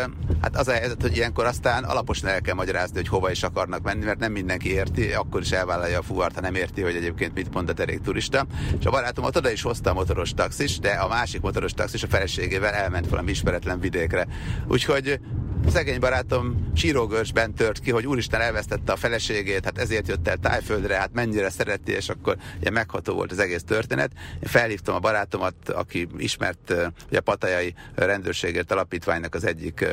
hát 0.41 0.57
az 0.57 0.67
a 0.67 0.71
helyzet, 0.71 1.01
hogy 1.01 1.15
ilyenkor 1.15 1.45
aztán 1.45 1.83
alaposan 1.83 2.29
el 2.29 2.41
kell 2.41 2.55
magyarázni, 2.55 2.95
hogy 2.95 3.07
hova 3.07 3.31
is 3.31 3.43
akarnak 3.43 3.81
menni, 3.81 4.05
mert 4.05 4.19
nem 4.19 4.31
mindenki 4.31 4.71
érti, 4.71 5.13
akkor 5.13 5.41
is 5.41 5.51
elvállalja 5.51 5.99
a 5.99 6.01
fuvart, 6.01 6.35
ha 6.35 6.41
nem 6.41 6.55
érti, 6.55 6.81
hogy 6.81 6.95
egyébként 6.95 7.33
mit 7.33 7.53
mond 7.53 7.69
a 7.69 7.73
derék 7.73 8.01
turista. 8.01 8.45
És 8.79 8.85
a 8.85 8.89
barátomat 8.89 9.35
oda 9.35 9.51
is 9.51 9.61
hozta 9.61 9.89
a 9.89 9.93
motoros 9.93 10.33
taxis, 10.33 10.79
de 10.79 10.89
a 10.89 11.07
másik 11.07 11.41
motoros 11.41 11.73
taxis 11.73 12.03
a 12.03 12.07
feleségével 12.07 12.73
elment 12.73 13.09
valami 13.09 13.31
ismeretlen 13.31 13.79
vidékre. 13.79 14.27
Úgyhogy 14.67 15.19
szegény 15.69 15.99
barátom 15.99 16.71
sírógörcsben 16.75 17.53
tört 17.53 17.79
ki, 17.79 17.91
hogy 17.91 18.07
úristen 18.07 18.41
elvesztette 18.41 18.91
a 18.91 18.95
feleségét, 18.95 19.63
hát 19.63 19.77
ezért 19.77 20.07
jött 20.07 20.27
el 20.27 20.37
Tájföldre, 20.37 20.95
hát 20.95 21.13
mennyire 21.13 21.49
szereti, 21.49 21.91
és 21.91 22.09
akkor 22.09 22.37
ilyen 22.59 22.73
megható 22.73 23.13
volt 23.13 23.31
az 23.31 23.39
egész 23.39 23.63
történet. 23.63 24.11
Én 24.33 24.49
felhívtam 24.49 24.95
a 24.95 24.99
barátomat, 24.99 25.69
aki 25.69 26.07
ismert 26.17 26.73
ugye 27.07 27.17
a 27.17 27.21
Patajai 27.21 27.73
rendőrségért 27.95 28.71
alapítványnak 28.71 29.35
az 29.35 29.43
egyik 29.43 29.85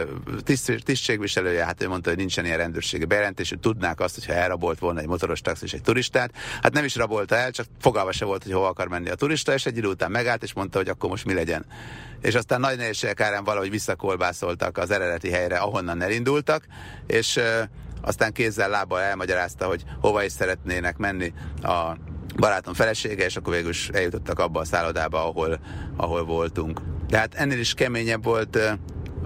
tiszt, 0.44 0.82
tisztségviselője, 0.84 1.64
hát 1.64 1.82
ő 1.82 1.88
mondta, 1.88 2.08
hogy 2.08 2.18
nincsen 2.18 2.44
ilyen 2.44 2.56
rendőrségi 2.56 3.04
bejelentés, 3.04 3.48
hogy 3.48 3.60
tudnák 3.60 4.00
azt, 4.00 4.14
hogyha 4.14 4.32
elrabolt 4.32 4.78
volna 4.78 5.00
egy 5.00 5.06
motoros 5.06 5.40
taxis 5.40 5.72
egy 5.72 5.82
turistát. 5.82 6.30
Hát 6.62 6.72
nem 6.72 6.84
is 6.84 6.96
rabolta 6.96 7.36
el, 7.36 7.50
csak 7.50 7.66
fogalma 7.80 8.12
se 8.12 8.24
volt, 8.24 8.42
hogy 8.42 8.52
hova 8.52 8.68
akar 8.68 8.88
menni 8.88 9.08
a 9.08 9.14
turista, 9.14 9.54
és 9.54 9.66
egy 9.66 9.76
idő 9.76 9.88
után 9.88 10.10
megállt, 10.10 10.42
és 10.42 10.52
mondta, 10.52 10.78
hogy 10.78 10.88
akkor 10.88 11.10
most 11.10 11.24
mi 11.24 11.34
legyen. 11.34 11.66
És 12.20 12.34
aztán 12.34 12.60
nagy 12.60 12.76
nehézségek 12.76 13.20
árán 13.20 13.44
valahogy 13.44 13.70
visszakolbászoltak 13.70 14.78
az 14.78 14.90
eredeti 14.90 15.30
helyre, 15.30 15.56
ahonnan 15.56 16.02
elindultak, 16.02 16.66
és 17.06 17.40
aztán 18.02 18.32
kézzel 18.32 18.68
lábbal 18.68 19.00
elmagyarázta, 19.00 19.66
hogy 19.66 19.84
hova 20.00 20.24
is 20.24 20.32
szeretnének 20.32 20.96
menni 20.96 21.32
a 21.62 21.96
barátom 22.36 22.74
felesége, 22.74 23.24
és 23.24 23.36
akkor 23.36 23.54
végül 23.54 23.70
is 23.70 23.88
eljutottak 23.88 24.38
abba 24.38 24.60
a 24.60 24.64
szállodába, 24.64 25.26
ahol, 25.26 25.60
ahol 25.96 26.24
voltunk. 26.24 26.80
De 27.08 27.18
hát 27.18 27.34
ennél 27.34 27.58
is 27.58 27.74
keményebb 27.74 28.24
volt 28.24 28.58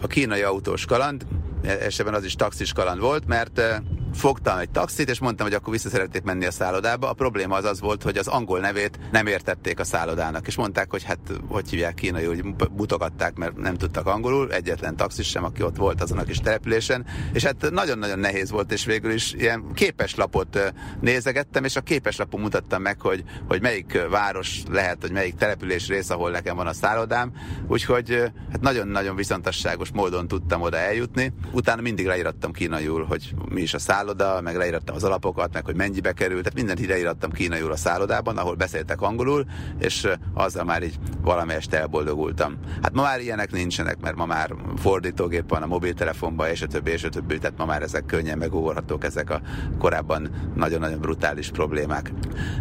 a 0.02 0.06
kínai 0.06 0.42
autós 0.42 0.84
kaland, 0.84 1.26
esetben 1.62 2.14
az 2.14 2.24
is 2.24 2.34
taxis 2.34 2.72
kaland 2.72 3.00
volt, 3.00 3.26
mert 3.26 3.82
fogtam 4.14 4.58
egy 4.58 4.70
taxit, 4.70 5.10
és 5.10 5.18
mondtam, 5.18 5.46
hogy 5.46 5.54
akkor 5.54 5.72
vissza 5.72 5.88
szeretnék 5.88 6.22
menni 6.22 6.44
a 6.44 6.50
szállodába. 6.50 7.08
A 7.08 7.12
probléma 7.12 7.56
az 7.56 7.64
az 7.64 7.80
volt, 7.80 8.02
hogy 8.02 8.16
az 8.16 8.26
angol 8.26 8.60
nevét 8.60 8.98
nem 9.12 9.26
értették 9.26 9.80
a 9.80 9.84
szállodának, 9.84 10.46
és 10.46 10.56
mondták, 10.56 10.90
hogy 10.90 11.02
hát 11.02 11.18
hogy 11.48 11.70
hívják 11.70 11.94
kínai, 11.94 12.24
hogy 12.24 12.44
mutogatták, 12.76 13.34
mert 13.34 13.56
nem 13.56 13.76
tudtak 13.76 14.06
angolul, 14.06 14.52
egyetlen 14.52 14.96
taxis 14.96 15.28
sem, 15.28 15.44
aki 15.44 15.62
ott 15.62 15.76
volt 15.76 16.02
azon 16.02 16.18
a 16.18 16.24
kis 16.24 16.38
településen, 16.38 17.06
és 17.32 17.44
hát 17.44 17.70
nagyon-nagyon 17.70 18.18
nehéz 18.18 18.50
volt, 18.50 18.72
és 18.72 18.84
végül 18.84 19.12
is 19.12 19.32
ilyen 19.32 19.64
képeslapot 19.74 20.72
nézegettem, 21.00 21.64
és 21.64 21.76
a 21.76 21.80
képeslapon 21.80 22.40
mutattam 22.40 22.82
meg, 22.82 23.00
hogy, 23.00 23.24
hogy 23.48 23.60
melyik 23.60 23.98
város 24.10 24.62
lehet, 24.70 25.00
hogy 25.00 25.12
melyik 25.12 25.34
település 25.34 25.88
rész, 25.88 26.10
ahol 26.10 26.30
nekem 26.30 26.56
van 26.56 26.66
a 26.66 26.72
szállodám, 26.72 27.32
úgyhogy 27.68 28.30
hát 28.52 28.60
nagyon-nagyon 28.60 29.16
viszontasságos 29.16 29.90
módon 29.90 30.28
tudtam 30.28 30.62
oda 30.62 30.76
eljutni. 30.76 31.32
Utána 31.52 31.82
mindig 31.82 32.06
leírattam 32.06 32.52
kínaiul, 32.52 33.04
hogy 33.04 33.34
mi 33.48 33.60
is 33.60 33.74
a 33.74 33.78
szálloda, 33.78 34.01
szálloda, 34.02 34.40
meg 34.40 34.56
leírattam 34.56 34.94
az 34.94 35.04
alapokat, 35.04 35.52
meg 35.52 35.64
hogy 35.64 35.76
mennyibe 35.76 36.12
került, 36.12 36.42
tehát 36.42 36.58
mindent 36.58 36.80
ide 36.80 36.98
írattam 36.98 37.30
kínaiul 37.30 37.72
a 37.72 37.76
szállodában, 37.76 38.38
ahol 38.38 38.54
beszéltek 38.54 39.00
angolul, 39.00 39.44
és 39.78 40.08
azzal 40.34 40.64
már 40.64 40.82
így 40.82 40.98
valamelyest 41.20 41.74
elboldogultam. 41.74 42.58
Hát 42.82 42.92
ma 42.92 43.02
már 43.02 43.20
ilyenek 43.20 43.52
nincsenek, 43.52 44.00
mert 44.00 44.16
ma 44.16 44.26
már 44.26 44.54
fordítógép 44.76 45.48
van 45.48 45.62
a 45.62 45.66
mobiltelefonban, 45.66 46.48
és 46.48 46.62
a 46.62 46.66
többi, 46.66 46.90
és 46.90 47.04
a 47.04 47.08
többi, 47.08 47.38
tehát 47.38 47.58
ma 47.58 47.64
már 47.64 47.82
ezek 47.82 48.06
könnyen 48.06 48.38
megugorhatók, 48.38 49.04
ezek 49.04 49.30
a 49.30 49.40
korábban 49.78 50.30
nagyon-nagyon 50.54 51.00
brutális 51.00 51.50
problémák. 51.50 52.12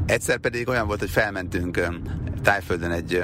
Egyszer 0.05 0.37
pedig 0.37 0.67
olyan 0.67 0.87
volt, 0.87 0.99
hogy 0.99 1.09
felmentünk 1.09 1.87
Tájföldön 2.43 2.91
egy 2.91 3.23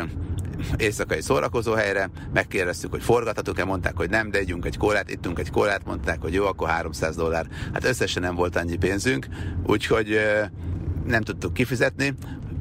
éjszakai 0.78 1.22
szórakozó 1.22 1.74
helyre, 1.74 2.10
megkérdeztük, 2.34 2.91
hogy 2.91 3.03
forgathatunk-e, 3.03 3.66
mondták, 3.66 3.97
hogy 3.97 4.10
nem, 4.10 4.32
de 4.32 4.38
együnk 4.38 4.66
egy 4.66 4.78
kólát, 4.78 5.10
ittunk 5.10 5.39
egy 5.39 5.51
kólát, 5.51 5.86
mondták, 5.86 6.22
hogy 6.22 6.34
jó, 6.34 6.45
akkor 6.45 6.70
300 6.70 7.16
dollár. 7.16 7.47
Hát 7.74 7.84
összesen 7.84 8.22
nem 8.22 8.36
volt 8.36 8.55
annyi 8.55 8.76
pénzünk, 8.76 9.28
úgyhogy 9.66 10.20
nem 11.05 11.22
tudtuk 11.22 11.53
kifizetni, 11.53 12.14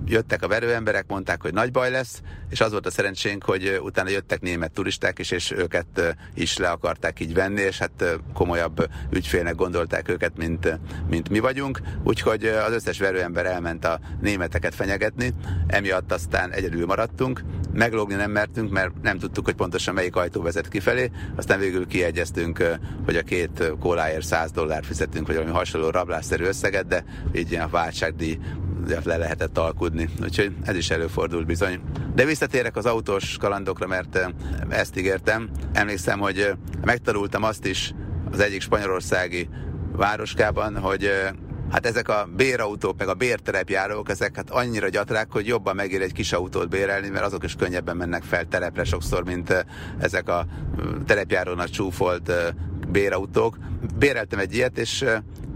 jöttek 0.07 0.43
a 0.43 0.49
verőemberek, 0.49 1.05
mondták, 1.09 1.43
hogy 1.43 1.53
nagy 1.53 1.71
baj 1.71 1.91
lesz, 1.91 2.21
és 2.51 2.61
az 2.61 2.71
volt 2.71 2.87
a 2.87 2.91
szerencsénk, 2.91 3.45
hogy 3.45 3.81
utána 3.83 4.09
jöttek 4.09 4.41
német 4.41 4.73
turisták 4.73 5.19
is, 5.19 5.31
és 5.31 5.51
őket 5.51 6.17
is 6.35 6.57
le 6.57 6.69
akarták 6.69 7.21
így 7.21 7.35
venni, 7.35 7.61
és 7.61 7.79
hát 7.79 8.19
komolyabb 8.35 8.89
ügyfélnek 9.11 9.55
gondolták 9.55 10.09
őket, 10.09 10.37
mint, 10.37 10.79
mint 11.09 11.29
mi 11.29 11.39
vagyunk, 11.39 11.81
úgyhogy 12.05 12.45
az 12.45 12.73
összes 12.73 12.99
verőember 12.99 13.47
elment 13.47 13.85
a 13.85 14.01
németeket 14.21 14.75
fenyegetni, 14.75 15.33
emiatt 15.67 16.13
aztán 16.13 16.53
egyedül 16.53 16.87
maradtunk, 16.87 17.45
meglógni 17.73 18.15
nem 18.15 18.31
mertünk, 18.31 18.71
mert 18.71 19.03
nem 19.03 19.19
tudtuk, 19.19 19.45
hogy 19.45 19.55
pontosan 19.55 19.95
melyik 19.95 20.17
ajtó 20.17 20.43
vezet 20.43 20.69
kifelé, 20.69 21.11
aztán 21.37 21.59
végül 21.59 21.87
kiegyeztünk, 21.87 22.79
hogy 23.05 23.17
a 23.17 23.23
két 23.23 23.73
kóláért 23.81 24.25
100 24.25 24.51
dollárt 24.51 24.87
fizetünk, 24.87 25.27
vagy 25.27 25.37
valami 25.37 25.55
hasonló 25.55 25.91
rablásszerű 25.91 26.45
összeget, 26.45 26.87
de 26.87 27.05
így 27.35 27.51
ilyen 27.51 27.65
a 27.65 27.69
váltságdíj 28.87 29.13
le 29.13 29.17
lehetett 29.17 29.59
alkudni. 29.59 30.09
Úgyhogy 30.23 30.57
ez 30.65 30.77
is 30.77 30.91
előfordult 30.91 31.47
bizony. 31.47 31.81
De 32.15 32.25
visszatérek 32.25 32.77
az 32.77 32.87
autós 32.87 33.37
kalandokra, 33.37 33.87
mert 33.87 34.33
ezt 34.69 34.97
ígértem. 34.97 35.51
Emlékszem, 35.73 36.19
hogy 36.19 36.53
megtanultam 36.85 37.43
azt 37.43 37.67
is, 37.67 37.95
az 38.33 38.41
egyik 38.41 38.61
spanyolországi 38.61 39.49
városkában, 39.93 40.79
hogy 40.79 41.11
hát 41.71 41.87
ezek 41.87 42.09
a 42.09 42.29
bérautók, 42.37 42.99
meg 42.99 43.09
a 43.09 43.15
bérterepjárók, 43.15 44.11
ezek 44.11 44.37
hát 44.37 44.51
annyira 44.51 44.89
gyatrák, 44.89 45.31
hogy 45.31 45.47
jobban 45.47 45.75
megér 45.75 46.03
egy 46.03 46.13
kis 46.13 46.33
autót 46.33 46.69
bérelni, 46.69 47.09
mert 47.09 47.25
azok 47.25 47.45
is 47.45 47.55
könnyebben 47.55 47.97
mennek 47.97 48.23
fel 48.23 48.45
terepre 48.45 48.85
sokszor, 48.85 49.25
mint 49.25 49.67
ezek 49.99 50.29
a 50.29 50.47
terepjárónak 51.07 51.71
csúfolt 51.71 52.33
bérautók. 52.89 53.59
Béreltem 53.99 54.39
egy 54.39 54.55
ilyet, 54.55 54.79
és 54.79 55.05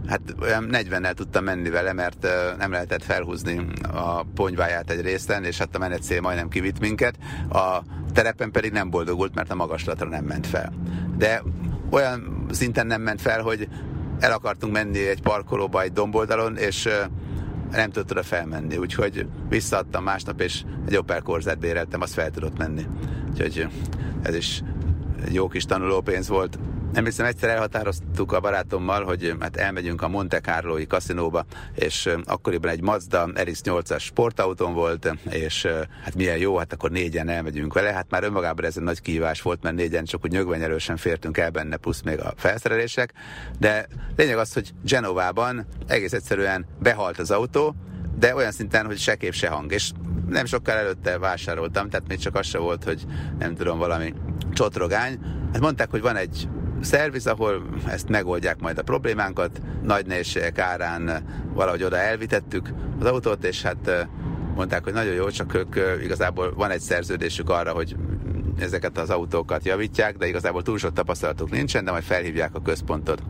hát 0.06 0.20
olyan 0.40 0.68
40-nel 0.72 1.12
tudtam 1.12 1.44
menni 1.44 1.70
vele, 1.70 1.92
mert 1.92 2.26
nem 2.58 2.70
lehetett 2.70 3.04
felhúzni 3.04 3.66
a 3.92 4.22
ponyváját 4.22 4.90
egy 4.90 5.00
részen, 5.00 5.44
és 5.44 5.58
hát 5.58 5.74
a 5.74 5.78
menetszél 5.78 6.20
majdnem 6.20 6.48
kivitt 6.48 6.80
minket. 6.80 7.14
A 7.50 7.78
terepen 8.12 8.50
pedig 8.50 8.72
nem 8.72 8.90
boldogult, 8.90 9.34
mert 9.34 9.50
a 9.50 9.54
magaslatra 9.54 10.08
nem 10.08 10.24
ment 10.24 10.46
fel. 10.46 10.72
De 11.16 11.42
olyan 11.90 12.46
szinten 12.50 12.86
nem 12.86 13.02
ment 13.02 13.20
fel, 13.20 13.42
hogy 13.42 13.68
el 14.18 14.32
akartunk 14.32 14.72
menni 14.72 15.08
egy 15.08 15.22
parkolóba 15.22 15.82
egy 15.82 15.92
domboldalon, 15.92 16.56
és 16.56 16.88
nem 17.70 17.90
tudott 17.90 18.10
oda 18.10 18.22
felmenni, 18.22 18.76
úgyhogy 18.76 19.26
visszaadtam 19.48 20.04
másnap, 20.04 20.40
és 20.40 20.62
egy 20.86 20.96
Opel 20.96 21.20
Corzát 21.20 21.58
béreltem, 21.58 22.00
azt 22.00 22.12
fel 22.12 22.30
tudott 22.30 22.58
menni. 22.58 22.86
Úgyhogy 23.30 23.68
ez 24.22 24.34
is 24.34 24.62
egy 25.24 25.34
jó 25.34 25.48
kis 25.48 25.64
tanulópénz 25.64 26.28
volt. 26.28 26.58
Emlékszem, 26.92 27.26
egyszer 27.26 27.48
elhatároztuk 27.48 28.32
a 28.32 28.40
barátommal, 28.40 29.04
hogy 29.04 29.36
hát 29.40 29.56
elmegyünk 29.56 30.02
a 30.02 30.08
Monte 30.08 30.40
Carloi 30.40 30.86
kaszinóba, 30.86 31.44
és 31.74 32.08
akkoriban 32.24 32.70
egy 32.70 32.80
Mazda 32.82 33.28
RX-8-as 33.34 34.00
sportautón 34.00 34.74
volt, 34.74 35.16
és 35.28 35.68
hát 36.04 36.14
milyen 36.14 36.36
jó, 36.36 36.56
hát 36.56 36.72
akkor 36.72 36.90
négyen 36.90 37.28
elmegyünk 37.28 37.72
vele. 37.72 37.92
Hát 37.92 38.10
már 38.10 38.24
önmagában 38.24 38.64
ez 38.64 38.76
egy 38.76 38.82
nagy 38.82 39.00
kihívás 39.00 39.42
volt, 39.42 39.62
mert 39.62 39.76
négyen 39.76 40.04
csak 40.04 40.24
úgy 40.24 40.30
nyögvenyelősen 40.30 40.96
fértünk 40.96 41.38
el 41.38 41.50
benne, 41.50 41.76
plusz 41.76 42.02
még 42.02 42.20
a 42.20 42.32
felszerelések. 42.36 43.12
De 43.58 43.86
lényeg 44.16 44.38
az, 44.38 44.52
hogy 44.52 44.72
Genovában 44.84 45.66
egész 45.86 46.12
egyszerűen 46.12 46.66
behalt 46.78 47.18
az 47.18 47.30
autó, 47.30 47.74
de 48.18 48.34
olyan 48.34 48.52
szinten, 48.52 48.86
hogy 48.86 48.98
se 48.98 49.16
kép, 49.16 49.32
se 49.32 49.48
hang. 49.48 49.72
És 49.72 49.90
nem 50.28 50.44
sokkal 50.44 50.76
előtte 50.76 51.18
vásároltam, 51.18 51.88
tehát 51.88 52.08
még 52.08 52.18
csak 52.18 52.34
az 52.34 52.46
se 52.46 52.58
volt, 52.58 52.84
hogy 52.84 53.06
nem 53.38 53.54
tudom, 53.54 53.78
valami 53.78 54.14
csotrogány. 54.52 55.18
Hát 55.52 55.60
mondták, 55.60 55.90
hogy 55.90 56.00
van 56.00 56.16
egy 56.16 56.48
szerviz, 56.80 57.26
ahol 57.26 57.62
ezt 57.86 58.08
megoldják 58.08 58.60
majd 58.60 58.78
a 58.78 58.82
problémánkat. 58.82 59.60
Nagy 59.82 60.06
nehézségek 60.06 60.58
árán 60.58 61.24
valahogy 61.54 61.82
oda 61.82 61.96
elvitettük 61.96 62.68
az 63.00 63.06
autót, 63.06 63.44
és 63.44 63.62
hát 63.62 64.08
mondták, 64.54 64.84
hogy 64.84 64.92
nagyon 64.92 65.14
jó, 65.14 65.28
csak 65.28 65.54
ők 65.54 65.76
igazából 66.02 66.54
van 66.54 66.70
egy 66.70 66.80
szerződésük 66.80 67.50
arra, 67.50 67.72
hogy 67.72 67.96
ezeket 68.60 68.98
az 68.98 69.10
autókat 69.10 69.64
javítják, 69.64 70.16
de 70.16 70.26
igazából 70.26 70.62
túl 70.62 70.78
sok 70.78 70.92
tapasztalatuk 70.92 71.50
nincsen, 71.50 71.84
de 71.84 71.90
majd 71.90 72.02
felhívják 72.02 72.54
a 72.54 72.62
központot. 72.62 73.22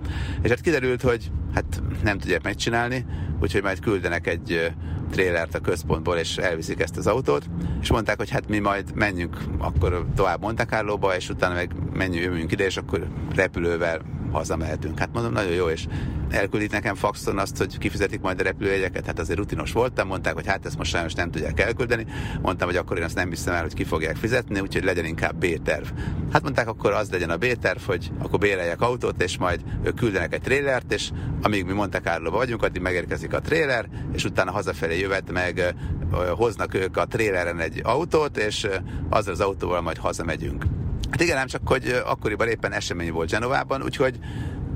És 0.43 0.49
hát 0.49 0.61
kiderült, 0.61 1.03
hogy 1.03 1.31
hát 1.55 1.83
nem 2.03 2.19
tudják 2.19 2.43
megcsinálni, 2.43 3.07
úgyhogy 3.41 3.63
majd 3.63 3.81
küldenek 3.81 4.27
egy 4.27 4.73
trélert 5.11 5.55
a 5.55 5.61
központból, 5.61 6.17
és 6.17 6.37
elviszik 6.37 6.81
ezt 6.81 6.97
az 6.97 7.07
autót, 7.07 7.45
és 7.81 7.91
mondták, 7.91 8.17
hogy 8.17 8.31
hát 8.31 8.49
mi 8.49 8.59
majd 8.59 8.95
menjünk 8.95 9.37
akkor 9.59 10.07
tovább 10.17 10.41
Monte 10.41 10.65
Carlo-ba, 10.65 11.17
és 11.17 11.29
utána 11.29 11.55
meg 11.55 11.75
menjünk, 11.93 12.25
jövünk 12.25 12.53
ide, 12.53 12.65
és 12.65 12.77
akkor 12.77 13.07
repülővel 13.35 14.01
hazamehetünk. 14.33 14.99
Hát 14.99 15.13
mondom, 15.13 15.33
nagyon 15.33 15.53
jó, 15.53 15.69
és 15.69 15.87
elküldik 16.31 16.71
nekem 16.71 16.95
faxon 16.95 17.39
azt, 17.39 17.57
hogy 17.57 17.79
kifizetik 17.79 18.21
majd 18.21 18.41
a 18.41 18.43
repülőjegyeket, 18.43 19.07
hát 19.07 19.19
azért 19.19 19.39
rutinos 19.39 19.73
voltam, 19.73 20.09
mondták, 20.09 20.35
hogy 20.35 20.47
hát 20.47 20.67
ezt 20.67 20.77
most 20.79 20.91
sajnos 20.91 21.15
nem 21.15 21.31
tudják 21.31 21.61
elküldeni, 21.61 22.07
mondtam, 22.43 22.69
hogy 22.69 22.77
akkor 22.77 22.97
én 22.97 23.05
azt 23.05 23.15
nem 23.15 23.29
hiszem 23.29 23.55
el, 23.55 23.63
hogy 23.63 23.75
ki 23.75 23.85
fogják 23.85 24.17
fizetni, 24.17 24.61
úgyhogy 24.61 24.85
legyen 24.85 25.05
inkább 25.05 25.37
B-terv. 25.37 25.87
Hát 26.33 26.43
mondták, 26.43 26.69
akkor 26.69 26.93
az 26.93 27.11
legyen 27.11 27.31
a 27.31 27.37
B-terv, 27.37 27.81
hogy 27.87 28.13
akkor 28.19 28.39
béreljek 28.39 28.81
autót, 28.81 29.23
és 29.23 29.39
majd 29.39 29.61
ők 29.83 29.95
küldenek 29.95 30.35
egy 30.35 30.41
trélert, 30.41 30.93
és 30.93 31.11
amíg 31.43 31.65
mi 31.65 31.73
Monte 31.73 32.01
carlo 32.01 32.31
vagyunk, 32.31 32.63
addig 32.63 32.83
megérkezik 32.83 33.35
a 33.35 33.41
tréler, 33.41 33.89
és 34.13 34.25
utána 34.25 34.51
hazafelé 34.51 34.99
jövet 34.99 35.33
meg 35.33 35.75
hoznak 36.37 36.75
ők 36.75 36.97
a 36.97 37.07
tréleren 37.07 37.59
egy 37.59 37.81
autót, 37.85 38.37
és 38.37 38.69
azzal 39.09 39.33
az 39.33 39.41
autóval 39.41 39.81
majd 39.81 39.97
hazamegyünk. 39.97 40.65
Hát 41.11 41.21
igen, 41.21 41.37
nem 41.37 41.47
csak, 41.47 41.61
hogy 41.65 42.03
akkoriban 42.05 42.49
éppen 42.49 42.73
esemény 42.73 43.13
volt 43.13 43.31
Genovában, 43.31 43.83
úgyhogy 43.83 44.19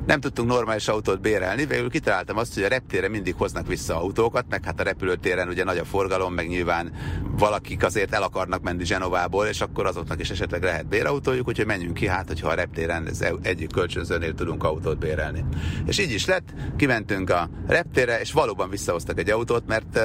nem 0.07 0.21
tudtunk 0.21 0.49
normális 0.49 0.89
autót 0.89 1.21
bérelni, 1.21 1.67
végül 1.67 1.91
kitaláltam 1.91 2.37
azt, 2.37 2.55
hogy 2.55 2.63
a 2.63 2.69
reptére 2.69 3.09
mindig 3.09 3.35
hoznak 3.35 3.67
vissza 3.67 4.01
autókat, 4.01 4.45
meg 4.49 4.65
hát 4.65 4.81
a 4.81 4.83
repülőtéren 4.83 5.49
ugye 5.49 5.65
nagy 5.65 5.79
a 5.79 5.85
forgalom, 5.85 6.35
meg 6.35 6.49
nyilván 6.49 6.93
valakik 7.39 7.85
azért 7.85 8.13
el 8.13 8.23
akarnak 8.23 8.63
menni 8.63 8.85
Genovából, 8.85 9.47
és 9.47 9.61
akkor 9.61 9.87
azoknak 9.87 10.21
is 10.21 10.31
esetleg 10.31 10.63
lehet 10.63 10.87
bérautójuk, 10.87 11.49
úgyhogy 11.49 11.67
menjünk 11.67 11.95
ki, 11.95 12.07
hát 12.07 12.29
hogyha 12.29 12.49
a 12.49 12.55
reptéren 12.55 13.07
ez 13.07 13.25
egyik 13.43 13.73
kölcsönzőnél 13.73 14.35
tudunk 14.35 14.65
autót 14.65 14.99
bérelni. 14.99 15.45
És 15.87 15.99
így 15.99 16.13
is 16.13 16.27
lett, 16.27 16.55
kimentünk 16.77 17.31
a 17.31 17.49
reptére, 17.67 18.21
és 18.21 18.33
valóban 18.33 18.71
visszahoztak 18.71 19.19
egy 19.19 19.31
autót, 19.31 19.67
mert 19.67 20.01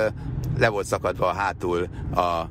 le 0.58 0.70
volt 0.70 0.86
szakadva 0.86 1.28
a 1.28 1.34
hátul 1.34 1.88
a 2.16 2.44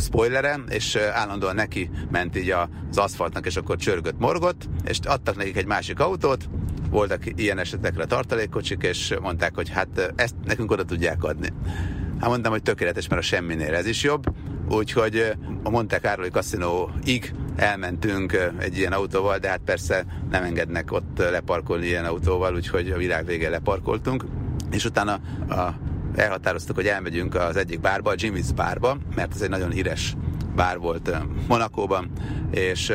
spoilere, 0.00 0.60
és 0.68 0.96
állandóan 0.96 1.54
neki 1.54 1.90
ment 2.10 2.36
így 2.36 2.50
az 2.50 2.98
aszfaltnak, 2.98 3.46
és 3.46 3.56
akkor 3.56 3.76
csörgött, 3.76 4.18
morgott, 4.18 4.68
és 4.84 4.98
adtak 5.04 5.36
nekik 5.36 5.56
egy 5.56 5.66
másik 5.66 6.00
autót, 6.00 6.48
voltak 6.90 7.22
ilyen 7.40 7.58
esetekre 7.58 8.04
tartalékkocsik, 8.04 8.82
és 8.82 9.14
mondták, 9.20 9.54
hogy 9.54 9.68
hát 9.68 10.12
ezt 10.16 10.34
nekünk 10.44 10.70
oda 10.70 10.84
tudják 10.84 11.24
adni. 11.24 11.48
Hát 12.20 12.28
mondtam, 12.28 12.52
hogy 12.52 12.62
tökéletes, 12.62 13.08
mert 13.08 13.20
a 13.20 13.24
semminél 13.24 13.74
ez 13.74 13.86
is 13.86 14.02
jobb, 14.02 14.24
úgyhogy 14.68 15.32
a 15.62 15.70
Monte 15.70 15.98
Carlo 15.98 16.26
Casino-ig 16.28 17.34
elmentünk 17.56 18.52
egy 18.58 18.78
ilyen 18.78 18.92
autóval, 18.92 19.38
de 19.38 19.48
hát 19.48 19.60
persze 19.64 20.04
nem 20.30 20.42
engednek 20.42 20.92
ott 20.92 21.18
leparkolni 21.18 21.86
ilyen 21.86 22.04
autóval, 22.04 22.54
úgyhogy 22.54 22.90
a 22.90 22.96
világ 22.96 23.26
végén 23.26 23.50
leparkoltunk, 23.50 24.24
és 24.70 24.84
utána 24.84 25.12
a 25.48 25.74
elhatároztuk, 26.14 26.76
hogy 26.76 26.86
elmegyünk 26.86 27.34
az 27.34 27.56
egyik 27.56 27.80
bárba, 27.80 28.10
a 28.10 28.14
Jimmy's 28.14 28.50
bárba, 28.54 28.98
mert 29.14 29.34
ez 29.34 29.40
egy 29.40 29.48
nagyon 29.48 29.70
híres 29.70 30.16
bár 30.56 30.78
volt 30.78 31.16
Monakóban, 31.48 32.10
és 32.50 32.92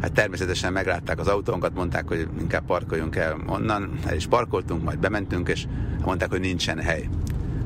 hát 0.00 0.12
természetesen 0.12 0.72
meglátták 0.72 1.18
az 1.18 1.26
autónkat, 1.26 1.74
mondták, 1.74 2.08
hogy 2.08 2.28
inkább 2.40 2.64
parkoljunk 2.66 3.16
el 3.16 3.36
onnan, 3.46 3.98
el 4.06 4.16
is 4.16 4.26
parkoltunk, 4.26 4.82
majd 4.82 4.98
bementünk, 4.98 5.48
és 5.48 5.66
mondták, 6.04 6.30
hogy 6.30 6.40
nincsen 6.40 6.78
hely. 6.78 7.08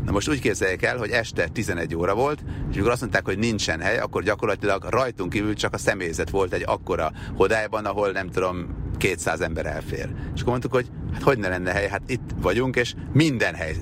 Na 0.05 0.13
most 0.13 0.29
úgy 0.29 0.41
képzeljék 0.41 0.83
el, 0.83 0.97
hogy 0.97 1.11
este 1.11 1.49
11 1.49 1.97
óra 1.97 2.15
volt, 2.15 2.41
és 2.71 2.75
amikor 2.75 2.91
azt 2.91 3.01
mondták, 3.01 3.25
hogy 3.25 3.39
nincsen 3.39 3.81
hely, 3.81 3.99
akkor 3.99 4.23
gyakorlatilag 4.23 4.85
rajtunk 4.89 5.33
kívül 5.33 5.55
csak 5.55 5.75
a 5.75 5.79
személyzet 5.79 6.31
volt 6.31 6.53
egy 6.53 6.65
akkora 6.67 7.13
hodályban, 7.37 7.85
ahol 7.85 8.11
nem 8.11 8.29
tudom, 8.29 8.67
200 8.99 9.41
ember 9.41 9.67
elfér. 9.67 10.09
És 10.35 10.41
akkor 10.41 10.51
mondtuk, 10.51 10.73
hogy 10.73 10.91
hát 11.13 11.23
hogy 11.23 11.39
ne 11.39 11.49
lenne 11.49 11.73
hely, 11.73 11.89
hát 11.89 12.03
itt 12.07 12.31
vagyunk, 12.41 12.77
és 12.77 12.95
minden 13.13 13.55
hely 13.55 13.77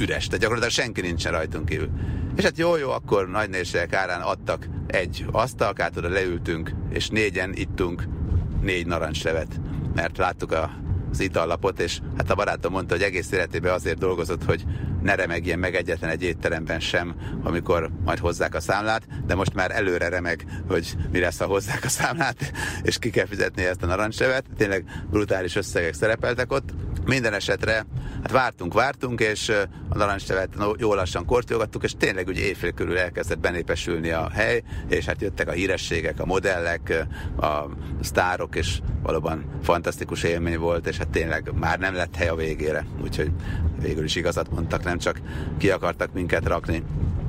üres, 0.00 0.26
tehát 0.26 0.40
gyakorlatilag 0.40 0.84
senki 0.84 1.00
nincsen 1.00 1.32
rajtunk 1.32 1.68
kívül. 1.68 1.90
És 2.36 2.44
hát 2.44 2.58
jó, 2.58 2.76
jó, 2.76 2.90
akkor 2.90 3.28
nagy 3.28 3.48
nézségek 3.48 3.92
árán 3.92 4.20
adtak 4.20 4.68
egy 4.86 5.24
asztalkát, 5.30 5.96
oda 5.96 6.08
leültünk, 6.08 6.72
és 6.90 7.08
négyen 7.08 7.52
ittunk 7.54 8.04
négy 8.62 8.86
narancslevet, 8.86 9.60
mert 9.94 10.18
láttuk 10.18 10.52
a, 10.52 10.70
az 11.10 11.20
itallapot, 11.20 11.80
és 11.80 12.00
hát 12.16 12.30
a 12.30 12.34
barátom 12.34 12.72
mondta, 12.72 12.94
hogy 12.94 13.02
egész 13.02 13.32
életében 13.32 13.72
azért 13.72 13.98
dolgozott, 13.98 14.44
hogy 14.44 14.64
ne 15.02 15.14
remegjen 15.14 15.58
meg 15.58 15.74
egyetlen 15.74 16.10
egy 16.10 16.22
étteremben 16.22 16.80
sem, 16.80 17.14
amikor 17.42 17.90
majd 18.04 18.18
hozzák 18.18 18.54
a 18.54 18.60
számlát, 18.60 19.06
de 19.26 19.34
most 19.34 19.54
már 19.54 19.70
előre 19.70 20.08
remeg, 20.08 20.44
hogy 20.68 20.96
mi 21.12 21.20
lesz, 21.20 21.38
ha 21.38 21.46
hozzák 21.46 21.84
a 21.84 21.88
számlát, 21.88 22.52
és 22.82 22.98
ki 22.98 23.10
kell 23.10 23.26
fizetni 23.26 23.64
ezt 23.64 23.82
a 23.82 23.86
narancslevet. 23.86 24.44
Tényleg 24.56 24.84
brutális 25.10 25.56
összegek 25.56 25.94
szerepeltek 25.94 26.52
ott. 26.52 26.70
Minden 27.04 27.34
esetre, 27.34 27.86
hát 28.22 28.30
vártunk, 28.30 28.74
vártunk, 28.74 29.20
és 29.20 29.48
a 29.88 29.96
narancslevet 29.96 30.48
jól 30.78 30.96
lassan 30.96 31.24
kortyogattuk, 31.24 31.84
és 31.84 31.92
tényleg 31.98 32.26
ugye 32.26 32.42
éjfél 32.42 32.72
körül 32.72 32.98
elkezdett 32.98 33.38
benépesülni 33.38 34.10
a 34.10 34.30
hely, 34.30 34.62
és 34.88 35.04
hát 35.04 35.20
jöttek 35.20 35.48
a 35.48 35.52
hírességek, 35.52 36.20
a 36.20 36.26
modellek, 36.26 37.06
a 37.40 37.64
sztárok, 38.00 38.56
és 38.56 38.80
valóban 39.02 39.44
fantasztikus 39.62 40.22
élmény 40.22 40.58
volt, 40.58 40.86
és 40.86 40.96
hát 41.00 41.08
tényleg 41.08 41.52
már 41.54 41.78
nem 41.78 41.94
lett 41.94 42.16
hely 42.16 42.28
a 42.28 42.34
végére, 42.34 42.86
úgyhogy 43.02 43.30
végül 43.80 44.04
is 44.04 44.16
igazat 44.16 44.50
mondtak, 44.50 44.84
nem 44.84 44.98
csak 44.98 45.20
ki 45.58 45.70
akartak 45.70 46.12
minket 46.12 46.46
rakni. 46.46 46.82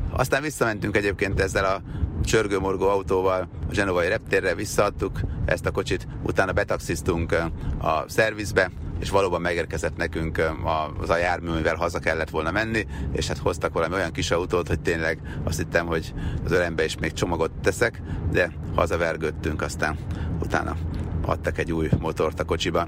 Aztán 0.09 0.41
visszamentünk 0.41 0.97
egyébként 0.97 1.39
ezzel 1.39 1.65
a 1.65 1.81
csörgőmorgó 2.25 2.87
autóval 2.87 3.47
a 3.69 3.73
Genovai 3.73 4.07
reptérre, 4.07 4.55
visszaadtuk 4.55 5.19
ezt 5.45 5.65
a 5.65 5.71
kocsit, 5.71 6.07
utána 6.23 6.51
betaxiztunk 6.51 7.31
a 7.81 8.05
szervizbe, 8.07 8.71
és 8.99 9.09
valóban 9.09 9.41
megérkezett 9.41 9.97
nekünk 9.97 10.41
az 11.01 11.09
a 11.09 11.17
jármű, 11.17 11.51
mivel 11.51 11.75
haza 11.75 11.99
kellett 11.99 12.29
volna 12.29 12.51
menni, 12.51 12.87
és 13.11 13.27
hát 13.27 13.37
hoztak 13.37 13.73
valami 13.73 13.93
olyan 13.93 14.11
kis 14.11 14.31
autót, 14.31 14.67
hogy 14.67 14.79
tényleg 14.79 15.19
azt 15.43 15.57
hittem, 15.57 15.85
hogy 15.85 16.13
az 16.45 16.51
ölembe 16.51 16.83
is 16.83 16.97
még 16.97 17.13
csomagot 17.13 17.51
teszek, 17.61 18.01
de 18.31 18.51
hazavergődtünk, 18.75 19.61
aztán 19.61 19.97
utána 20.41 20.75
adtak 21.25 21.57
egy 21.57 21.71
új 21.71 21.89
motort 21.99 22.39
a 22.39 22.43
kocsiba. 22.43 22.87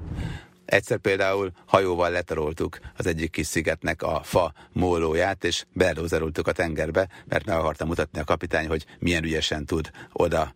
Egyszer 0.66 0.98
például 0.98 1.52
hajóval 1.66 2.12
letaroltuk 2.12 2.80
az 2.98 3.06
egyik 3.06 3.32
kis 3.32 3.48
szigetnek 3.48 4.02
a 4.02 4.22
fa 4.24 4.54
mólóját, 4.72 5.44
és 5.44 5.66
beledózerultuk 5.74 6.48
a 6.48 6.52
tengerbe, 6.52 7.10
mert 7.26 7.46
meg 7.46 7.58
akartam 7.58 7.88
mutatni 7.88 8.20
a 8.20 8.24
kapitány, 8.24 8.68
hogy 8.68 8.86
milyen 9.00 9.24
ügyesen 9.24 9.66
tud 9.66 9.92
oda 10.14 10.54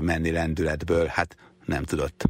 menni 0.00 0.30
lendületből. 0.30 1.06
Hát 1.06 1.36
nem 1.64 1.84
tudott. 1.84 2.24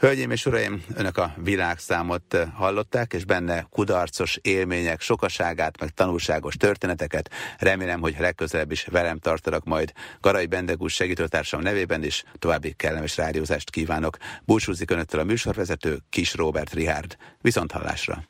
Hölgyeim 0.00 0.30
és 0.30 0.46
uraim, 0.46 0.84
önök 0.94 1.18
a 1.18 1.34
világszámot 1.36 2.36
hallották, 2.54 3.12
és 3.12 3.24
benne 3.24 3.66
kudarcos 3.70 4.38
élmények 4.42 5.00
sokaságát, 5.00 5.80
meg 5.80 5.90
tanulságos 5.90 6.56
történeteket. 6.56 7.30
Remélem, 7.58 8.00
hogy 8.00 8.16
legközelebb 8.18 8.70
is 8.70 8.84
velem 8.84 9.18
tartanak 9.18 9.64
majd. 9.64 9.92
Garai 10.20 10.46
Bendegús 10.46 10.94
segítőtársam 10.94 11.60
nevében 11.60 12.04
is 12.04 12.24
további 12.38 12.72
kellemes 12.72 13.16
rádiózást 13.16 13.70
kívánok. 13.70 14.16
Búcsúzik 14.44 14.90
önöktől 14.90 15.20
a 15.20 15.24
műsorvezető 15.24 15.98
Kis 16.10 16.34
Robert 16.34 16.72
Rihárd. 16.72 17.16
Viszont 17.40 17.72
hallásra! 17.72 18.24